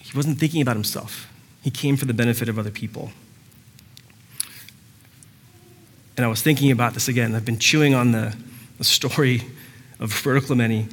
He 0.00 0.16
wasn't 0.16 0.38
thinking 0.38 0.60
about 0.60 0.76
himself, 0.76 1.32
he 1.62 1.70
came 1.70 1.96
for 1.96 2.04
the 2.04 2.14
benefit 2.14 2.48
of 2.48 2.58
other 2.58 2.70
people. 2.70 3.12
And 6.20 6.26
I 6.26 6.28
was 6.28 6.42
thinking 6.42 6.70
about 6.70 6.92
this 6.92 7.08
again. 7.08 7.34
I've 7.34 7.46
been 7.46 7.58
chewing 7.58 7.94
on 7.94 8.12
the, 8.12 8.36
the 8.76 8.84
story 8.84 9.42
of 9.98 10.14
Roberto 10.26 10.48
Clemente. 10.48 10.86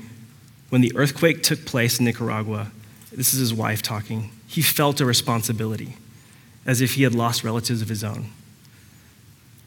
When 0.70 0.80
the 0.80 0.96
earthquake 0.96 1.44
took 1.44 1.66
place 1.66 2.00
in 2.00 2.06
Nicaragua, 2.06 2.72
this 3.12 3.34
is 3.34 3.42
his 3.42 3.54
wife 3.54 3.82
talking, 3.82 4.32
he 4.48 4.62
felt 4.62 5.02
a 5.02 5.06
responsibility 5.06 5.98
as 6.66 6.80
if 6.80 6.94
he 6.94 7.04
had 7.04 7.14
lost 7.14 7.44
relatives 7.44 7.82
of 7.82 7.90
his 7.90 8.06
own. 8.06 8.28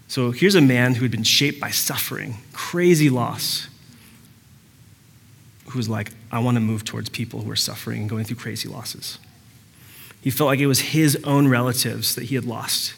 So 0.09 0.31
here's 0.31 0.55
a 0.55 0.63
man 0.63 0.95
who 0.95 1.03
had 1.03 1.11
been 1.11 1.25
shaped 1.25 1.61
by 1.61 1.69
suffering, 1.69 2.37
crazy 2.55 3.11
loss, 3.11 3.69
who 5.69 5.79
was 5.79 5.91
like, 5.91 6.13
I 6.33 6.39
want 6.39 6.55
to 6.55 6.63
move 6.63 6.85
towards 6.85 7.11
people 7.11 7.43
who 7.43 7.51
are 7.51 7.55
suffering 7.55 8.01
and 8.01 8.09
going 8.09 8.25
through 8.25 8.39
crazy 8.39 8.67
losses. 8.67 9.19
He 10.23 10.31
felt 10.31 10.47
like 10.47 10.61
it 10.61 10.69
was 10.69 10.81
his 10.81 11.23
own 11.25 11.49
relatives 11.49 12.15
that 12.15 12.25
he 12.25 12.35
had 12.35 12.47
lost. 12.47 12.95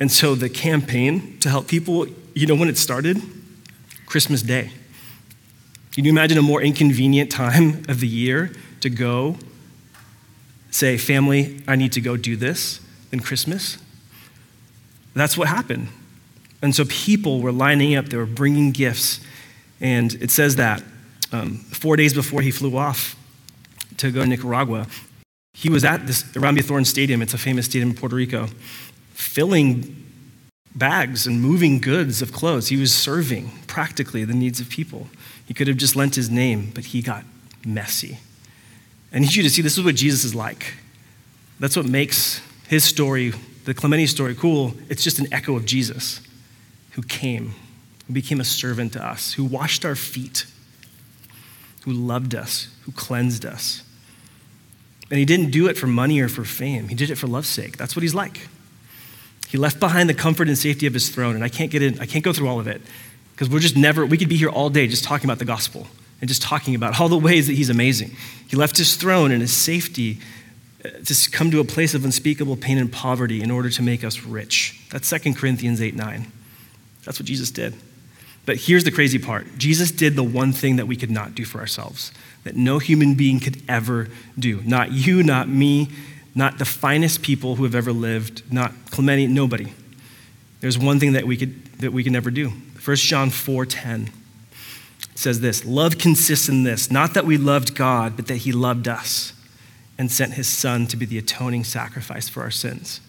And 0.00 0.10
so 0.10 0.34
the 0.34 0.48
campaign 0.48 1.38
to 1.40 1.48
help 1.48 1.68
people, 1.68 2.06
you 2.34 2.46
know 2.46 2.56
when 2.56 2.68
it 2.68 2.78
started? 2.78 3.22
Christmas 4.06 4.42
Day. 4.42 4.72
Can 5.92 6.04
you 6.04 6.10
imagine 6.10 6.38
a 6.38 6.42
more 6.42 6.62
inconvenient 6.62 7.30
time 7.30 7.84
of 7.88 8.00
the 8.00 8.08
year 8.08 8.52
to 8.80 8.90
go 8.90 9.36
say, 10.70 10.96
Family, 10.96 11.62
I 11.68 11.76
need 11.76 11.92
to 11.92 12.00
go 12.00 12.16
do 12.16 12.34
this? 12.34 12.80
than 13.10 13.20
Christmas. 13.20 13.76
That's 15.14 15.36
what 15.36 15.48
happened. 15.48 15.88
And 16.62 16.74
so 16.74 16.84
people 16.86 17.40
were 17.40 17.52
lining 17.52 17.96
up, 17.96 18.06
they 18.06 18.16
were 18.16 18.26
bringing 18.26 18.70
gifts. 18.70 19.20
And 19.80 20.14
it 20.14 20.30
says 20.30 20.56
that 20.56 20.82
um, 21.32 21.56
four 21.56 21.96
days 21.96 22.14
before 22.14 22.42
he 22.42 22.50
flew 22.50 22.76
off 22.76 23.16
to 23.96 24.10
go 24.10 24.22
to 24.22 24.26
Nicaragua, 24.26 24.86
he 25.54 25.68
was 25.68 25.84
at 25.84 26.06
this 26.06 26.22
Hiram 26.32 26.56
Bithorn 26.56 26.86
Stadium, 26.86 27.22
it's 27.22 27.34
a 27.34 27.38
famous 27.38 27.66
stadium 27.66 27.90
in 27.90 27.96
Puerto 27.96 28.14
Rico, 28.14 28.48
filling 29.20 29.96
bags 30.74 31.26
and 31.26 31.40
moving 31.40 31.80
goods 31.80 32.22
of 32.22 32.32
clothes. 32.32 32.68
He 32.68 32.76
was 32.76 32.94
serving 32.94 33.50
practically 33.66 34.24
the 34.24 34.34
needs 34.34 34.60
of 34.60 34.68
people. 34.68 35.08
He 35.46 35.54
could 35.54 35.68
have 35.68 35.76
just 35.76 35.96
lent 35.96 36.14
his 36.14 36.30
name, 36.30 36.70
but 36.74 36.86
he 36.86 37.02
got 37.02 37.24
messy. 37.64 38.18
I 39.12 39.18
need 39.18 39.34
you 39.34 39.42
to 39.42 39.50
see 39.50 39.62
this 39.62 39.76
is 39.76 39.84
what 39.84 39.96
Jesus 39.96 40.24
is 40.24 40.34
like. 40.34 40.74
That's 41.58 41.76
what 41.76 41.86
makes 41.86 42.40
his 42.68 42.84
story, 42.84 43.32
the 43.64 43.74
Clemente 43.74 44.06
story, 44.06 44.34
cool. 44.34 44.74
It's 44.88 45.02
just 45.02 45.18
an 45.18 45.26
echo 45.32 45.56
of 45.56 45.66
Jesus 45.66 46.20
who 46.92 47.02
came, 47.02 47.54
who 48.06 48.12
became 48.12 48.40
a 48.40 48.44
servant 48.44 48.92
to 48.94 49.04
us, 49.04 49.32
who 49.34 49.44
washed 49.44 49.84
our 49.84 49.96
feet, 49.96 50.46
who 51.82 51.92
loved 51.92 52.34
us, 52.34 52.68
who 52.82 52.92
cleansed 52.92 53.44
us. 53.44 53.82
And 55.10 55.18
he 55.18 55.24
didn't 55.24 55.50
do 55.50 55.66
it 55.66 55.76
for 55.76 55.88
money 55.88 56.20
or 56.20 56.28
for 56.28 56.44
fame. 56.44 56.88
He 56.88 56.94
did 56.94 57.10
it 57.10 57.16
for 57.16 57.26
love's 57.26 57.48
sake. 57.48 57.76
That's 57.76 57.96
what 57.96 58.02
he's 58.02 58.14
like. 58.14 58.48
He 59.50 59.58
left 59.58 59.80
behind 59.80 60.08
the 60.08 60.14
comfort 60.14 60.46
and 60.46 60.56
safety 60.56 60.86
of 60.86 60.94
his 60.94 61.08
throne, 61.08 61.34
and 61.34 61.42
I 61.42 61.48
can't 61.48 61.70
get 61.70 61.82
in, 61.82 61.98
I 61.98 62.06
can't 62.06 62.24
go 62.24 62.32
through 62.32 62.48
all 62.48 62.60
of 62.60 62.68
it 62.68 62.80
because 63.32 63.50
we're 63.50 63.60
just 63.60 63.76
never, 63.76 64.06
we 64.06 64.16
could 64.16 64.28
be 64.28 64.36
here 64.36 64.48
all 64.48 64.70
day 64.70 64.86
just 64.86 65.02
talking 65.02 65.26
about 65.26 65.38
the 65.38 65.44
gospel 65.44 65.88
and 66.20 66.28
just 66.28 66.40
talking 66.40 66.74
about 66.74 67.00
all 67.00 67.08
the 67.08 67.18
ways 67.18 67.46
that 67.48 67.54
he's 67.54 67.70
amazing. 67.70 68.14
He 68.46 68.56
left 68.56 68.76
his 68.76 68.94
throne 68.94 69.32
and 69.32 69.40
his 69.40 69.52
safety 69.52 70.20
uh, 70.84 70.90
to 71.04 71.30
come 71.30 71.50
to 71.50 71.58
a 71.58 71.64
place 71.64 71.94
of 71.94 72.04
unspeakable 72.04 72.56
pain 72.56 72.78
and 72.78 72.92
poverty 72.92 73.42
in 73.42 73.50
order 73.50 73.70
to 73.70 73.82
make 73.82 74.04
us 74.04 74.22
rich. 74.22 74.80
That's 74.90 75.10
2 75.10 75.34
Corinthians 75.34 75.82
8 75.82 75.96
9. 75.96 76.30
That's 77.04 77.18
what 77.18 77.26
Jesus 77.26 77.50
did. 77.50 77.74
But 78.46 78.56
here's 78.56 78.84
the 78.84 78.90
crazy 78.90 79.18
part 79.18 79.46
Jesus 79.58 79.90
did 79.90 80.16
the 80.16 80.22
one 80.22 80.52
thing 80.52 80.76
that 80.76 80.86
we 80.86 80.94
could 80.94 81.10
not 81.10 81.34
do 81.34 81.44
for 81.44 81.58
ourselves, 81.58 82.12
that 82.44 82.56
no 82.56 82.78
human 82.78 83.14
being 83.14 83.40
could 83.40 83.62
ever 83.68 84.08
do. 84.38 84.60
Not 84.62 84.92
you, 84.92 85.22
not 85.22 85.48
me, 85.48 85.88
not 86.34 86.58
the 86.58 86.64
finest 86.64 87.22
people 87.22 87.56
who 87.56 87.64
have 87.64 87.74
ever 87.74 87.92
lived, 87.92 88.42
not 88.52 88.72
Clemente, 88.90 89.26
nobody. 89.26 89.72
There's 90.60 90.78
one 90.78 91.00
thing 91.00 91.12
that 91.12 91.26
we 91.26 91.36
could, 91.36 91.64
that 91.78 91.92
we 91.92 92.04
can 92.04 92.12
never 92.12 92.30
do. 92.30 92.50
1 92.50 92.96
John 92.96 93.30
4:10 93.30 94.10
says 95.14 95.40
this 95.40 95.64
Love 95.64 95.98
consists 95.98 96.48
in 96.48 96.62
this, 96.62 96.90
not 96.90 97.14
that 97.14 97.26
we 97.26 97.36
loved 97.36 97.74
God, 97.74 98.16
but 98.16 98.26
that 98.28 98.36
He 98.36 98.52
loved 98.52 98.88
us 98.88 99.32
and 99.98 100.10
sent 100.10 100.34
His 100.34 100.48
Son 100.48 100.86
to 100.86 100.96
be 100.96 101.06
the 101.06 101.18
atoning 101.18 101.64
sacrifice 101.64 102.28
for 102.28 102.42
our 102.42 102.50
sins. 102.50 103.00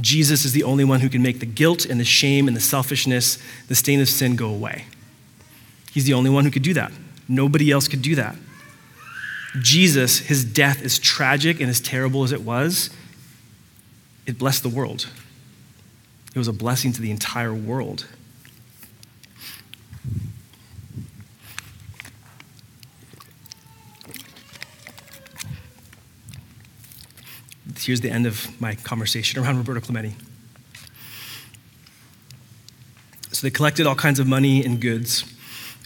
Jesus 0.00 0.44
is 0.44 0.52
the 0.52 0.62
only 0.62 0.84
one 0.84 1.00
who 1.00 1.08
can 1.08 1.22
make 1.22 1.40
the 1.40 1.46
guilt 1.46 1.84
and 1.84 2.00
the 2.00 2.04
shame 2.04 2.48
and 2.48 2.56
the 2.56 2.60
selfishness, 2.60 3.38
the 3.68 3.74
stain 3.74 4.00
of 4.00 4.08
sin 4.08 4.36
go 4.36 4.48
away. 4.48 4.86
He's 5.92 6.04
the 6.04 6.14
only 6.14 6.30
one 6.30 6.44
who 6.44 6.50
could 6.50 6.62
do 6.62 6.74
that. 6.74 6.92
Nobody 7.28 7.70
else 7.70 7.88
could 7.88 8.02
do 8.02 8.14
that. 8.14 8.36
Jesus, 9.58 10.18
his 10.20 10.44
death, 10.44 10.82
as 10.84 10.98
tragic 10.98 11.60
and 11.60 11.68
as 11.68 11.80
terrible 11.80 12.22
as 12.22 12.30
it 12.30 12.42
was, 12.42 12.90
it 14.26 14.38
blessed 14.38 14.62
the 14.62 14.68
world. 14.68 15.08
It 16.34 16.38
was 16.38 16.46
a 16.46 16.52
blessing 16.52 16.92
to 16.92 17.02
the 17.02 17.10
entire 17.10 17.52
world. 17.52 18.06
Here's 27.78 28.02
the 28.02 28.10
end 28.10 28.26
of 28.26 28.60
my 28.60 28.76
conversation 28.76 29.42
around 29.42 29.56
Roberto 29.56 29.80
Clemente. 29.80 30.14
So 33.32 33.46
they 33.46 33.50
collected 33.50 33.86
all 33.86 33.96
kinds 33.96 34.20
of 34.20 34.28
money 34.28 34.64
and 34.64 34.80
goods, 34.80 35.24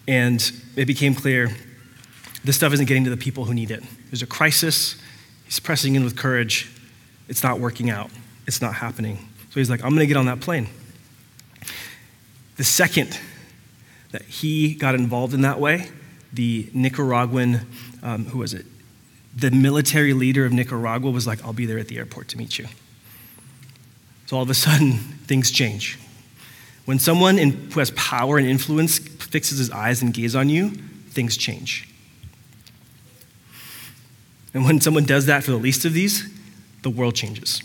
and 0.07 0.53
it 0.77 0.85
became 0.85 1.15
clear 1.15 1.57
this 2.45 2.57
stuff 2.57 2.73
isn't 2.75 2.87
getting 2.87 3.05
to 3.05 3.11
the 3.11 3.17
people 3.17 3.45
who 3.45 3.55
need 3.55 3.71
it. 3.71 3.83
There's 4.11 4.23
a 4.23 4.27
crisis. 4.27 4.97
He's 5.47 5.59
pressing 5.59 5.95
in 5.95 6.05
with 6.05 6.17
courage. 6.17 6.71
It's 7.29 7.43
not 7.43 7.59
working 7.59 7.91
out, 7.91 8.11
it's 8.47 8.61
not 8.61 8.75
happening. 8.75 9.17
So 9.51 9.61
he's 9.61 9.71
like, 9.71 9.83
I'm 9.83 9.91
going 9.91 10.01
to 10.01 10.07
get 10.07 10.17
on 10.17 10.27
that 10.27 10.41
plane. 10.41 10.69
The 12.57 12.65
second 12.65 13.19
that 14.11 14.23
he 14.23 14.75
got 14.75 14.95
involved 14.95 15.33
in 15.33 15.41
that 15.43 15.59
way, 15.59 15.89
the 16.33 16.69
Nicaraguan, 16.75 17.61
um, 18.03 18.27
who 18.27 18.39
was 18.39 18.53
it? 18.53 18.67
The 19.37 19.51
military 19.51 20.13
leader 20.13 20.45
of 20.45 20.53
Nicaragua 20.53 21.11
was 21.11 21.27
like, 21.27 21.43
I'll 21.45 21.53
be 21.53 21.67
there 21.67 21.79
at 21.79 21.89
the 21.89 21.99
airport 21.99 22.29
to 22.29 22.39
meet 22.39 22.59
you. 22.59 22.67
So 24.27 24.37
all 24.37 24.43
of 24.43 24.51
a 24.51 24.55
sudden, 24.55 24.93
things 25.27 25.51
change. 25.51 25.99
When 26.85 26.99
someone 26.99 27.39
in, 27.39 27.71
who 27.71 27.79
has 27.81 27.91
power 27.93 28.37
and 28.39 28.47
influence 28.47 28.99
fixes 28.99 29.59
his 29.59 29.71
eyes 29.71 30.03
and 30.03 30.13
gaze 30.13 30.37
on 30.37 30.49
you, 30.49 30.71
things 31.11 31.37
change. 31.37 31.89
And 34.55 34.65
when 34.65 34.81
someone 34.81 35.05
does 35.05 35.27
that 35.27 35.43
for 35.43 35.51
the 35.51 35.57
least 35.57 35.85
of 35.85 35.93
these, 35.93 36.33
the 36.83 36.91
world 36.91 37.17
changes. 37.17 37.63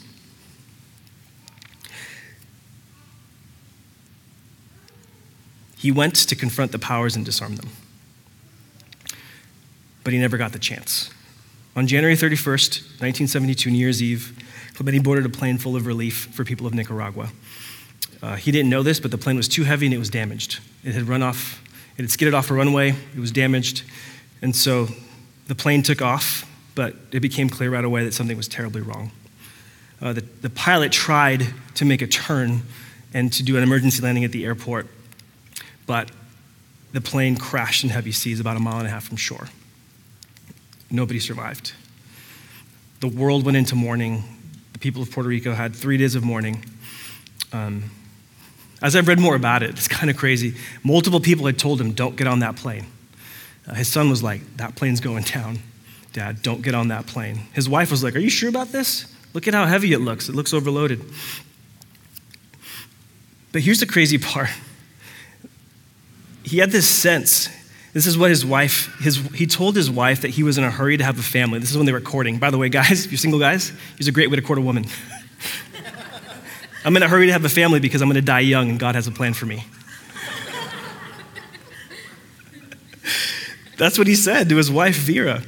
He 5.78 5.92
went 5.92 6.16
to 6.16 6.36
confront 6.36 6.74
the 6.74 6.80
powers 6.80 7.16
and 7.16 7.24
disarm 7.24 7.56
them. 7.56 7.70
But 10.04 10.12
he 10.12 10.20
never 10.20 10.38
got 10.38 10.52
the 10.52 10.60
chance. 10.60 11.12
On 11.76 11.88
January 11.88 12.16
31st, 12.16 13.00
1972, 13.00 13.72
New 13.72 13.78
Year's 13.78 14.04
Eve, 14.04 14.38
Clemente 14.74 15.00
boarded 15.00 15.26
a 15.26 15.30
plane 15.30 15.58
full 15.58 15.76
of 15.76 15.86
relief 15.86 16.30
for 16.34 16.44
people 16.44 16.66
of 16.66 16.74
Nicaragua. 16.74 17.30
Uh, 18.22 18.36
he 18.36 18.52
didn't 18.52 18.70
know 18.70 18.84
this, 18.84 19.00
but 19.00 19.12
the 19.12 19.18
plane 19.18 19.38
was 19.38 19.48
too 19.48 19.64
heavy 19.64 19.86
and 19.86 19.94
it 19.94 19.98
was 19.98 20.10
damaged. 20.10 20.60
It 20.84 20.94
had 20.94 21.08
run 21.08 21.24
off, 21.24 21.64
it 21.98 22.02
had 22.02 22.12
skidded 22.12 22.34
off 22.34 22.52
a 22.52 22.54
runway, 22.54 22.90
it 23.16 23.20
was 23.20 23.32
damaged. 23.32 23.84
And 24.42 24.56
so 24.56 24.88
the 25.48 25.56
plane 25.56 25.84
took 25.84 26.02
off, 26.02 26.49
but 26.76 26.96
it 27.12 27.20
became 27.20 27.50
clear 27.50 27.70
right 27.70 27.84
away 27.84 28.04
that 28.04 28.14
something 28.14 28.38
was 28.38 28.48
terribly 28.48 28.82
wrong. 28.82 29.12
Uh, 30.02 30.14
the, 30.14 30.22
the 30.42 30.50
pilot 30.50 30.92
tried 30.92 31.48
to 31.76 31.86
make 31.86 32.02
a 32.02 32.08
turn 32.08 32.62
and 33.14 33.34
to 33.34 33.44
do 33.44 33.58
an 33.58 33.64
emergency 33.64 34.02
landing 34.02 34.24
at 34.24 34.32
the 34.32 34.46
airport, 34.46 34.88
but 35.86 36.12
the 36.94 37.02
plane 37.02 37.36
crashed 37.36 37.84
in 37.84 37.90
heavy 37.90 38.12
seas 38.12 38.40
about 38.40 38.58
a 38.58 38.60
mile 38.60 38.78
and 38.78 38.88
a 38.88 38.90
half 38.90 39.04
from 39.04 39.18
shore. 39.18 39.48
Nobody 40.90 41.20
survived. 41.20 41.74
The 43.00 43.08
world 43.08 43.46
went 43.46 43.58
into 43.58 43.76
mourning. 43.76 44.24
The 44.74 44.80
people 44.80 45.02
of 45.02 45.12
Puerto 45.12 45.30
Rico 45.30 45.54
had 45.54 45.76
three 45.76 45.98
days 45.98 46.16
of 46.16 46.24
mourning. 46.24 46.66
Um, 47.54 47.92
as 48.82 48.96
I've 48.96 49.08
read 49.08 49.20
more 49.20 49.36
about 49.36 49.64
it, 49.64 49.70
it's 49.72 49.88
kind 49.88 50.10
of 50.10 50.18
crazy. 50.18 50.56
Multiple 50.84 51.20
people 51.20 51.46
had 51.46 51.58
told 51.60 51.80
him, 51.80 51.94
don't 51.94 52.16
get 52.16 52.28
on 52.28 52.40
that 52.40 52.56
plane. 52.56 52.86
Uh, 53.68 53.76
his 53.76 53.88
son 53.88 54.10
was 54.10 54.24
like, 54.24 54.42
that 54.58 54.76
plane's 54.76 55.00
going 55.00 55.24
down. 55.24 55.60
Dad, 56.14 56.42
don't 56.42 56.62
get 56.62 56.74
on 56.74 56.88
that 56.88 57.06
plane. 57.06 57.36
His 57.54 57.70
wife 57.70 57.92
was 57.92 58.04
like, 58.04 58.16
Are 58.16 58.20
you 58.20 58.30
sure 58.30 58.50
about 58.50 58.72
this? 58.72 59.14
Look 59.34 59.48
at 59.48 59.54
how 59.54 59.66
heavy 59.66 59.94
it 59.94 60.00
looks. 60.00 60.28
It 60.28 60.36
looks 60.36 60.54
overloaded. 60.54 61.04
But 63.52 63.62
here's 63.62 63.80
the 63.80 63.86
crazy 63.86 64.18
part. 64.20 64.50
He 66.44 66.58
had 66.58 66.72
this 66.72 66.88
sense. 66.88 67.50
This 67.94 68.06
is 68.06 68.18
what 68.18 68.30
his 68.30 68.46
wife, 68.46 68.96
his, 69.00 69.18
he 69.34 69.48
told 69.48 69.76
his 69.76 69.90
wife 69.90 70.22
that 70.22 70.30
he 70.30 70.44
was 70.44 70.58
in 70.58 70.64
a 70.64 70.70
hurry 70.70 70.98
to 70.98 71.04
have 71.04 71.18
a 71.18 71.24
family. 71.24 71.60
This 71.60 71.72
is 71.72 71.78
when 71.78 71.86
they 71.86 71.92
were 71.92 72.02
courting. 72.02 72.38
By 72.38 72.52
the 72.52 72.58
way, 72.58 72.70
guys, 72.70 72.92
if 73.06 73.12
you're 73.12 73.18
single 73.18 73.40
guys, 73.40 73.72
here's 73.98 74.08
a 74.08 74.12
great 74.12 74.30
way 74.30 74.36
to 74.36 74.42
court 74.42 74.60
a 74.60 74.62
woman. 74.62 74.86
I'm 76.86 76.96
in 76.96 77.04
a 77.04 77.08
hurry 77.08 77.28
to 77.28 77.34
have 77.34 77.46
a 77.46 77.50
family 77.50 77.80
because 77.80 78.02
I'm 78.02 78.08
going 78.08 78.16
to 78.16 78.22
die 78.22 78.40
young 78.40 78.70
and 78.70 78.80
God 78.80 78.96
has 78.96 79.08
a 79.08 79.12
plan 79.12 79.34
for 79.34 79.46
me. 79.46 79.66
That's 83.78 83.98
what 83.98 84.08
he 84.08 84.16
said 84.16 84.50
to 84.50 84.58
his 84.58 84.70
wife, 84.70 84.96
Vera. 84.98 85.42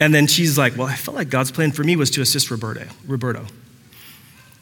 And 0.00 0.14
then 0.14 0.26
she's 0.26 0.58
like, 0.58 0.76
Well, 0.76 0.86
I 0.86 0.94
felt 0.94 1.16
like 1.16 1.30
God's 1.30 1.50
plan 1.50 1.72
for 1.72 1.84
me 1.84 1.96
was 1.96 2.10
to 2.12 2.20
assist 2.20 2.50
Roberto. 2.50 2.86
Roberto. 3.06 3.46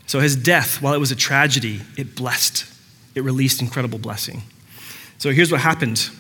So 0.07 0.21
his 0.21 0.37
death, 0.37 0.83
while 0.83 0.95
it 0.95 0.99
was 0.99 1.11
a 1.11 1.17
tragedy, 1.17 1.81
it 1.97 2.15
blessed, 2.15 2.67
it 3.15 3.23
released 3.23 3.63
incredible 3.63 3.99
blessing. 3.99 4.43
So 5.19 5.31
here's 5.31 5.51
what 5.51 5.61
happened. 5.61 6.11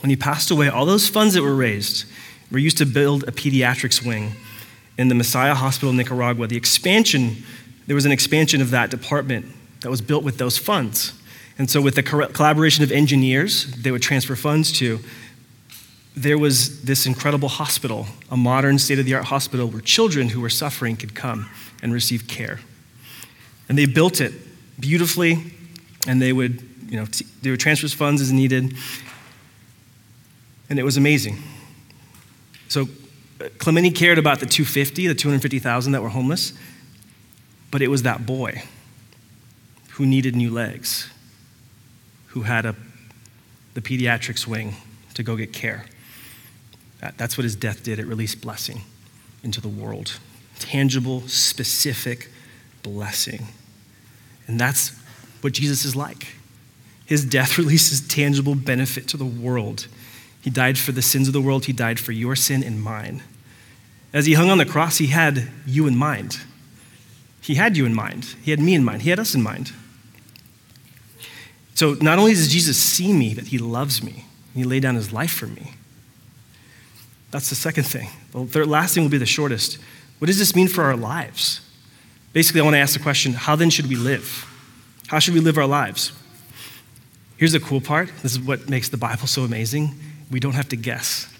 When 0.00 0.10
he 0.10 0.16
passed 0.16 0.50
away, 0.50 0.68
all 0.68 0.86
those 0.86 1.08
funds 1.08 1.34
that 1.34 1.42
were 1.42 1.54
raised 1.54 2.06
were 2.50 2.58
used 2.58 2.78
to 2.78 2.86
build 2.86 3.24
a 3.24 3.32
pediatrics 3.32 4.04
wing 4.04 4.32
in 4.96 5.08
the 5.08 5.14
Messiah 5.14 5.54
Hospital 5.54 5.90
in 5.90 5.96
Nicaragua. 5.96 6.46
The 6.46 6.56
expansion, 6.56 7.44
there 7.86 7.94
was 7.94 8.06
an 8.06 8.12
expansion 8.12 8.60
of 8.60 8.70
that 8.70 8.90
department 8.90 9.46
that 9.80 9.90
was 9.90 10.00
built 10.00 10.24
with 10.24 10.38
those 10.38 10.58
funds. 10.58 11.12
And 11.58 11.68
so, 11.68 11.80
with 11.80 11.96
the 11.96 12.02
collaboration 12.02 12.84
of 12.84 12.92
engineers, 12.92 13.66
they 13.72 13.90
would 13.90 14.02
transfer 14.02 14.36
funds 14.36 14.72
to 14.78 15.00
there 16.22 16.38
was 16.38 16.82
this 16.82 17.06
incredible 17.06 17.48
hospital, 17.48 18.06
a 18.30 18.36
modern 18.36 18.78
state 18.78 18.98
of 18.98 19.04
the 19.04 19.14
art 19.14 19.26
hospital 19.26 19.68
where 19.68 19.80
children 19.80 20.28
who 20.30 20.40
were 20.40 20.50
suffering 20.50 20.96
could 20.96 21.14
come 21.14 21.48
and 21.82 21.92
receive 21.92 22.26
care. 22.26 22.60
And 23.68 23.78
they 23.78 23.86
built 23.86 24.20
it 24.20 24.32
beautifully, 24.80 25.52
and 26.06 26.20
they 26.20 26.32
would, 26.32 26.62
you 26.88 26.98
know, 26.98 27.06
they 27.42 27.50
would 27.50 27.60
transfer 27.60 27.88
funds 27.88 28.20
as 28.20 28.32
needed. 28.32 28.74
And 30.68 30.78
it 30.78 30.82
was 30.82 30.96
amazing. 30.96 31.38
So 32.68 32.88
uh, 33.40 33.48
Clemente 33.58 33.90
cared 33.90 34.18
about 34.18 34.40
the 34.40 34.46
250, 34.46 35.06
the 35.06 35.14
250,000 35.14 35.92
that 35.92 36.02
were 36.02 36.08
homeless, 36.08 36.52
but 37.70 37.80
it 37.80 37.88
was 37.88 38.02
that 38.02 38.26
boy 38.26 38.64
who 39.90 40.06
needed 40.06 40.34
new 40.34 40.50
legs, 40.50 41.08
who 42.28 42.42
had 42.42 42.66
a, 42.66 42.74
the 43.74 43.80
pediatrics 43.80 44.46
wing 44.46 44.74
to 45.14 45.22
go 45.22 45.36
get 45.36 45.52
care. 45.52 45.84
That's 47.00 47.38
what 47.38 47.44
his 47.44 47.56
death 47.56 47.82
did. 47.82 47.98
It 47.98 48.06
released 48.06 48.40
blessing 48.40 48.82
into 49.42 49.60
the 49.60 49.68
world 49.68 50.18
tangible, 50.58 51.22
specific 51.28 52.30
blessing. 52.82 53.46
And 54.46 54.58
that's 54.58 54.98
what 55.40 55.52
Jesus 55.52 55.84
is 55.84 55.94
like. 55.94 56.34
His 57.06 57.24
death 57.24 57.58
releases 57.58 58.06
tangible 58.06 58.54
benefit 58.54 59.08
to 59.08 59.16
the 59.16 59.24
world. 59.24 59.86
He 60.40 60.50
died 60.50 60.78
for 60.78 60.92
the 60.92 61.02
sins 61.02 61.28
of 61.28 61.34
the 61.34 61.40
world, 61.40 61.66
He 61.66 61.72
died 61.72 61.98
for 61.98 62.12
your 62.12 62.36
sin 62.36 62.62
and 62.62 62.82
mine. 62.82 63.22
As 64.12 64.26
He 64.26 64.34
hung 64.34 64.50
on 64.50 64.58
the 64.58 64.66
cross, 64.66 64.98
He 64.98 65.08
had 65.08 65.48
you 65.66 65.86
in 65.86 65.96
mind. 65.96 66.40
He 67.40 67.54
had 67.54 67.76
you 67.76 67.86
in 67.86 67.94
mind. 67.94 68.34
He 68.42 68.50
had 68.50 68.60
me 68.60 68.74
in 68.74 68.84
mind. 68.84 69.02
He 69.02 69.10
had 69.10 69.18
us 69.18 69.34
in 69.34 69.42
mind. 69.42 69.72
So 71.74 71.94
not 72.00 72.18
only 72.18 72.34
does 72.34 72.48
Jesus 72.48 72.76
see 72.76 73.12
me, 73.12 73.34
but 73.34 73.44
He 73.44 73.58
loves 73.58 74.02
me. 74.02 74.24
He 74.54 74.64
laid 74.64 74.82
down 74.82 74.96
His 74.96 75.12
life 75.12 75.32
for 75.32 75.46
me. 75.46 75.74
That's 77.30 77.50
the 77.50 77.54
second 77.54 77.84
thing. 77.84 78.08
The 78.32 78.64
last 78.64 78.94
thing 78.94 79.02
will 79.02 79.10
be 79.10 79.18
the 79.18 79.26
shortest. 79.26 79.78
What 80.18 80.26
does 80.26 80.38
this 80.38 80.54
mean 80.54 80.68
for 80.68 80.84
our 80.84 80.96
lives? 80.96 81.60
Basically, 82.32 82.60
I 82.60 82.64
want 82.64 82.74
to 82.74 82.78
ask 82.78 82.94
the 82.94 83.02
question 83.02 83.32
how 83.32 83.56
then 83.56 83.70
should 83.70 83.86
we 83.86 83.96
live? 83.96 84.46
How 85.08 85.18
should 85.18 85.34
we 85.34 85.40
live 85.40 85.58
our 85.58 85.66
lives? 85.66 86.12
Here's 87.36 87.52
the 87.52 87.60
cool 87.60 87.80
part 87.80 88.10
this 88.22 88.32
is 88.32 88.40
what 88.40 88.68
makes 88.68 88.88
the 88.88 88.96
Bible 88.96 89.26
so 89.26 89.42
amazing. 89.42 89.94
We 90.30 90.40
don't 90.40 90.54
have 90.54 90.68
to 90.70 90.76
guess. 90.76 91.32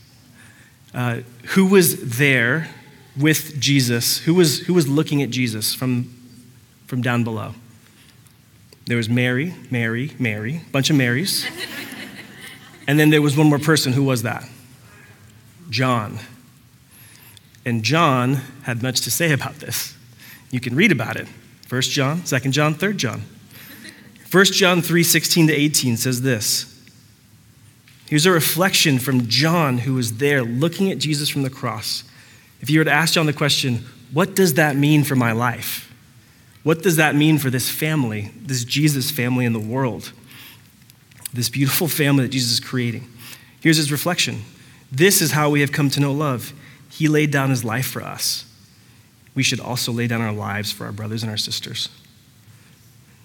Uh, 0.94 1.20
who 1.48 1.66
was 1.66 2.16
there 2.18 2.68
with 3.16 3.60
Jesus? 3.60 4.18
Who 4.18 4.34
was, 4.34 4.60
who 4.60 4.74
was 4.74 4.88
looking 4.88 5.22
at 5.22 5.30
Jesus 5.30 5.74
from, 5.74 6.14
from 6.86 7.02
down 7.02 7.24
below? 7.24 7.54
There 8.86 8.96
was 8.96 9.08
Mary, 9.08 9.54
Mary, 9.70 10.12
Mary, 10.18 10.62
bunch 10.72 10.88
of 10.88 10.96
Marys. 10.96 11.46
and 12.86 12.98
then 12.98 13.10
there 13.10 13.20
was 13.20 13.36
one 13.36 13.48
more 13.48 13.58
person. 13.58 13.92
Who 13.92 14.04
was 14.04 14.22
that? 14.22 14.48
John. 15.70 16.18
And 17.64 17.82
John 17.82 18.40
had 18.62 18.82
much 18.82 19.02
to 19.02 19.10
say 19.10 19.32
about 19.32 19.56
this. 19.56 19.94
You 20.50 20.60
can 20.60 20.74
read 20.74 20.92
about 20.92 21.16
it. 21.16 21.28
1 21.68 21.82
John, 21.82 22.22
2 22.22 22.38
John, 22.50 22.74
3 22.74 22.94
John. 22.94 23.22
1 24.30 24.44
John 24.46 24.82
3 24.82 25.02
16 25.02 25.46
to 25.48 25.52
18 25.54 25.96
says 25.96 26.22
this. 26.22 26.74
Here's 28.06 28.24
a 28.24 28.30
reflection 28.30 28.98
from 28.98 29.26
John, 29.26 29.78
who 29.78 29.94
was 29.94 30.16
there 30.16 30.42
looking 30.42 30.90
at 30.90 30.98
Jesus 30.98 31.28
from 31.28 31.42
the 31.42 31.50
cross. 31.50 32.04
If 32.60 32.70
you 32.70 32.80
were 32.80 32.84
to 32.84 32.90
ask 32.90 33.14
John 33.14 33.26
the 33.26 33.32
question, 33.32 33.84
What 34.12 34.34
does 34.34 34.54
that 34.54 34.76
mean 34.76 35.04
for 35.04 35.14
my 35.14 35.32
life? 35.32 35.92
What 36.62 36.82
does 36.82 36.96
that 36.96 37.14
mean 37.14 37.38
for 37.38 37.50
this 37.50 37.70
family, 37.70 38.30
this 38.40 38.64
Jesus 38.64 39.10
family 39.10 39.44
in 39.44 39.52
the 39.52 39.58
world? 39.58 40.12
This 41.32 41.48
beautiful 41.48 41.88
family 41.88 42.24
that 42.24 42.30
Jesus 42.30 42.52
is 42.52 42.60
creating. 42.60 43.06
Here's 43.60 43.76
his 43.76 43.92
reflection 43.92 44.42
This 44.90 45.20
is 45.20 45.32
how 45.32 45.50
we 45.50 45.60
have 45.60 45.72
come 45.72 45.90
to 45.90 46.00
know 46.00 46.12
love. 46.12 46.52
He 46.90 47.08
laid 47.08 47.30
down 47.30 47.50
his 47.50 47.64
life 47.64 47.86
for 47.86 48.02
us. 48.02 48.44
We 49.34 49.42
should 49.42 49.60
also 49.60 49.92
lay 49.92 50.06
down 50.06 50.20
our 50.20 50.32
lives 50.32 50.72
for 50.72 50.86
our 50.86 50.92
brothers 50.92 51.22
and 51.22 51.30
our 51.30 51.36
sisters. 51.36 51.88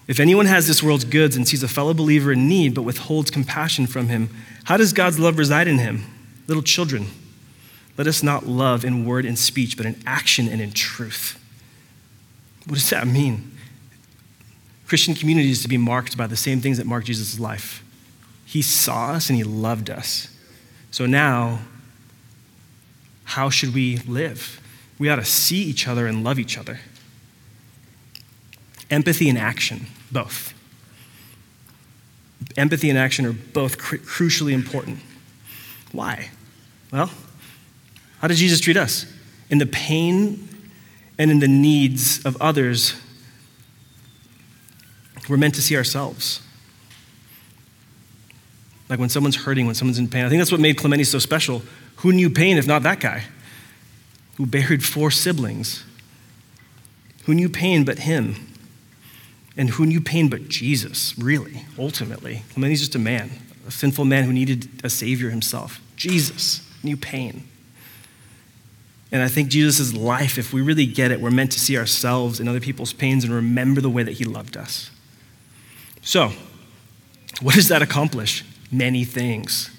If 0.07 0.19
anyone 0.19 0.47
has 0.47 0.67
this 0.67 0.83
world's 0.83 1.05
goods 1.05 1.35
and 1.35 1.47
sees 1.47 1.63
a 1.63 1.67
fellow 1.67 1.93
believer 1.93 2.33
in 2.33 2.47
need 2.47 2.73
but 2.73 2.81
withholds 2.81 3.31
compassion 3.31 3.87
from 3.87 4.09
him, 4.09 4.29
how 4.65 4.77
does 4.77 4.93
God's 4.93 5.17
love 5.17 5.37
reside 5.37 5.67
in 5.67 5.77
him? 5.77 6.03
Little 6.47 6.63
children, 6.63 7.07
let 7.97 8.07
us 8.07 8.21
not 8.21 8.45
love 8.45 8.83
in 8.83 9.05
word 9.05 9.25
and 9.25 9.39
speech, 9.39 9.77
but 9.77 9.85
in 9.85 10.01
action 10.05 10.49
and 10.49 10.61
in 10.61 10.71
truth. 10.71 11.39
What 12.65 12.75
does 12.75 12.89
that 12.89 13.07
mean? 13.07 13.51
Christian 14.87 15.13
community 15.15 15.51
is 15.51 15.61
to 15.61 15.67
be 15.67 15.77
marked 15.77 16.17
by 16.17 16.27
the 16.27 16.35
same 16.35 16.59
things 16.59 16.77
that 16.77 16.85
marked 16.85 17.07
Jesus' 17.07 17.39
life. 17.39 17.83
He 18.45 18.61
saw 18.61 19.11
us 19.11 19.29
and 19.29 19.37
he 19.37 19.43
loved 19.43 19.89
us. 19.89 20.27
So 20.93 21.07
now, 21.07 21.61
how 23.23 23.49
should 23.49 23.73
we 23.73 23.97
live? 23.97 24.61
We 24.99 25.09
ought 25.09 25.15
to 25.15 25.25
see 25.25 25.63
each 25.63 25.87
other 25.87 26.05
and 26.05 26.23
love 26.23 26.37
each 26.37 26.55
other. 26.55 26.81
Empathy 28.91 29.27
and 29.27 29.39
action, 29.39 29.87
both 30.11 30.53
empathy 32.57 32.91
and 32.91 32.99
action 32.99 33.25
are 33.25 33.33
both 33.33 33.79
cr- 33.79 33.95
crucially 33.95 34.51
important. 34.53 34.99
Why? 35.91 36.29
Well, 36.91 37.09
how 38.19 38.27
did 38.27 38.37
Jesus 38.37 38.59
treat 38.59 38.77
us? 38.77 39.11
In 39.49 39.57
the 39.57 39.65
pain 39.65 40.47
and 41.17 41.31
in 41.31 41.39
the 41.39 41.47
needs 41.47 42.23
of 42.23 42.39
others, 42.39 42.93
we're 45.27 45.37
meant 45.37 45.55
to 45.55 45.61
see 45.63 45.75
ourselves. 45.75 46.42
Like 48.89 48.99
when 48.99 49.09
someone's 49.09 49.35
hurting, 49.35 49.65
when 49.65 49.75
someone's 49.75 49.99
in 49.99 50.07
pain. 50.07 50.25
I 50.25 50.29
think 50.29 50.39
that's 50.39 50.51
what 50.51 50.61
made 50.61 50.77
Clemente 50.77 51.03
so 51.03 51.19
special. 51.19 51.61
Who 51.97 52.11
knew 52.11 52.29
pain 52.29 52.57
if 52.57 52.67
not 52.67 52.83
that 52.83 52.99
guy? 52.99 53.23
Who 54.35 54.45
buried 54.45 54.83
four 54.83 55.11
siblings? 55.11 55.83
Who 57.25 57.33
knew 57.33 57.49
pain 57.49 57.83
but 57.85 57.99
him? 57.99 58.35
And 59.55 59.69
who 59.69 59.85
knew 59.85 60.01
pain 60.01 60.29
but 60.29 60.49
Jesus, 60.49 61.17
really, 61.17 61.63
ultimately? 61.77 62.43
He's 62.55 62.79
just 62.79 62.95
a 62.95 62.99
man, 62.99 63.31
a 63.67 63.71
sinful 63.71 64.05
man 64.05 64.23
who 64.23 64.33
needed 64.33 64.67
a 64.83 64.89
savior 64.89 65.29
himself. 65.29 65.79
Jesus 65.95 66.67
knew 66.83 66.97
pain. 66.97 67.47
And 69.11 69.21
I 69.21 69.27
think 69.27 69.49
Jesus' 69.49 69.93
life, 69.93 70.39
if 70.39 70.53
we 70.53 70.61
really 70.61 70.87
get 70.87 71.11
it, 71.11 71.21
we're 71.21 71.29
meant 71.29 71.51
to 71.51 71.59
see 71.59 71.77
ourselves 71.77 72.39
in 72.39 72.47
other 72.47 72.59
people's 72.59 72.93
pains 72.93 73.23
and 73.23 73.31
remember 73.31 73.79
the 73.79 73.89
way 73.89 74.01
that 74.01 74.13
he 74.13 74.25
loved 74.25 74.57
us. 74.57 74.89
So, 76.01 76.31
what 77.39 77.53
does 77.53 77.67
that 77.67 77.83
accomplish? 77.83 78.43
Many 78.73 79.05
things. 79.05 79.69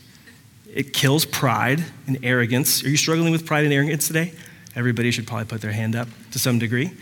It 0.72 0.92
kills 0.92 1.24
pride 1.24 1.84
and 2.06 2.18
arrogance. 2.22 2.84
Are 2.84 2.88
you 2.88 2.96
struggling 2.96 3.32
with 3.32 3.44
pride 3.44 3.64
and 3.64 3.72
arrogance 3.72 4.06
today? 4.06 4.32
Everybody 4.76 5.10
should 5.10 5.26
probably 5.26 5.46
put 5.46 5.60
their 5.60 5.72
hand 5.72 5.96
up 5.96 6.08
to 6.30 6.38
some 6.38 6.58
degree. 6.58 6.92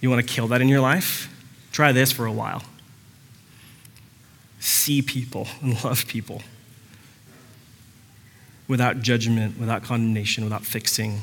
You 0.00 0.10
want 0.10 0.26
to 0.26 0.34
kill 0.34 0.48
that 0.48 0.60
in 0.60 0.68
your 0.68 0.80
life? 0.80 1.32
Try 1.72 1.92
this 1.92 2.12
for 2.12 2.26
a 2.26 2.32
while. 2.32 2.62
See 4.60 5.02
people 5.02 5.48
and 5.62 5.82
love 5.82 6.06
people 6.06 6.42
without 8.68 9.00
judgment, 9.00 9.58
without 9.58 9.82
condemnation, 9.82 10.44
without 10.44 10.62
fixing. 10.62 11.22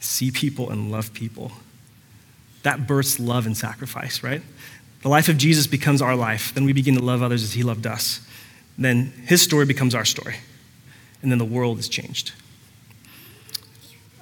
See 0.00 0.30
people 0.30 0.70
and 0.70 0.90
love 0.90 1.12
people. 1.12 1.52
That 2.62 2.86
births 2.86 3.18
love 3.18 3.46
and 3.46 3.56
sacrifice, 3.56 4.22
right? 4.22 4.42
The 5.02 5.08
life 5.08 5.28
of 5.28 5.38
Jesus 5.38 5.66
becomes 5.66 6.02
our 6.02 6.16
life. 6.16 6.52
Then 6.54 6.64
we 6.64 6.72
begin 6.72 6.94
to 6.96 7.02
love 7.02 7.22
others 7.22 7.42
as 7.42 7.52
he 7.52 7.62
loved 7.62 7.86
us. 7.86 8.25
Then 8.78 9.12
his 9.26 9.42
story 9.42 9.66
becomes 9.66 9.94
our 9.94 10.04
story. 10.04 10.36
And 11.22 11.30
then 11.30 11.38
the 11.38 11.44
world 11.44 11.78
is 11.78 11.88
changed. 11.88 12.32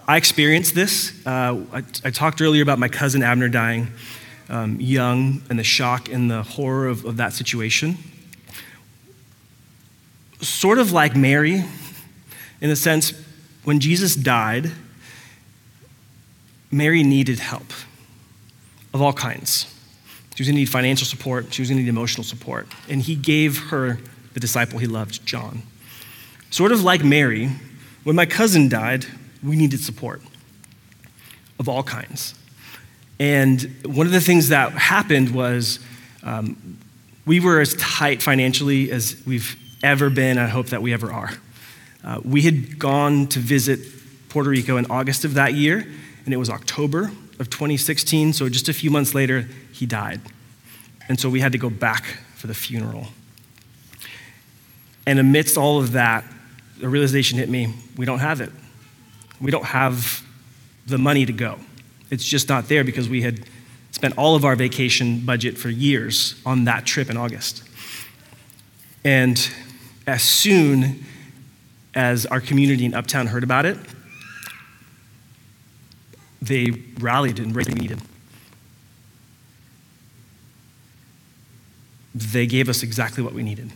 I 0.07 0.17
experienced 0.17 0.75
this. 0.75 1.27
Uh, 1.27 1.65
I, 1.73 1.83
I 2.05 2.11
talked 2.11 2.41
earlier 2.41 2.63
about 2.63 2.79
my 2.79 2.89
cousin 2.89 3.23
Abner 3.23 3.49
dying 3.49 3.89
um, 4.49 4.79
young 4.81 5.43
and 5.49 5.59
the 5.59 5.65
shock 5.65 6.11
and 6.11 6.31
the 6.31 6.43
horror 6.43 6.89
of, 6.89 7.05
of 7.05 7.17
that 7.17 7.33
situation. 7.33 7.97
Sort 10.41 10.79
of 10.79 10.93
like 10.93 11.17
Mary, 11.17 11.65
in 12.61 12.69
the 12.69 12.77
sense, 12.77 13.15
when 13.65 13.81
Jesus 13.81 14.15
died, 14.15 14.71
Mary 16.71 17.03
needed 17.03 17.39
help 17.39 17.73
of 18.93 19.01
all 19.01 19.13
kinds. 19.13 19.67
She 20.35 20.43
was 20.43 20.49
going 20.49 20.57
to 20.57 20.61
need 20.61 20.69
financial 20.69 21.07
support, 21.07 21.55
she 21.55 21.63
was 21.63 21.71
going 21.71 21.79
to 21.79 21.85
need 21.85 21.89
emotional 21.89 22.25
support. 22.25 22.67
And 22.89 23.01
he 23.01 23.15
gave 23.15 23.59
her 23.71 23.99
the 24.35 24.41
disciple 24.41 24.79
he 24.79 24.87
loved, 24.87 25.25
John. 25.25 25.63
Sort 26.51 26.73
of 26.73 26.83
like 26.83 27.03
Mary, 27.03 27.51
when 28.05 28.15
my 28.15 28.27
cousin 28.27 28.69
died, 28.69 29.07
we 29.43 29.57
needed 29.57 29.81
support 29.81 30.21
of 31.59 31.69
all 31.69 31.83
kinds. 31.83 32.35
And 33.19 33.63
one 33.85 34.07
of 34.07 34.13
the 34.13 34.21
things 34.21 34.49
that 34.49 34.73
happened 34.73 35.31
was 35.35 35.79
um, 36.23 36.79
we 37.27 37.41
were 37.41 37.61
as 37.61 37.75
tight 37.75 38.23
financially 38.23 38.91
as 38.91 39.17
we've 39.27 39.57
ever 39.83 40.11
been. 40.11 40.39
I 40.39 40.47
hope 40.47 40.67
that 40.69 40.83
we 40.83 40.93
ever 40.93 41.13
are. 41.13 41.31
Uh, 42.03 42.21
we 42.25 42.43
had 42.43 42.79
gone 42.79 43.27
to 43.29 43.39
visit 43.39 43.81
Puerto 44.29 44.51
Rico 44.51 44.77
in 44.77 44.87
August 44.91 45.25
of 45.25 45.35
that 45.35 45.55
year, 45.55 45.87
and 46.25 46.35
it 46.35 46.37
was 46.37 46.51
October 46.51 47.11
of 47.39 47.51
2016. 47.51 48.33
So 48.33 48.49
just 48.49 48.69
a 48.69 48.73
few 48.73 48.91
months 48.91 49.15
later, 49.15 49.49
he 49.73 49.87
died. 49.87 50.21
And 51.09 51.19
so 51.21 51.29
we 51.29 51.41
had 51.41 51.53
to 51.53 51.59
go 51.59 51.71
back 51.71 52.05
for 52.35 52.47
the 52.47 52.55
funeral. 52.55 53.09
And 55.07 55.19
amidst 55.19 55.57
all 55.57 55.79
of 55.79 55.93
that, 55.93 56.25
the 56.79 56.89
realization 56.89 57.39
hit 57.39 57.49
me 57.49 57.75
we 57.97 58.05
don't 58.05 58.19
have 58.19 58.41
it. 58.41 58.51
We 59.41 59.51
don't 59.51 59.65
have 59.65 60.23
the 60.87 60.99
money 60.99 61.27
to 61.27 61.33
go. 61.33 61.59
It's 62.11 62.25
just 62.25 62.49
not 62.49 62.69
there 62.69 62.85
because 62.85 63.09
we 63.09 63.23
had 63.23 63.45
spent 63.91 64.19
all 64.19 64.35
of 64.35 64.45
our 64.45 64.57
vacation 64.57 65.25
budget 65.25 65.57
for 65.57 65.71
years 65.71 66.41
on 66.45 66.65
that 66.65 66.85
trip 66.85 67.11
in 67.11 67.17
August. 67.17 67.63
And 69.05 69.49
as 70.07 70.23
soon 70.23 71.05
as 71.95 72.27
our 72.27 72.41
community 72.41 72.85
in 72.85 72.95
Uptown 72.95 73.29
heard 73.29 73.45
about 73.45 73.67
it, 73.67 73.79
they 76.43 76.71
rallied 76.99 77.39
and 77.39 77.55
raised 77.55 77.75
needed. 77.75 78.01
They 82.15 82.47
gave 82.47 82.69
us 82.69 82.83
exactly 82.83 83.23
what 83.23 83.33
we 83.33 83.43
needed. 83.43 83.71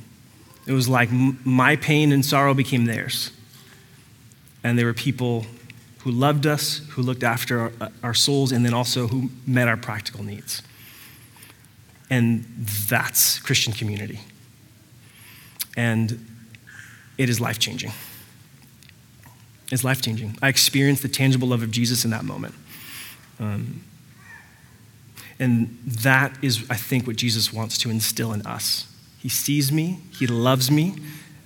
It 0.69 0.73
was 0.73 0.87
like 0.87 1.09
my 1.11 1.77
pain 1.77 2.13
and 2.13 2.23
sorrow 2.23 2.53
became 2.53 2.85
theirs. 2.85 3.33
And 4.63 4.79
there 4.79 4.85
were 4.85 4.95
people 4.95 5.47
who 6.01 6.11
loved 6.11 6.47
us, 6.47 6.87
who 6.91 7.01
looked 7.01 7.23
after 7.23 7.59
our, 7.59 7.73
our 8.03 8.15
souls, 8.15 8.53
and 8.53 8.67
then 8.67 8.75
also 8.75 9.07
who 9.07 9.31
met 9.47 9.67
our 9.67 9.79
practical 9.79 10.23
needs. 10.23 10.63
And 12.11 12.45
that's 12.89 13.39
Christian 13.39 13.73
community. 13.73 14.21
And 15.75 16.25
it 17.17 17.31
is 17.31 17.41
life 17.41 17.59
changing. 17.59 17.93
It's 19.73 19.85
life 19.85 20.03
changing. 20.03 20.37
I 20.43 20.49
experienced 20.49 21.01
the 21.01 21.09
tangible 21.09 21.49
love 21.49 21.63
of 21.63 21.71
Jesus 21.71 22.05
in 22.05 22.11
that 22.11 22.25
moment. 22.25 22.55
Um, 23.41 23.85
and 25.39 25.79
that 25.87 26.37
is, 26.43 26.67
I 26.69 26.77
think, 26.77 27.07
what 27.07 27.17
Jesus 27.17 27.55
wants 27.55 27.79
to 27.79 27.91
instill 27.91 28.35
in 28.35 28.43
us. 28.43 28.87
He 29.29 29.33
sees 29.33 29.71
me, 29.71 30.01
He 30.19 30.27
loves 30.27 30.71
me, 30.71 30.95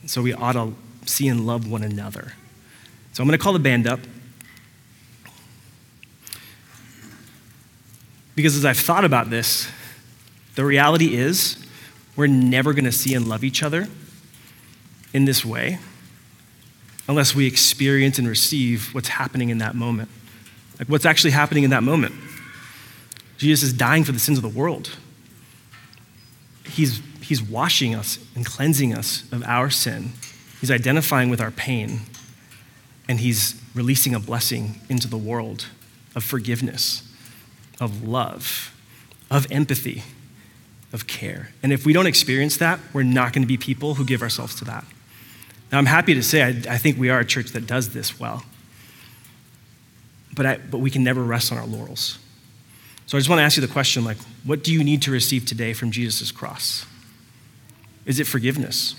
so 0.07 0.23
we 0.23 0.33
ought 0.33 0.53
to 0.53 0.73
see 1.05 1.27
and 1.27 1.45
love 1.45 1.69
one 1.69 1.83
another. 1.83 2.35
So 3.13 3.21
I'm 3.21 3.29
going 3.29 3.37
to 3.37 3.43
call 3.43 3.53
the 3.53 3.59
band 3.59 3.89
up. 3.89 3.99
Because 8.37 8.57
as 8.57 8.65
I've 8.65 8.79
thought 8.79 9.05
about 9.05 9.31
this, 9.31 9.69
the 10.55 10.65
reality 10.65 11.17
is 11.17 11.57
we're 12.15 12.29
never 12.29 12.73
going 12.73 12.85
to 12.85 12.93
see 12.93 13.15
and 13.15 13.27
love 13.27 13.43
each 13.43 13.65
other 13.65 13.89
in 15.13 15.25
this 15.25 15.45
way 15.45 15.81
unless 17.09 17.35
we 17.35 17.49
experience 17.49 18.17
and 18.17 18.29
receive 18.29 18.95
what's 18.95 19.09
happening 19.09 19.49
in 19.49 19.59
that 19.59 19.75
moment. 19.75 20.09
Like 20.79 20.89
what's 20.89 21.05
actually 21.05 21.33
happening 21.33 21.65
in 21.65 21.71
that 21.71 21.83
moment. 21.83 22.15
Jesus 23.39 23.65
is 23.65 23.73
dying 23.73 24.05
for 24.05 24.13
the 24.13 24.21
sins 24.21 24.39
of 24.39 24.43
the 24.43 24.57
world. 24.57 24.91
he's, 26.65 27.01
he's 27.33 27.43
washing 27.43 27.95
us 27.95 28.19
and 28.35 28.45
cleansing 28.45 28.93
us 28.93 29.25
of 29.33 29.43
our 29.45 29.71
sin. 29.71 30.13
He's 30.61 30.71
identifying 30.71 31.31
with 31.31 31.41
our 31.41 31.51
pain, 31.51 32.01
and 33.09 33.21
He's 33.21 33.59
releasing 33.75 34.15
a 34.15 34.21
blessing 34.21 34.83
into 34.91 35.09
the 35.09 35.17
world 35.17 35.65
of 36.15 36.23
forgiveness, 36.23 37.11
of 37.81 38.07
love, 38.07 38.77
of 39.31 39.51
empathy, 39.51 40.03
of 40.93 41.07
care. 41.07 41.53
And 41.63 41.73
if 41.73 41.87
we 41.87 41.95
don't 41.95 42.07
experience 42.07 42.59
that, 42.59 42.79
we're 42.93 43.03
not 43.03 43.33
going 43.33 43.43
to 43.43 43.49
be 43.49 43.57
people 43.57 43.95
who 43.95 44.05
give 44.05 44.21
ourselves 44.21 44.55
to 44.57 44.67
that. 44.67 44.85
Now, 45.73 45.79
I'm 45.79 45.87
happy 45.87 46.13
to 46.13 46.23
say 46.23 46.43
I, 46.43 46.49
I 46.49 46.77
think 46.77 46.99
we 46.99 47.09
are 47.09 47.21
a 47.21 47.25
church 47.25 47.53
that 47.53 47.67
does 47.67 47.95
this 47.95 48.21
well. 48.21 48.45
But, 50.35 50.45
I, 50.45 50.59
but 50.59 50.81
we 50.81 50.91
can 50.91 51.03
never 51.03 51.23
rest 51.23 51.51
on 51.51 51.57
our 51.57 51.67
laurels. 51.67 52.19
So 53.07 53.17
I 53.17 53.21
just 53.21 53.31
want 53.31 53.39
to 53.39 53.45
ask 53.45 53.57
you 53.57 53.67
the 53.67 53.73
question 53.73 54.05
like, 54.05 54.19
what 54.45 54.63
do 54.63 54.71
you 54.71 54.85
need 54.85 55.01
to 55.03 55.11
receive 55.11 55.47
today 55.47 55.73
from 55.73 55.91
Jesus' 55.91 56.31
cross? 56.31 56.85
Is 58.05 58.19
it 58.19 58.27
forgiveness? 58.27 58.95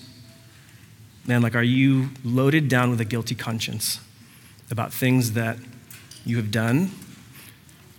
Man, 1.25 1.41
like, 1.41 1.55
are 1.55 1.63
you 1.63 2.09
loaded 2.23 2.67
down 2.67 2.89
with 2.89 2.99
a 2.99 3.05
guilty 3.05 3.35
conscience 3.35 3.99
about 4.69 4.93
things 4.93 5.33
that 5.33 5.57
you 6.25 6.37
have 6.37 6.51
done? 6.51 6.91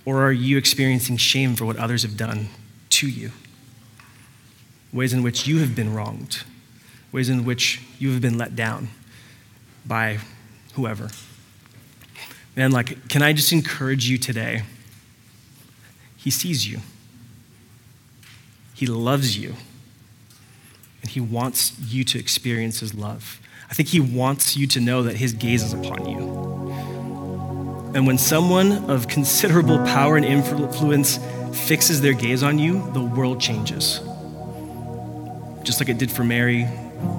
Or 0.04 0.22
are 0.22 0.32
you 0.32 0.58
experiencing 0.58 1.16
shame 1.16 1.56
for 1.56 1.64
what 1.64 1.76
others 1.76 2.02
have 2.02 2.16
done 2.16 2.48
to 2.90 3.08
you? 3.08 3.32
Ways 4.92 5.12
in 5.12 5.22
which 5.22 5.46
you 5.46 5.58
have 5.58 5.74
been 5.74 5.94
wronged, 5.94 6.42
ways 7.10 7.28
in 7.28 7.44
which 7.44 7.80
you 7.98 8.12
have 8.12 8.20
been 8.20 8.36
let 8.36 8.54
down 8.54 8.88
by 9.86 10.18
whoever. 10.74 11.10
Man, 12.56 12.70
like, 12.70 13.08
can 13.08 13.22
I 13.22 13.32
just 13.32 13.52
encourage 13.52 14.08
you 14.08 14.18
today? 14.18 14.62
He 16.16 16.30
sees 16.30 16.68
you, 16.68 16.80
He 18.74 18.86
loves 18.86 19.36
you, 19.36 19.54
and 21.04 21.10
He 21.10 21.20
wants 21.20 21.78
you 21.80 22.02
to 22.02 22.18
experience 22.18 22.80
His 22.80 22.94
love. 22.94 23.38
I 23.70 23.74
think 23.74 23.90
He 23.90 24.00
wants 24.00 24.56
you 24.56 24.66
to 24.68 24.80
know 24.80 25.02
that 25.02 25.16
His 25.16 25.34
gaze 25.34 25.62
is 25.62 25.74
upon 25.74 26.08
you. 26.08 27.92
And 27.94 28.06
when 28.06 28.16
someone 28.16 28.90
of 28.90 29.06
considerable 29.06 29.76
power 29.80 30.16
and 30.16 30.24
influence 30.24 31.18
fixes 31.52 32.00
their 32.00 32.14
gaze 32.14 32.42
on 32.42 32.58
you, 32.58 32.90
the 32.94 33.02
world 33.02 33.38
changes. 33.38 34.00
Just 35.62 35.78
like 35.78 35.90
it 35.90 35.98
did 35.98 36.10
for 36.10 36.24
Mary, 36.24 36.66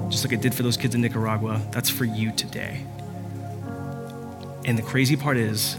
just 0.10 0.26
like 0.26 0.34
it 0.34 0.42
did 0.42 0.56
for 0.56 0.64
those 0.64 0.78
kids 0.78 0.96
in 0.96 1.02
Nicaragua, 1.02 1.62
that's 1.70 1.92
for 1.92 2.06
you 2.06 2.32
today. 2.32 2.84
And 4.66 4.80
the 4.80 4.82
crazy 4.82 5.16
part 5.16 5.38
is, 5.38 5.78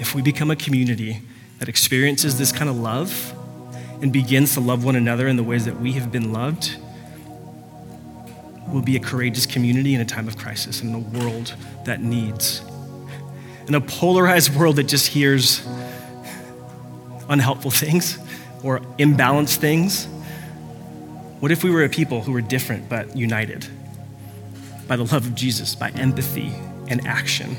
if 0.00 0.16
we 0.16 0.20
become 0.20 0.50
a 0.50 0.56
community 0.56 1.22
that 1.60 1.68
experiences 1.68 2.38
this 2.38 2.50
kind 2.50 2.68
of 2.68 2.76
love 2.76 3.32
and 4.02 4.12
begins 4.12 4.54
to 4.54 4.60
love 4.60 4.84
one 4.84 4.96
another 4.96 5.28
in 5.28 5.36
the 5.36 5.44
ways 5.44 5.64
that 5.66 5.80
we 5.80 5.92
have 5.92 6.10
been 6.10 6.32
loved, 6.32 6.76
we'll 8.68 8.82
be 8.82 8.96
a 8.96 9.00
courageous 9.00 9.46
community 9.46 9.94
in 9.94 10.00
a 10.00 10.04
time 10.04 10.28
of 10.28 10.36
crisis 10.36 10.82
in 10.82 10.94
a 10.94 10.98
world 10.98 11.54
that 11.84 12.00
needs. 12.00 12.62
In 13.68 13.74
a 13.74 13.80
polarized 13.80 14.54
world 14.54 14.76
that 14.76 14.84
just 14.84 15.08
hears 15.08 15.66
unhelpful 17.28 17.70
things 17.70 18.18
or 18.62 18.80
imbalanced 18.98 19.56
things, 19.56 20.06
what 21.40 21.52
if 21.52 21.62
we 21.62 21.70
were 21.70 21.84
a 21.84 21.88
people 21.88 22.22
who 22.22 22.32
were 22.32 22.40
different 22.40 22.88
but 22.88 23.16
united 23.16 23.66
by 24.88 24.96
the 24.96 25.02
love 25.02 25.26
of 25.26 25.34
Jesus, 25.34 25.74
by 25.74 25.90
empathy 25.90 26.52
and 26.88 27.06
action? 27.06 27.56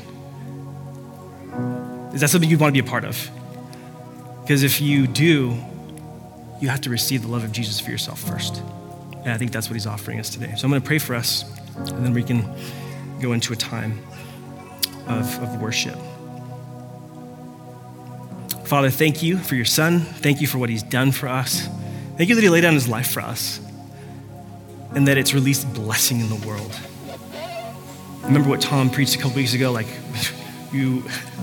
Is 2.14 2.22
that 2.22 2.28
something 2.30 2.48
you'd 2.48 2.60
want 2.60 2.74
to 2.74 2.82
be 2.82 2.86
a 2.86 2.90
part 2.90 3.04
of? 3.04 3.30
Because 4.42 4.62
if 4.62 4.80
you 4.80 5.06
do, 5.06 5.56
you 6.60 6.68
have 6.68 6.80
to 6.82 6.90
receive 6.90 7.22
the 7.22 7.28
love 7.28 7.44
of 7.44 7.52
Jesus 7.52 7.78
for 7.78 7.90
yourself 7.90 8.18
first. 8.20 8.62
And 9.20 9.28
I 9.30 9.38
think 9.38 9.52
that's 9.52 9.68
what 9.68 9.74
he's 9.74 9.86
offering 9.86 10.20
us 10.20 10.30
today. 10.30 10.52
So 10.56 10.64
I'm 10.64 10.70
going 10.70 10.80
to 10.80 10.86
pray 10.86 10.98
for 10.98 11.14
us, 11.14 11.44
and 11.76 12.04
then 12.04 12.12
we 12.12 12.22
can 12.22 12.44
go 13.20 13.32
into 13.32 13.52
a 13.52 13.56
time 13.56 13.98
of, 15.06 15.42
of 15.42 15.60
worship. 15.60 15.98
Father, 18.64 18.90
thank 18.90 19.22
you 19.22 19.38
for 19.38 19.54
your 19.54 19.64
son. 19.64 20.00
Thank 20.00 20.40
you 20.40 20.46
for 20.46 20.58
what 20.58 20.68
he's 20.68 20.82
done 20.82 21.10
for 21.10 21.26
us. 21.26 21.66
Thank 22.16 22.28
you 22.28 22.34
that 22.34 22.42
he 22.42 22.50
laid 22.50 22.60
down 22.60 22.74
his 22.74 22.88
life 22.88 23.10
for 23.10 23.20
us 23.20 23.60
and 24.94 25.08
that 25.08 25.16
it's 25.16 25.34
released 25.34 25.72
blessing 25.74 26.20
in 26.20 26.28
the 26.28 26.46
world. 26.46 26.78
Remember 28.24 28.48
what 28.48 28.60
Tom 28.60 28.90
preached 28.90 29.14
a 29.14 29.18
couple 29.18 29.36
weeks 29.36 29.54
ago? 29.54 29.72
Like, 29.72 29.86
you, 30.72 31.02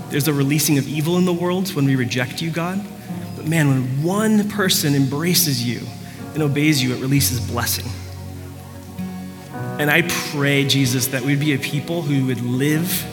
there's 0.09 0.27
a 0.27 0.33
releasing 0.33 0.77
of 0.77 0.87
evil 0.87 1.17
in 1.17 1.25
the 1.25 1.33
world 1.33 1.73
when 1.75 1.85
we 1.85 1.95
reject 1.95 2.41
you, 2.41 2.51
God. 2.51 2.85
But 3.35 3.47
man, 3.47 3.69
when 3.69 4.03
one 4.03 4.49
person 4.49 4.93
embraces 4.93 5.65
you 5.65 5.81
and 6.35 6.43
obeys 6.43 6.83
you, 6.83 6.93
it 6.93 7.01
releases 7.01 7.39
blessing. 7.39 7.89
And 9.79 9.89
I 9.89 10.03
pray, 10.31 10.65
Jesus, 10.65 11.07
that 11.07 11.23
we'd 11.23 11.39
be 11.39 11.53
a 11.53 11.57
people 11.57 12.01
who 12.01 12.27
would 12.27 12.41
live 12.41 13.03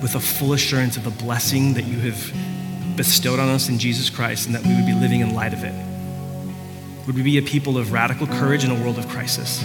with 0.00 0.14
a 0.14 0.20
full 0.20 0.52
assurance 0.52 0.96
of 0.96 1.04
the 1.04 1.10
blessing 1.10 1.74
that 1.74 1.84
you 1.84 1.98
have 1.98 2.96
bestowed 2.96 3.38
on 3.38 3.48
us 3.48 3.68
in 3.68 3.78
Jesus 3.78 4.10
Christ 4.10 4.46
and 4.46 4.54
that 4.54 4.64
we 4.64 4.74
would 4.74 4.86
be 4.86 4.94
living 4.94 5.20
in 5.20 5.34
light 5.34 5.52
of 5.52 5.64
it. 5.64 5.74
Would 7.06 7.16
we 7.16 7.22
be 7.22 7.38
a 7.38 7.42
people 7.42 7.78
of 7.78 7.92
radical 7.92 8.26
courage 8.26 8.64
in 8.64 8.70
a 8.70 8.74
world 8.74 8.98
of 8.98 9.08
crisis? 9.08 9.64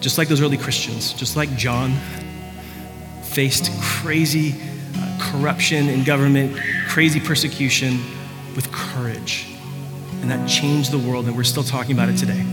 Just 0.00 0.16
like 0.16 0.28
those 0.28 0.40
early 0.40 0.56
Christians, 0.56 1.12
just 1.12 1.36
like 1.36 1.54
John 1.56 1.94
faced 3.22 3.70
crazy 3.80 4.54
uh, 4.96 5.18
corruption 5.32 5.88
in 5.88 6.04
government, 6.04 6.56
crazy 6.88 7.20
persecution 7.20 8.00
with 8.54 8.70
courage. 8.72 9.49
And 10.22 10.30
that 10.30 10.48
changed 10.48 10.90
the 10.92 10.98
world, 10.98 11.26
and 11.26 11.36
we're 11.36 11.44
still 11.44 11.64
talking 11.64 11.92
about 11.92 12.08
it 12.08 12.16
today. 12.16 12.44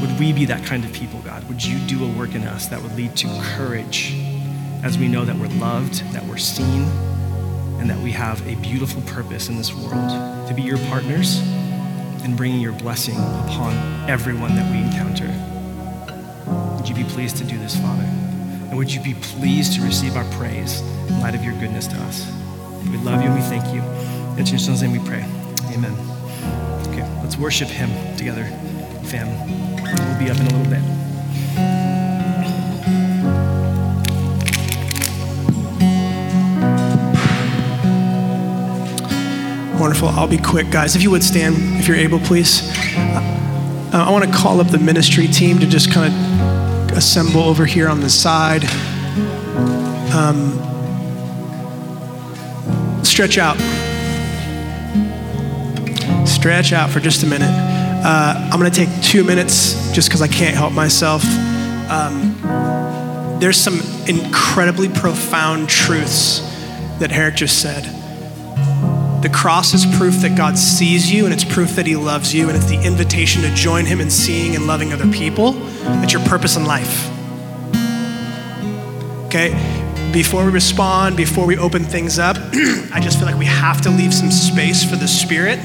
Would 0.00 0.18
we 0.20 0.32
be 0.32 0.44
that 0.46 0.64
kind 0.64 0.84
of 0.84 0.92
people, 0.92 1.20
God? 1.20 1.46
Would 1.48 1.64
you 1.64 1.78
do 1.86 2.04
a 2.04 2.08
work 2.08 2.34
in 2.34 2.42
us 2.42 2.66
that 2.68 2.82
would 2.82 2.94
lead 2.96 3.16
to 3.16 3.26
courage 3.56 4.14
as 4.82 4.98
we 4.98 5.08
know 5.08 5.24
that 5.24 5.36
we're 5.36 5.48
loved, 5.58 6.02
that 6.12 6.24
we're 6.26 6.36
seen, 6.36 6.82
and 7.80 7.88
that 7.90 7.98
we 7.98 8.12
have 8.12 8.46
a 8.46 8.54
beautiful 8.56 9.02
purpose 9.02 9.48
in 9.48 9.56
this 9.56 9.74
world 9.74 10.48
to 10.48 10.54
be 10.54 10.62
your 10.62 10.78
partners 10.88 11.40
in 12.24 12.36
bringing 12.36 12.60
your 12.60 12.72
blessing 12.72 13.16
upon 13.16 13.74
everyone 14.10 14.54
that 14.56 14.70
we 14.70 14.78
encounter? 14.78 15.26
Would 16.76 16.88
you 16.88 16.94
be 16.94 17.04
pleased 17.04 17.36
to 17.38 17.44
do 17.44 17.58
this, 17.58 17.76
Father? 17.76 18.02
And 18.02 18.76
would 18.76 18.92
you 18.92 19.00
be 19.02 19.14
pleased 19.14 19.74
to 19.74 19.82
receive 19.82 20.16
our 20.16 20.24
praise 20.32 20.80
in 20.80 21.20
light 21.20 21.34
of 21.34 21.44
your 21.44 21.54
goodness 21.54 21.86
to 21.86 21.96
us? 22.02 22.26
We 22.90 22.98
love 22.98 23.22
you 23.22 23.28
and 23.28 23.34
we 23.34 23.40
thank 23.42 23.64
you. 23.74 23.80
In 24.38 24.46
your 24.46 24.58
son's 24.58 24.82
name 24.82 24.92
we 24.92 24.98
pray. 25.08 25.24
Amen. 25.72 26.15
Let's 27.26 27.38
worship 27.38 27.66
him 27.66 27.90
together, 28.16 28.44
fam. 29.02 29.26
We'll 29.82 30.16
be 30.16 30.30
up 30.30 30.38
in 30.38 30.46
a 30.46 30.50
little 30.54 30.70
bit. 30.70 30.80
Wonderful. 39.80 40.10
I'll 40.10 40.28
be 40.28 40.38
quick, 40.38 40.70
guys. 40.70 40.94
If 40.94 41.02
you 41.02 41.10
would 41.10 41.24
stand, 41.24 41.56
if 41.80 41.88
you're 41.88 41.96
able, 41.96 42.20
please. 42.20 42.62
Uh, 42.96 44.04
I 44.06 44.10
want 44.12 44.24
to 44.24 44.30
call 44.30 44.60
up 44.60 44.68
the 44.68 44.78
ministry 44.78 45.26
team 45.26 45.58
to 45.58 45.66
just 45.66 45.90
kind 45.90 46.14
of 46.14 46.96
assemble 46.96 47.42
over 47.42 47.66
here 47.66 47.88
on 47.88 48.02
the 48.02 48.08
side. 48.08 48.64
Um, 50.14 50.52
stretch 53.02 53.36
out. 53.36 53.56
Stretch 56.26 56.72
out 56.72 56.90
for 56.90 57.00
just 57.00 57.22
a 57.22 57.26
minute. 57.26 57.50
Uh, 57.50 58.50
I'm 58.52 58.58
going 58.58 58.70
to 58.70 58.76
take 58.76 59.02
two 59.02 59.24
minutes 59.24 59.92
just 59.92 60.08
because 60.08 60.22
I 60.22 60.28
can't 60.28 60.54
help 60.56 60.72
myself. 60.72 61.24
Um, 61.90 62.36
there's 63.40 63.56
some 63.56 63.80
incredibly 64.06 64.88
profound 64.88 65.68
truths 65.68 66.40
that 66.98 67.10
Herrick 67.10 67.36
just 67.36 67.60
said. 67.60 67.84
The 69.22 69.30
cross 69.32 69.74
is 69.74 69.86
proof 69.96 70.14
that 70.22 70.36
God 70.36 70.58
sees 70.58 71.10
you 71.12 71.24
and 71.24 71.34
it's 71.34 71.44
proof 71.44 71.76
that 71.76 71.86
He 71.86 71.96
loves 71.96 72.34
you, 72.34 72.48
and 72.48 72.56
it's 72.56 72.68
the 72.68 72.80
invitation 72.82 73.42
to 73.42 73.54
join 73.54 73.84
Him 73.86 74.00
in 74.00 74.10
seeing 74.10 74.54
and 74.54 74.66
loving 74.66 74.92
other 74.92 75.10
people. 75.10 75.52
That's 75.52 76.12
your 76.12 76.22
purpose 76.24 76.56
in 76.56 76.64
life. 76.64 77.08
Okay? 79.26 79.50
Before 80.12 80.44
we 80.44 80.50
respond, 80.50 81.16
before 81.16 81.46
we 81.46 81.58
open 81.58 81.84
things 81.84 82.18
up, 82.18 82.36
I 82.92 83.00
just 83.02 83.18
feel 83.18 83.26
like 83.26 83.38
we 83.38 83.46
have 83.46 83.80
to 83.82 83.90
leave 83.90 84.14
some 84.14 84.30
space 84.30 84.88
for 84.88 84.96
the 84.96 85.08
Spirit 85.08 85.58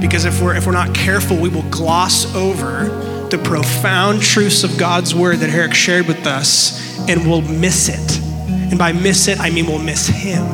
because 0.00 0.24
if 0.24 0.42
we're, 0.42 0.54
if 0.54 0.66
we're 0.66 0.72
not 0.72 0.94
careful, 0.94 1.36
we 1.36 1.48
will 1.48 1.68
gloss 1.70 2.34
over 2.34 3.26
the 3.30 3.38
profound 3.38 4.22
truths 4.22 4.62
of 4.64 4.78
God's 4.78 5.14
Word 5.14 5.38
that 5.38 5.50
Herrick 5.50 5.74
shared 5.74 6.06
with 6.06 6.26
us 6.26 6.98
and 7.08 7.26
we'll 7.26 7.42
miss 7.42 7.88
it. 7.88 8.20
And 8.48 8.78
by 8.78 8.92
miss 8.92 9.28
it, 9.28 9.40
I 9.40 9.50
mean 9.50 9.66
we'll 9.66 9.78
miss 9.78 10.06
Him 10.06 10.46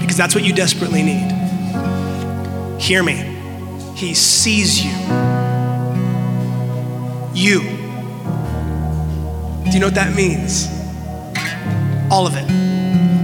because 0.00 0.16
that's 0.16 0.34
what 0.34 0.44
you 0.44 0.52
desperately 0.52 1.02
need. 1.02 1.30
Hear 2.80 3.02
me. 3.02 3.14
He 3.96 4.14
sees 4.14 4.84
you. 4.84 4.92
You. 7.32 7.60
Do 9.64 9.70
you 9.70 9.80
know 9.80 9.86
what 9.86 9.94
that 9.94 10.14
means? 10.14 10.68
All 12.12 12.26
of 12.26 12.36
it. 12.36 12.46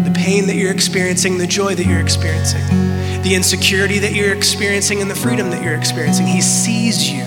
The 0.04 0.12
pain 0.18 0.46
that 0.46 0.56
you're 0.56 0.72
experiencing, 0.72 1.38
the 1.38 1.46
joy 1.46 1.74
that 1.74 1.86
you're 1.86 2.00
experiencing. 2.00 2.89
The 3.22 3.34
insecurity 3.34 3.98
that 3.98 4.14
you're 4.14 4.32
experiencing 4.32 5.02
and 5.02 5.10
the 5.10 5.14
freedom 5.14 5.50
that 5.50 5.62
you're 5.62 5.74
experiencing. 5.74 6.26
He 6.26 6.40
sees 6.40 7.10
you. 7.10 7.24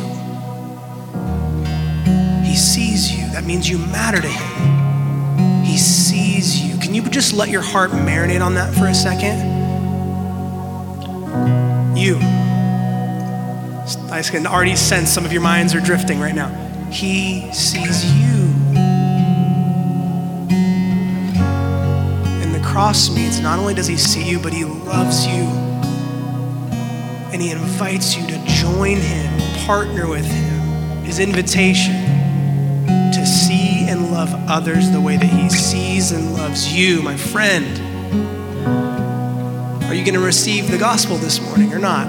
He 2.43 2.55
sees 2.55 3.15
you. 3.15 3.29
That 3.31 3.43
means 3.45 3.69
you 3.69 3.77
matter 3.77 4.19
to 4.19 4.27
Him. 4.27 5.63
He 5.63 5.77
sees 5.77 6.59
you. 6.59 6.77
Can 6.79 6.95
you 6.95 7.03
just 7.03 7.33
let 7.33 7.49
your 7.49 7.61
heart 7.61 7.91
marinate 7.91 8.43
on 8.43 8.55
that 8.55 8.73
for 8.73 8.87
a 8.87 8.93
second? 8.93 9.51
You. 11.95 12.17
I 14.11 14.21
can 14.23 14.47
already 14.47 14.75
sense 14.75 15.11
some 15.11 15.25
of 15.25 15.31
your 15.31 15.41
minds 15.41 15.75
are 15.75 15.81
drifting 15.81 16.19
right 16.19 16.33
now. 16.33 16.49
He 16.89 17.51
sees 17.53 18.05
you. 18.13 18.49
And 22.41 22.53
the 22.53 22.61
cross 22.63 23.13
means 23.13 23.39
not 23.39 23.59
only 23.59 23.75
does 23.75 23.87
He 23.87 23.97
see 23.97 24.27
you, 24.27 24.39
but 24.39 24.53
He 24.53 24.65
loves 24.65 25.27
you. 25.27 25.62
And 27.33 27.41
He 27.41 27.49
invites 27.49 28.15
you 28.15 28.27
to 28.27 28.45
join 28.45 28.97
Him, 28.97 29.65
partner 29.65 30.07
with 30.07 30.23
Him. 30.23 31.03
His 31.03 31.17
invitation 31.17 31.95
to 32.85 33.25
see 33.25 33.87
and 33.89 34.11
love 34.11 34.31
others 34.47 34.91
the 34.91 35.01
way 35.01 35.17
that 35.17 35.25
He 35.25 35.49
sees 35.49 36.11
and 36.11 36.33
loves 36.33 36.71
you, 36.71 37.01
my 37.01 37.17
friend. 37.17 37.65
Are 39.85 39.95
you 39.95 40.05
going 40.05 40.13
to 40.13 40.23
receive 40.23 40.69
the 40.69 40.77
gospel 40.77 41.17
this 41.17 41.41
morning 41.41 41.73
or 41.73 41.79
not? 41.79 42.07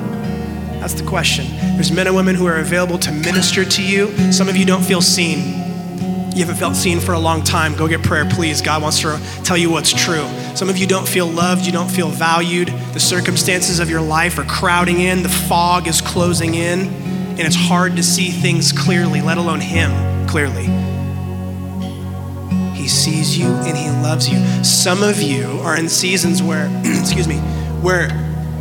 That's 0.81 0.93
the 0.93 1.07
question. 1.07 1.47
There's 1.75 1.91
men 1.91 2.07
and 2.07 2.15
women 2.15 2.35
who 2.35 2.45
are 2.47 2.59
available 2.59 2.99
to 2.99 3.11
minister 3.11 3.65
to 3.65 3.83
you. 3.83 4.31
Some 4.31 4.51
of 4.51 4.57
you 4.59 4.67
don't 4.67 4.85
feel 4.85 5.01
seen. 5.01 5.74
You 6.35 6.41
haven't 6.41 6.57
felt 6.57 6.75
seen 6.75 6.99
for 6.99 7.13
a 7.13 7.19
long 7.19 7.45
time. 7.45 7.77
Go 7.77 7.87
get 7.87 8.03
prayer, 8.03 8.29
please. 8.29 8.61
God 8.61 8.83
wants 8.83 9.01
to 9.03 9.21
tell 9.45 9.57
you 9.57 9.71
what's 9.71 9.93
true. 9.93 10.27
Some 10.57 10.69
of 10.69 10.77
you 10.77 10.85
don't 10.85 11.07
feel 11.07 11.29
loved. 11.29 11.65
You 11.65 11.71
don't 11.71 11.89
feel 11.89 12.09
valued. 12.09 12.69
The 12.93 12.99
circumstances 12.99 13.79
of 13.79 13.89
your 13.89 14.01
life 14.01 14.37
are 14.37 14.45
crowding 14.45 14.99
in. 14.99 15.23
The 15.23 15.29
fog 15.29 15.87
is 15.87 16.01
closing 16.01 16.57
in. 16.57 16.89
And 16.89 17.41
it's 17.41 17.55
hard 17.55 17.95
to 17.95 18.03
see 18.03 18.31
things 18.33 18.73
clearly, 18.73 19.23
let 19.23 19.39
alone 19.39 19.61
Him 19.61 20.27
clearly. 20.27 20.65
He 22.75 22.89
sees 22.89 23.39
you 23.39 23.47
and 23.47 23.77
He 23.77 23.89
loves 24.03 24.29
you. 24.29 24.45
Some 24.65 25.05
of 25.05 25.23
you 25.23 25.61
are 25.63 25.77
in 25.77 25.89
seasons 25.89 26.43
where, 26.43 26.67
excuse 26.85 27.29
me, 27.29 27.37
where 27.81 28.09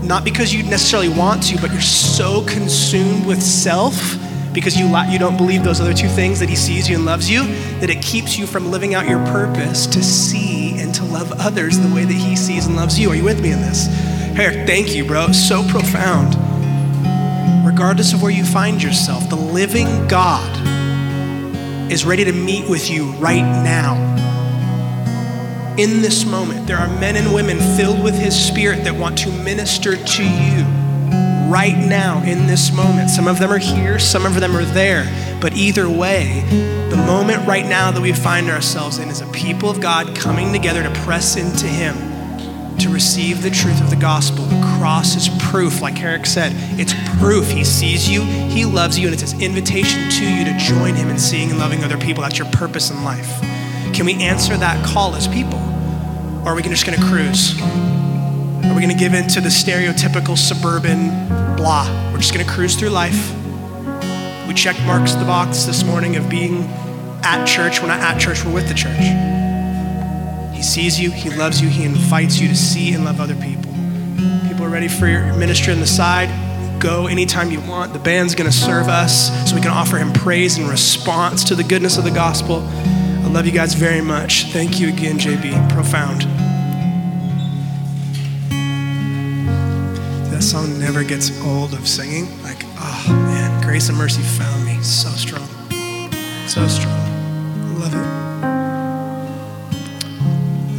not 0.04 0.24
because 0.24 0.54
you 0.54 0.62
necessarily 0.62 1.10
want 1.10 1.42
to, 1.44 1.60
but 1.60 1.72
you're 1.72 1.82
so 1.82 2.46
consumed 2.46 3.26
with 3.26 3.42
self 3.42 3.96
because 4.54 4.78
you, 4.78 4.88
you 5.10 5.20
don't 5.20 5.38
believe 5.38 5.64
those 5.64 5.82
other 5.82 5.94
two 5.94 6.08
things 6.08 6.40
that 6.40 6.50
he 6.50 6.56
sees 6.56 6.90
you 6.90 6.96
and 6.96 7.06
loves 7.06 7.30
you, 7.30 7.46
that 7.80 7.90
it 7.90 8.02
keeps 8.02 8.38
you 8.38 8.46
from 8.46 8.72
living 8.72 8.94
out 8.94 9.08
your 9.08 9.24
purpose 9.26 9.88
to 9.88 10.04
see 10.04 10.80
and 10.80 10.94
to 10.96 11.04
love 11.06 11.32
others 11.40 11.80
the 11.80 11.94
way 11.94 12.06
that 12.06 12.14
he 12.14 12.36
sees 12.36 12.68
and 12.68 12.76
loves 12.76 13.00
you. 13.00 13.10
Are 13.10 13.16
you 13.16 13.24
with 13.24 13.42
me 13.42 13.52
in 13.52 13.62
this? 13.62 13.88
Here, 14.36 14.66
thank 14.66 14.96
you, 14.96 15.06
bro. 15.06 15.32
So 15.32 15.68
profound. 15.68 16.36
Regardless 17.66 18.14
of 18.14 18.22
where 18.22 18.32
you 18.32 18.46
find 18.46 18.82
yourself, 18.82 19.30
the 19.30 19.36
living 19.36 20.08
God 20.08 21.92
is 21.92 22.06
ready 22.06 22.24
to 22.24 22.32
meet 22.32 22.70
with 22.70 22.90
you 22.90 23.12
right 23.14 23.42
now 23.42 24.14
in 25.78 26.04
this 26.04 26.24
moment, 26.24 26.68
there 26.68 26.78
are 26.78 26.88
men 27.00 27.16
and 27.16 27.34
women 27.34 27.58
filled 27.76 28.04
with 28.04 28.14
His 28.14 28.40
Spirit 28.40 28.84
that 28.84 28.94
want 28.94 29.18
to 29.20 29.32
minister 29.32 29.96
to 29.96 30.24
you 30.24 30.83
right 31.50 31.78
now 31.78 32.24
in 32.24 32.48
this 32.48 32.72
moment. 32.72 33.10
Some 33.10 33.28
of 33.28 33.40
them 33.40 33.52
are 33.52 33.58
here, 33.58 34.00
some 34.00 34.26
of 34.26 34.40
them 34.40 34.56
are 34.56 34.66
there. 34.66 35.06
But 35.42 35.54
either 35.54 35.90
way, 35.90 36.44
the 36.90 36.98
moment 36.98 37.48
right 37.48 37.66
now 37.66 37.92
that 37.92 38.02
we 38.02 38.14
find 38.14 38.50
ourselves 38.50 38.98
in 38.98 39.10
is 39.10 39.22
a 39.22 39.28
people 39.28 39.70
of 39.70 39.82
God 39.82 40.16
coming 40.16 40.52
together 40.52 40.84
to 40.84 40.92
press 41.02 41.36
into 41.36 41.68
Him 41.68 42.14
to 42.80 42.90
receive 42.90 43.42
the 43.42 43.50
truth 43.50 43.82
of 43.82 43.90
the 43.90 43.96
gospel. 43.96 44.46
The 44.46 44.76
cross 44.78 45.16
is 45.16 45.30
proof, 45.42 45.82
like 45.82 46.02
Eric 46.02 46.26
said. 46.26 46.52
It's 46.80 46.94
proof. 47.20 47.50
He 47.50 47.64
sees 47.64 48.10
you, 48.10 48.24
He 48.24 48.66
loves 48.66 48.98
you, 48.98 49.08
and 49.08 49.14
it's 49.14 49.22
His 49.22 49.42
invitation 49.42 50.10
to 50.10 50.26
you 50.26 50.44
to 50.46 50.58
join 50.58 50.96
Him 50.96 51.10
in 51.10 51.20
seeing 51.20 51.50
and 51.50 51.60
loving 51.60 51.84
other 51.84 51.98
people. 51.98 52.24
That's 52.24 52.38
your 52.38 52.50
purpose 52.52 52.90
in 52.90 53.04
life. 53.04 53.40
Can 53.94 54.06
we 54.06 54.16
answer 54.16 54.58
that 54.58 54.84
call 54.86 55.16
as 55.16 55.28
people? 55.28 55.60
Or 56.44 56.50
are 56.50 56.56
we 56.56 56.62
just 56.64 56.86
going 56.86 57.00
to 57.00 57.06
cruise? 57.06 57.93
Are 58.66 58.74
we 58.74 58.82
going 58.82 58.90
to 58.90 59.00
give 59.00 59.14
in 59.14 59.28
to 59.28 59.42
the 59.42 59.50
stereotypical 59.50 60.38
suburban 60.38 61.10
blah? 61.56 61.86
We're 62.12 62.20
just 62.20 62.34
going 62.34 62.46
to 62.46 62.52
cruise 62.52 62.76
through 62.76 62.90
life. 62.90 63.34
We 64.48 64.54
checked 64.54 64.82
marks 64.84 65.14
the 65.14 65.26
box 65.26 65.64
this 65.64 65.84
morning 65.84 66.16
of 66.16 66.30
being 66.30 66.64
at 67.24 67.46
church. 67.46 67.82
We're 67.82 67.88
not 67.88 68.00
at 68.00 68.20
church, 68.20 68.44
we're 68.46 68.54
with 68.54 68.68
the 68.68 68.74
church. 68.74 68.98
He 70.56 70.64
sees 70.64 71.00
you, 71.00 71.12
He 71.12 71.30
loves 71.30 71.62
you, 71.62 71.68
He 71.68 71.84
invites 71.84 72.40
you 72.40 72.48
to 72.48 72.56
see 72.56 72.94
and 72.94 73.04
love 73.06 73.20
other 73.20 73.36
people. 73.36 73.72
People 74.48 74.66
are 74.66 74.70
ready 74.70 74.88
for 74.88 75.08
your 75.08 75.34
ministry 75.34 75.74
on 75.74 75.80
the 75.80 75.88
side. 75.88 76.30
Go 76.82 77.08
anytime 77.08 77.52
you 77.52 77.60
want. 77.62 77.94
The 77.94 78.00
band's 78.00 78.34
going 78.34 78.50
to 78.50 78.56
serve 78.58 78.88
us 78.88 79.50
so 79.50 79.56
we 79.56 79.62
can 79.62 79.72
offer 79.72 79.98
Him 79.98 80.14
praise 80.14 80.58
in 80.58 80.68
response 80.68 81.44
to 81.46 81.56
the 81.56 81.64
goodness 81.64 81.98
of 81.98 82.04
the 82.04 82.12
gospel 82.12 82.68
I 83.24 83.28
love 83.28 83.46
you 83.46 83.54
guys 83.54 83.74
very 83.74 84.02
much. 84.02 84.48
Thank 84.48 84.82
you 84.82 84.90
again, 84.90 85.18
JB. 85.18 85.70
Profound. 85.72 86.33
That 90.44 90.50
song 90.50 90.78
never 90.78 91.06
gets 91.06 91.32
old 91.46 91.74
of 91.74 91.88
singing. 91.88 92.26
Like, 92.44 92.66
oh 92.78 93.06
man, 93.08 93.64
grace 93.64 93.88
and 93.88 93.98
mercy 93.98 94.22
found 94.22 94.66
me. 94.66 94.78
So 94.84 95.08
strong. 95.12 95.48
So 96.50 96.68
strong. 96.68 97.80
Love 97.80 97.94
it. 97.94 98.06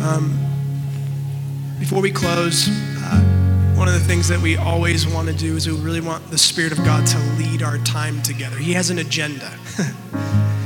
Um, 0.03 0.39
before 1.79 2.03
we 2.03 2.13
close, 2.13 2.69
uh, 2.69 3.73
one 3.75 3.89
of 3.89 3.95
the 3.95 4.01
things 4.01 4.29
that 4.29 4.39
we 4.39 4.59
always 4.59 5.09
want 5.09 5.29
to 5.29 5.35
do 5.35 5.57
is 5.57 5.67
we 5.67 5.75
really 5.79 6.03
want 6.03 6.31
the 6.31 6.37
Spirit 6.37 6.73
of 6.73 6.85
God 6.85 7.07
to 7.07 7.19
lead 7.39 7.63
our 7.63 7.79
time 7.79 8.21
together. 8.21 8.59
He 8.59 8.75
has 8.75 8.91
an 8.91 8.99
agenda. 8.99 9.51
I 9.79 9.91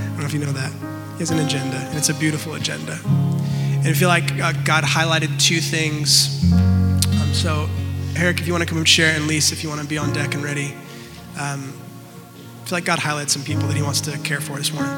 don't 0.09 0.19
know 0.19 0.25
if 0.25 0.33
you 0.33 0.41
know 0.41 0.51
that. 0.51 0.73
He 1.13 1.19
has 1.21 1.31
an 1.31 1.39
agenda, 1.39 1.77
and 1.77 1.97
it's 1.97 2.09
a 2.09 2.15
beautiful 2.15 2.55
agenda. 2.55 2.99
And 3.07 3.87
I 3.87 3.93
feel 3.93 4.09
like 4.09 4.33
uh, 4.41 4.55
God 4.65 4.83
highlighted 4.83 5.41
two 5.41 5.61
things. 5.61 6.53
Um, 6.53 7.33
so, 7.33 7.69
Eric, 8.19 8.41
if 8.41 8.47
you 8.49 8.53
want 8.53 8.62
to 8.62 8.69
come 8.69 8.79
and 8.79 8.89
share, 8.89 9.14
and 9.14 9.29
Lise, 9.29 9.53
if 9.53 9.62
you 9.62 9.69
want 9.69 9.81
to 9.81 9.87
be 9.87 9.97
on 9.97 10.12
deck 10.12 10.35
and 10.35 10.43
ready. 10.43 10.75
Um, 11.39 11.73
I 12.62 12.66
feel 12.66 12.77
like 12.77 12.85
God 12.85 12.99
highlights 12.99 13.33
some 13.33 13.45
people 13.45 13.69
that 13.69 13.77
He 13.77 13.83
wants 13.83 14.01
to 14.03 14.19
care 14.19 14.41
for 14.41 14.57
this 14.57 14.73
morning. 14.73 14.93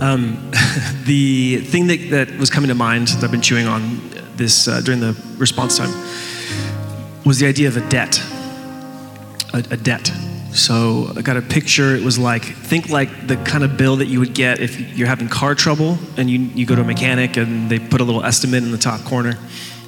Um, 0.00 0.50
the 1.04 1.58
thing 1.58 1.88
that, 1.88 2.10
that 2.10 2.38
was 2.38 2.48
coming 2.48 2.68
to 2.68 2.74
mind 2.76 3.08
that 3.08 3.24
I've 3.24 3.32
been 3.32 3.42
chewing 3.42 3.66
on 3.66 4.00
this 4.36 4.68
uh, 4.68 4.80
during 4.80 5.00
the 5.00 5.20
response 5.36 5.78
time 5.78 5.90
was 7.24 7.40
the 7.40 7.46
idea 7.48 7.66
of 7.66 7.76
a 7.76 7.88
debt 7.88 8.22
a, 9.52 9.58
a 9.70 9.76
debt. 9.76 10.12
So 10.56 11.12
I 11.16 11.22
got 11.22 11.36
a 11.36 11.42
picture. 11.42 11.94
It 11.94 12.02
was 12.02 12.18
like, 12.18 12.42
think 12.42 12.88
like 12.88 13.26
the 13.26 13.36
kind 13.36 13.62
of 13.62 13.76
bill 13.76 13.96
that 13.96 14.06
you 14.06 14.20
would 14.20 14.34
get 14.34 14.60
if 14.60 14.96
you're 14.96 15.06
having 15.06 15.28
car 15.28 15.54
trouble 15.54 15.98
and 16.16 16.30
you, 16.30 16.38
you 16.38 16.66
go 16.66 16.74
to 16.74 16.80
a 16.80 16.84
mechanic 16.84 17.36
and 17.36 17.70
they 17.70 17.78
put 17.78 18.00
a 18.00 18.04
little 18.04 18.24
estimate 18.24 18.62
in 18.62 18.72
the 18.72 18.78
top 18.78 19.04
corner, 19.04 19.38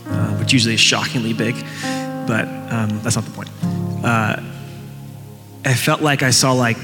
uh, 0.06 0.36
which 0.36 0.52
usually 0.52 0.74
is 0.74 0.80
shockingly 0.80 1.32
big, 1.32 1.54
but 2.26 2.46
um, 2.70 3.00
that's 3.02 3.16
not 3.16 3.24
the 3.24 3.30
point. 3.30 3.50
Uh, 4.04 4.42
I 5.64 5.74
felt 5.74 6.02
like 6.02 6.22
I 6.22 6.30
saw 6.30 6.52
like 6.52 6.78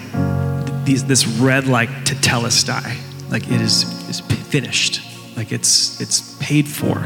these, 0.84 1.04
this 1.04 1.26
red 1.26 1.66
like 1.66 1.88
tetelestai, 2.04 3.30
like 3.30 3.46
it 3.50 3.60
is, 3.60 3.84
is 4.08 4.20
finished, 4.20 5.02
like 5.36 5.52
it's, 5.52 6.00
it's 6.00 6.36
paid 6.40 6.66
for. 6.66 6.98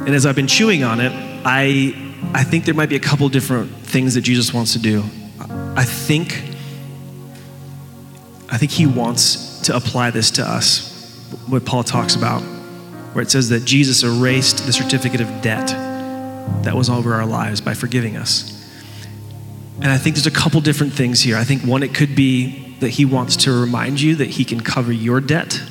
And 0.00 0.10
as 0.10 0.26
I've 0.26 0.36
been 0.36 0.46
chewing 0.46 0.84
on 0.84 1.00
it, 1.00 1.12
I 1.44 2.10
I 2.34 2.44
think 2.44 2.64
there 2.64 2.74
might 2.74 2.88
be 2.88 2.96
a 2.96 3.00
couple 3.00 3.28
different 3.28 3.70
things 3.78 4.14
that 4.14 4.20
Jesus 4.20 4.52
wants 4.52 4.72
to 4.74 4.78
do. 4.78 5.02
I 5.76 5.84
think 5.84 6.50
I 8.50 8.58
think 8.58 8.72
he 8.72 8.86
wants 8.86 9.60
to 9.62 9.76
apply 9.76 10.10
this 10.10 10.32
to 10.32 10.42
us, 10.42 10.90
what 11.46 11.64
Paul 11.64 11.84
talks 11.84 12.16
about, 12.16 12.40
where 13.12 13.22
it 13.22 13.30
says 13.30 13.48
that 13.50 13.64
Jesus 13.64 14.02
erased 14.02 14.66
the 14.66 14.72
certificate 14.72 15.20
of 15.20 15.28
debt 15.40 15.68
that 16.64 16.74
was 16.74 16.90
over 16.90 17.14
our 17.14 17.26
lives 17.26 17.60
by 17.60 17.74
forgiving 17.74 18.16
us. 18.16 18.56
And 19.76 19.86
I 19.86 19.98
think 19.98 20.16
there's 20.16 20.26
a 20.26 20.32
couple 20.32 20.60
different 20.60 20.92
things 20.92 21.22
here. 21.22 21.36
I 21.36 21.44
think 21.44 21.62
one, 21.62 21.84
it 21.84 21.94
could 21.94 22.16
be 22.16 22.76
that 22.80 22.90
he 22.90 23.04
wants 23.04 23.36
to 23.36 23.52
remind 23.52 24.00
you 24.00 24.16
that 24.16 24.30
he 24.30 24.44
can 24.44 24.60
cover 24.60 24.92
your 24.92 25.20
debt. 25.20 25.62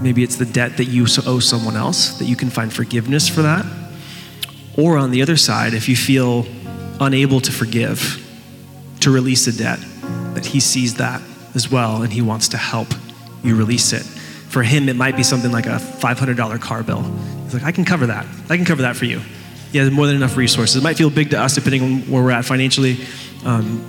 Maybe 0.00 0.22
it's 0.22 0.36
the 0.36 0.46
debt 0.46 0.78
that 0.78 0.86
you 0.86 1.06
owe 1.26 1.38
someone 1.38 1.76
else, 1.76 2.18
that 2.18 2.24
you 2.24 2.36
can 2.36 2.48
find 2.48 2.72
forgiveness 2.72 3.28
for 3.28 3.42
that. 3.42 3.66
Or 4.78 4.96
on 4.96 5.10
the 5.10 5.20
other 5.20 5.36
side, 5.36 5.74
if 5.74 5.88
you 5.88 5.96
feel 5.96 6.46
unable 6.98 7.40
to 7.40 7.52
forgive, 7.52 8.23
to 9.04 9.10
release 9.10 9.46
a 9.46 9.52
debt, 9.52 9.78
that 10.34 10.46
He 10.46 10.60
sees 10.60 10.94
that 10.94 11.20
as 11.54 11.70
well 11.70 12.02
and 12.02 12.12
He 12.12 12.22
wants 12.22 12.48
to 12.48 12.56
help 12.56 12.88
you 13.42 13.54
release 13.54 13.92
it. 13.92 14.02
For 14.02 14.62
Him, 14.62 14.88
it 14.88 14.96
might 14.96 15.16
be 15.16 15.22
something 15.22 15.52
like 15.52 15.66
a 15.66 15.76
$500 15.76 16.60
car 16.60 16.82
bill. 16.82 17.02
He's 17.44 17.54
like, 17.54 17.64
I 17.64 17.72
can 17.72 17.84
cover 17.84 18.06
that. 18.06 18.26
I 18.48 18.56
can 18.56 18.64
cover 18.64 18.82
that 18.82 18.96
for 18.96 19.04
you. 19.04 19.20
He 19.72 19.78
has 19.78 19.90
more 19.90 20.06
than 20.06 20.16
enough 20.16 20.36
resources. 20.36 20.76
It 20.76 20.82
might 20.82 20.96
feel 20.96 21.10
big 21.10 21.30
to 21.30 21.40
us 21.40 21.54
depending 21.54 21.82
on 21.82 22.00
where 22.10 22.22
we're 22.22 22.30
at 22.30 22.44
financially, 22.44 22.98
um, 23.44 23.84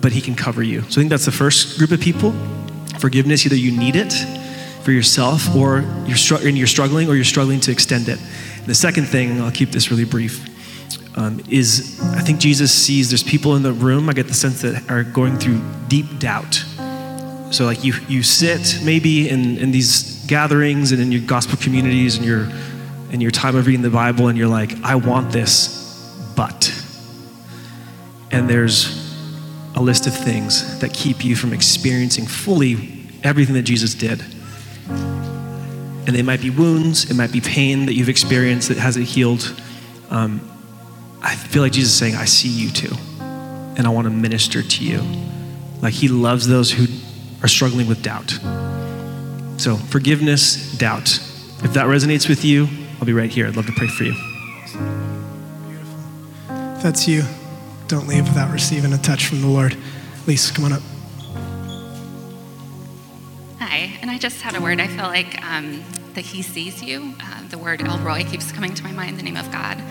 but 0.00 0.12
He 0.12 0.20
can 0.20 0.36
cover 0.36 0.62
you. 0.62 0.82
So 0.82 0.86
I 0.86 0.94
think 0.94 1.10
that's 1.10 1.24
the 1.24 1.32
first 1.32 1.78
group 1.78 1.90
of 1.90 2.00
people. 2.00 2.32
Forgiveness, 3.00 3.44
either 3.44 3.56
you 3.56 3.76
need 3.76 3.96
it 3.96 4.12
for 4.84 4.92
yourself, 4.92 5.54
or 5.56 5.80
you're, 6.06 6.16
str- 6.16 6.46
you're 6.46 6.66
struggling, 6.66 7.08
or 7.08 7.14
you're 7.14 7.24
struggling 7.24 7.58
to 7.60 7.72
extend 7.72 8.08
it. 8.08 8.20
And 8.56 8.66
the 8.66 8.74
second 8.74 9.06
thing, 9.06 9.40
I'll 9.40 9.50
keep 9.50 9.70
this 9.70 9.90
really 9.90 10.04
brief, 10.04 10.47
um, 11.18 11.40
is 11.50 12.00
I 12.14 12.20
think 12.20 12.38
Jesus 12.38 12.72
sees 12.72 13.10
there's 13.10 13.24
people 13.24 13.56
in 13.56 13.64
the 13.64 13.72
room, 13.72 14.08
I 14.08 14.12
get 14.12 14.28
the 14.28 14.34
sense 14.34 14.62
that 14.62 14.88
are 14.88 15.02
going 15.02 15.36
through 15.36 15.60
deep 15.88 16.20
doubt. 16.20 16.64
So, 17.50 17.64
like, 17.64 17.82
you, 17.82 17.94
you 18.08 18.22
sit 18.22 18.80
maybe 18.84 19.28
in, 19.28 19.58
in 19.58 19.72
these 19.72 20.24
gatherings 20.26 20.92
and 20.92 21.00
in 21.00 21.10
your 21.10 21.22
gospel 21.22 21.58
communities 21.60 22.16
and 22.16 22.24
your, 22.24 22.48
in 23.10 23.20
your 23.20 23.32
time 23.32 23.56
of 23.56 23.66
reading 23.66 23.82
the 23.82 23.90
Bible, 23.90 24.28
and 24.28 24.38
you're 24.38 24.48
like, 24.48 24.72
I 24.84 24.94
want 24.94 25.32
this, 25.32 26.32
but. 26.36 26.72
And 28.30 28.48
there's 28.48 29.08
a 29.74 29.80
list 29.80 30.06
of 30.06 30.14
things 30.14 30.78
that 30.80 30.92
keep 30.92 31.24
you 31.24 31.34
from 31.34 31.52
experiencing 31.52 32.26
fully 32.26 33.08
everything 33.24 33.54
that 33.54 33.62
Jesus 33.62 33.94
did. 33.94 34.22
And 34.88 36.14
they 36.14 36.22
might 36.22 36.42
be 36.42 36.50
wounds, 36.50 37.10
it 37.10 37.14
might 37.14 37.32
be 37.32 37.40
pain 37.40 37.86
that 37.86 37.94
you've 37.94 38.08
experienced 38.08 38.68
that 38.68 38.76
hasn't 38.76 39.06
healed. 39.06 39.60
Um, 40.10 40.47
I 41.20 41.34
feel 41.34 41.62
like 41.62 41.72
Jesus 41.72 41.92
is 41.92 41.98
saying, 41.98 42.14
I 42.14 42.24
see 42.24 42.48
you 42.48 42.70
too, 42.70 42.94
and 43.20 43.86
I 43.86 43.90
want 43.90 44.06
to 44.06 44.10
minister 44.10 44.62
to 44.62 44.84
you. 44.84 45.02
Like 45.82 45.94
he 45.94 46.08
loves 46.08 46.46
those 46.46 46.70
who 46.70 46.86
are 47.42 47.48
struggling 47.48 47.86
with 47.86 48.02
doubt. 48.02 48.30
So, 49.60 49.76
forgiveness, 49.76 50.76
doubt. 50.78 51.18
If 51.64 51.72
that 51.74 51.86
resonates 51.86 52.28
with 52.28 52.44
you, 52.44 52.68
I'll 52.98 53.06
be 53.06 53.12
right 53.12 53.30
here. 53.30 53.46
I'd 53.46 53.56
love 53.56 53.66
to 53.66 53.72
pray 53.72 53.88
for 53.88 54.04
you. 54.04 54.14
Beautiful. 55.66 55.98
If 56.76 56.82
that's 56.82 57.08
you, 57.08 57.24
don't 57.88 58.06
leave 58.06 58.28
without 58.28 58.52
receiving 58.52 58.92
a 58.92 58.98
touch 58.98 59.26
from 59.26 59.40
the 59.40 59.48
Lord. 59.48 59.76
Lisa, 60.26 60.54
come 60.54 60.66
on 60.66 60.72
up. 60.74 60.82
Hi, 63.58 63.98
and 64.00 64.10
I 64.10 64.18
just 64.18 64.42
had 64.42 64.54
a 64.54 64.60
word. 64.60 64.80
I 64.80 64.86
feel 64.86 65.06
like 65.06 65.42
um, 65.44 65.82
that 66.14 66.24
He 66.24 66.42
sees 66.42 66.82
you. 66.82 67.14
Uh, 67.20 67.48
the 67.48 67.58
word 67.58 67.82
El 67.82 67.98
Roi 67.98 68.22
keeps 68.24 68.52
coming 68.52 68.74
to 68.74 68.84
my 68.84 68.92
mind, 68.92 69.18
the 69.18 69.22
name 69.24 69.36
of 69.36 69.50
God. 69.50 69.82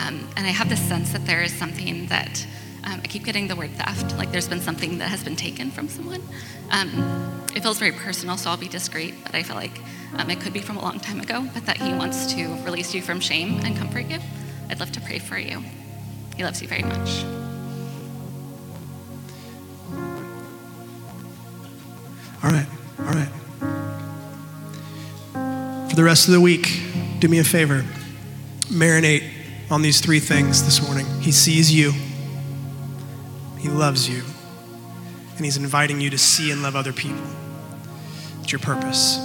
Um, 0.00 0.28
and 0.36 0.46
I 0.46 0.50
have 0.50 0.68
this 0.68 0.80
sense 0.80 1.12
that 1.12 1.26
there 1.26 1.42
is 1.42 1.52
something 1.52 2.06
that 2.06 2.46
um, 2.84 3.00
I 3.04 3.06
keep 3.06 3.24
getting 3.24 3.48
the 3.48 3.56
word 3.56 3.70
theft, 3.72 4.16
like 4.16 4.32
there's 4.32 4.48
been 4.48 4.60
something 4.60 4.98
that 4.98 5.08
has 5.08 5.22
been 5.22 5.36
taken 5.36 5.70
from 5.70 5.88
someone. 5.88 6.22
Um, 6.70 7.44
it 7.54 7.62
feels 7.62 7.78
very 7.78 7.92
personal, 7.92 8.36
so 8.36 8.50
I'll 8.50 8.56
be 8.56 8.68
discreet, 8.68 9.14
but 9.24 9.34
I 9.34 9.42
feel 9.42 9.56
like 9.56 9.78
um, 10.16 10.30
it 10.30 10.40
could 10.40 10.52
be 10.52 10.60
from 10.60 10.78
a 10.78 10.82
long 10.82 11.00
time 11.00 11.20
ago, 11.20 11.46
but 11.52 11.66
that 11.66 11.76
He 11.76 11.92
wants 11.92 12.32
to 12.34 12.46
release 12.64 12.94
you 12.94 13.02
from 13.02 13.20
shame 13.20 13.60
and 13.64 13.76
comfort 13.76 14.06
you. 14.06 14.18
I'd 14.70 14.80
love 14.80 14.92
to 14.92 15.00
pray 15.00 15.18
for 15.18 15.38
you. 15.38 15.62
He 16.36 16.44
loves 16.44 16.62
you 16.62 16.68
very 16.68 16.82
much. 16.82 17.24
All 22.42 22.50
right, 22.50 22.66
all 23.00 23.12
right. 23.12 23.28
For 25.90 25.96
the 25.96 26.04
rest 26.04 26.28
of 26.28 26.32
the 26.32 26.40
week, 26.40 26.80
do 27.18 27.28
me 27.28 27.38
a 27.38 27.44
favor. 27.44 27.84
Marinate 28.68 29.39
on 29.70 29.82
these 29.82 30.00
three 30.00 30.20
things 30.20 30.64
this 30.64 30.82
morning. 30.82 31.06
He 31.20 31.30
sees 31.30 31.72
you, 31.72 31.92
He 33.58 33.68
loves 33.68 34.08
you, 34.08 34.22
and 35.36 35.44
He's 35.44 35.56
inviting 35.56 36.00
you 36.00 36.10
to 36.10 36.18
see 36.18 36.50
and 36.50 36.62
love 36.62 36.74
other 36.74 36.92
people. 36.92 37.22
It's 38.42 38.52
your 38.52 38.58
purpose. 38.58 39.18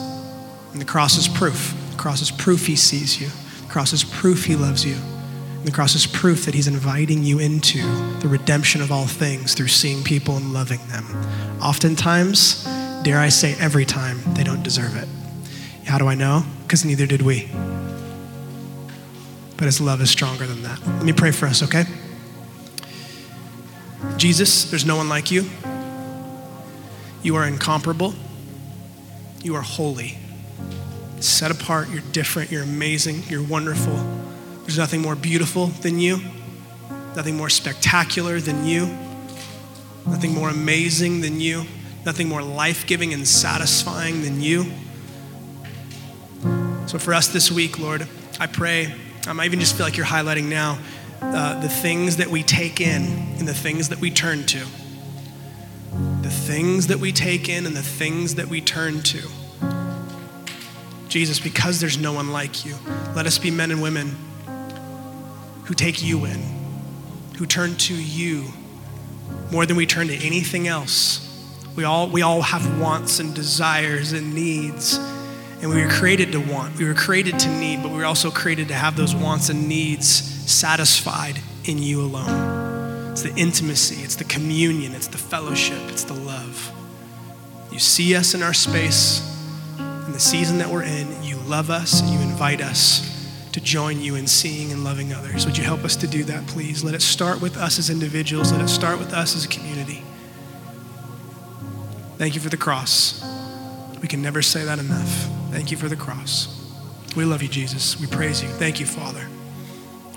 And 0.71 0.81
the 0.81 0.85
cross 0.85 1.17
is 1.17 1.27
proof. 1.27 1.73
The 1.91 1.97
cross 1.97 2.21
is 2.21 2.31
proof 2.31 2.65
He 2.65 2.75
sees 2.75 3.19
you, 3.19 3.29
the 3.65 3.71
cross 3.71 3.93
is 3.93 4.03
proof 4.03 4.45
He 4.45 4.55
loves 4.55 4.85
you. 4.85 4.95
And 4.95 5.65
the 5.65 5.71
cross 5.71 5.95
is 5.95 6.05
proof 6.05 6.45
that 6.45 6.53
He's 6.53 6.67
inviting 6.67 7.23
you 7.23 7.39
into 7.39 7.81
the 8.19 8.27
redemption 8.27 8.81
of 8.81 8.91
all 8.91 9.07
things 9.07 9.55
through 9.55 9.69
seeing 9.69 10.03
people 10.03 10.37
and 10.37 10.53
loving 10.53 10.85
them. 10.89 11.05
Oftentimes, 11.59 12.63
dare 13.01 13.19
I 13.19 13.29
say 13.29 13.55
every 13.59 13.85
time, 13.85 14.19
they 14.35 14.43
don't 14.43 14.61
deserve 14.61 14.95
it. 14.95 15.07
How 15.87 15.97
do 15.97 16.07
I 16.07 16.15
know? 16.15 16.43
Because 16.63 16.85
neither 16.85 17.07
did 17.07 17.23
we. 17.23 17.49
But 19.57 19.65
his 19.65 19.79
love 19.79 20.01
is 20.01 20.09
stronger 20.09 20.45
than 20.45 20.63
that. 20.63 20.85
Let 20.85 21.03
me 21.03 21.13
pray 21.13 21.31
for 21.31 21.45
us, 21.45 21.63
okay? 21.63 21.85
Jesus, 24.17 24.69
there's 24.69 24.85
no 24.85 24.97
one 24.97 25.09
like 25.09 25.31
you. 25.31 25.49
You 27.23 27.35
are 27.35 27.45
incomparable. 27.45 28.13
You 29.43 29.55
are 29.55 29.61
holy. 29.61 30.17
Set 31.19 31.51
apart, 31.51 31.89
you're 31.89 32.03
different, 32.11 32.51
you're 32.51 32.63
amazing, 32.63 33.23
you're 33.29 33.43
wonderful. 33.43 33.95
There's 34.61 34.77
nothing 34.77 35.01
more 35.01 35.15
beautiful 35.15 35.67
than 35.67 35.99
you, 35.99 36.19
nothing 37.15 37.37
more 37.37 37.49
spectacular 37.49 38.39
than 38.39 38.65
you, 38.65 38.87
nothing 40.05 40.33
more 40.33 40.49
amazing 40.49 41.21
than 41.21 41.39
you, 41.39 41.65
nothing 42.05 42.27
more 42.27 42.41
life 42.41 42.85
giving 42.85 43.13
and 43.13 43.27
satisfying 43.27 44.23
than 44.23 44.41
you. 44.41 44.65
So, 46.87 46.99
for 46.99 47.13
us 47.13 47.27
this 47.27 47.51
week, 47.51 47.79
Lord, 47.79 48.07
I 48.39 48.47
pray, 48.47 48.93
um, 49.27 49.39
I 49.39 49.45
even 49.45 49.59
just 49.59 49.75
feel 49.75 49.85
like 49.85 49.97
you're 49.97 50.05
highlighting 50.05 50.49
now 50.49 50.77
uh, 51.21 51.59
the 51.59 51.69
things 51.69 52.17
that 52.17 52.27
we 52.27 52.43
take 52.43 52.79
in 52.79 53.03
and 53.39 53.47
the 53.47 53.53
things 53.53 53.89
that 53.89 53.99
we 53.99 54.11
turn 54.11 54.45
to. 54.45 54.59
The 56.21 56.29
things 56.29 56.87
that 56.87 56.99
we 56.99 57.11
take 57.11 57.49
in 57.49 57.65
and 57.65 57.75
the 57.75 57.81
things 57.81 58.35
that 58.35 58.47
we 58.47 58.61
turn 58.61 59.01
to. 59.01 59.27
Jesus, 61.07 61.39
because 61.39 61.79
there's 61.79 61.97
no 61.97 62.13
one 62.13 62.31
like 62.31 62.65
you, 62.65 62.75
let 63.15 63.25
us 63.25 63.39
be 63.39 63.49
men 63.49 63.71
and 63.71 63.81
women 63.81 64.15
who 65.63 65.73
take 65.73 66.03
you 66.03 66.25
in, 66.25 66.39
who 67.37 67.45
turn 67.45 67.75
to 67.75 67.95
you 67.95 68.45
more 69.51 69.65
than 69.65 69.75
we 69.75 69.85
turn 69.85 70.07
to 70.07 70.15
anything 70.15 70.67
else. 70.67 71.21
We 71.75 71.83
all, 71.83 72.09
we 72.09 72.21
all 72.21 72.41
have 72.41 72.79
wants 72.79 73.19
and 73.19 73.33
desires 73.33 74.11
and 74.11 74.35
needs. 74.35 74.99
And 75.65 75.73
we 75.73 75.81
were 75.81 75.89
created 75.89 76.31
to 76.33 76.39
want. 76.39 76.77
We 76.77 76.85
were 76.85 76.93
created 76.93 77.39
to 77.39 77.49
need, 77.49 77.81
but 77.81 77.91
we 77.91 77.97
were 77.97 78.05
also 78.05 78.29
created 78.29 78.67
to 78.67 78.75
have 78.75 78.95
those 78.95 79.15
wants 79.15 79.49
and 79.49 79.67
needs 79.67 80.07
satisfied 80.07 81.39
in 81.63 81.79
you 81.79 82.01
alone. 82.01 83.09
It's 83.11 83.23
the 83.23 83.33
intimacy, 83.35 84.03
it's 84.03 84.15
the 84.15 84.25
communion, 84.25 84.93
it's 84.93 85.07
the 85.07 85.17
fellowship, 85.17 85.79
it's 85.89 86.03
the 86.03 86.13
love. 86.13 86.71
You 87.71 87.79
see 87.79 88.15
us 88.15 88.35
in 88.35 88.43
our 88.43 88.53
space, 88.53 89.27
in 89.79 90.11
the 90.11 90.19
season 90.19 90.59
that 90.59 90.69
we're 90.69 90.83
in, 90.83 91.23
you 91.23 91.37
love 91.37 91.71
us 91.71 91.99
and 91.99 92.11
you 92.11 92.19
invite 92.19 92.61
us 92.61 93.27
to 93.51 93.59
join 93.59 93.99
you 93.99 94.13
in 94.13 94.27
seeing 94.27 94.71
and 94.71 94.83
loving 94.83 95.13
others. 95.13 95.47
Would 95.47 95.57
you 95.57 95.63
help 95.63 95.83
us 95.83 95.95
to 95.95 96.05
do 96.05 96.23
that, 96.25 96.45
please? 96.45 96.83
Let 96.83 96.93
it 96.93 97.01
start 97.01 97.41
with 97.41 97.57
us 97.57 97.79
as 97.79 97.89
individuals, 97.89 98.51
let 98.51 98.61
it 98.61 98.69
start 98.69 98.99
with 98.99 99.13
us 99.13 99.35
as 99.35 99.45
a 99.45 99.47
community. 99.47 100.03
Thank 102.19 102.35
you 102.35 102.41
for 102.41 102.49
the 102.49 102.55
cross. 102.55 103.25
We 103.99 104.07
can 104.07 104.21
never 104.21 104.43
say 104.43 104.63
that 104.63 104.77
enough. 104.77 105.27
Thank 105.55 105.71
you 105.71 105.77
for 105.77 105.87
the 105.87 105.95
cross. 105.95 106.49
We 107.15 107.23
love 107.23 107.41
you, 107.41 107.47
Jesus. 107.47 107.97
We 107.97 108.07
praise 108.07 108.43
you. 108.43 108.49
Thank 108.49 108.81
you, 108.81 108.85
Father. 108.85 109.25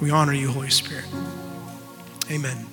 We 0.02 0.10
honor 0.10 0.32
you, 0.32 0.50
Holy 0.50 0.68
Spirit. 0.68 1.04
Amen. 2.28 2.66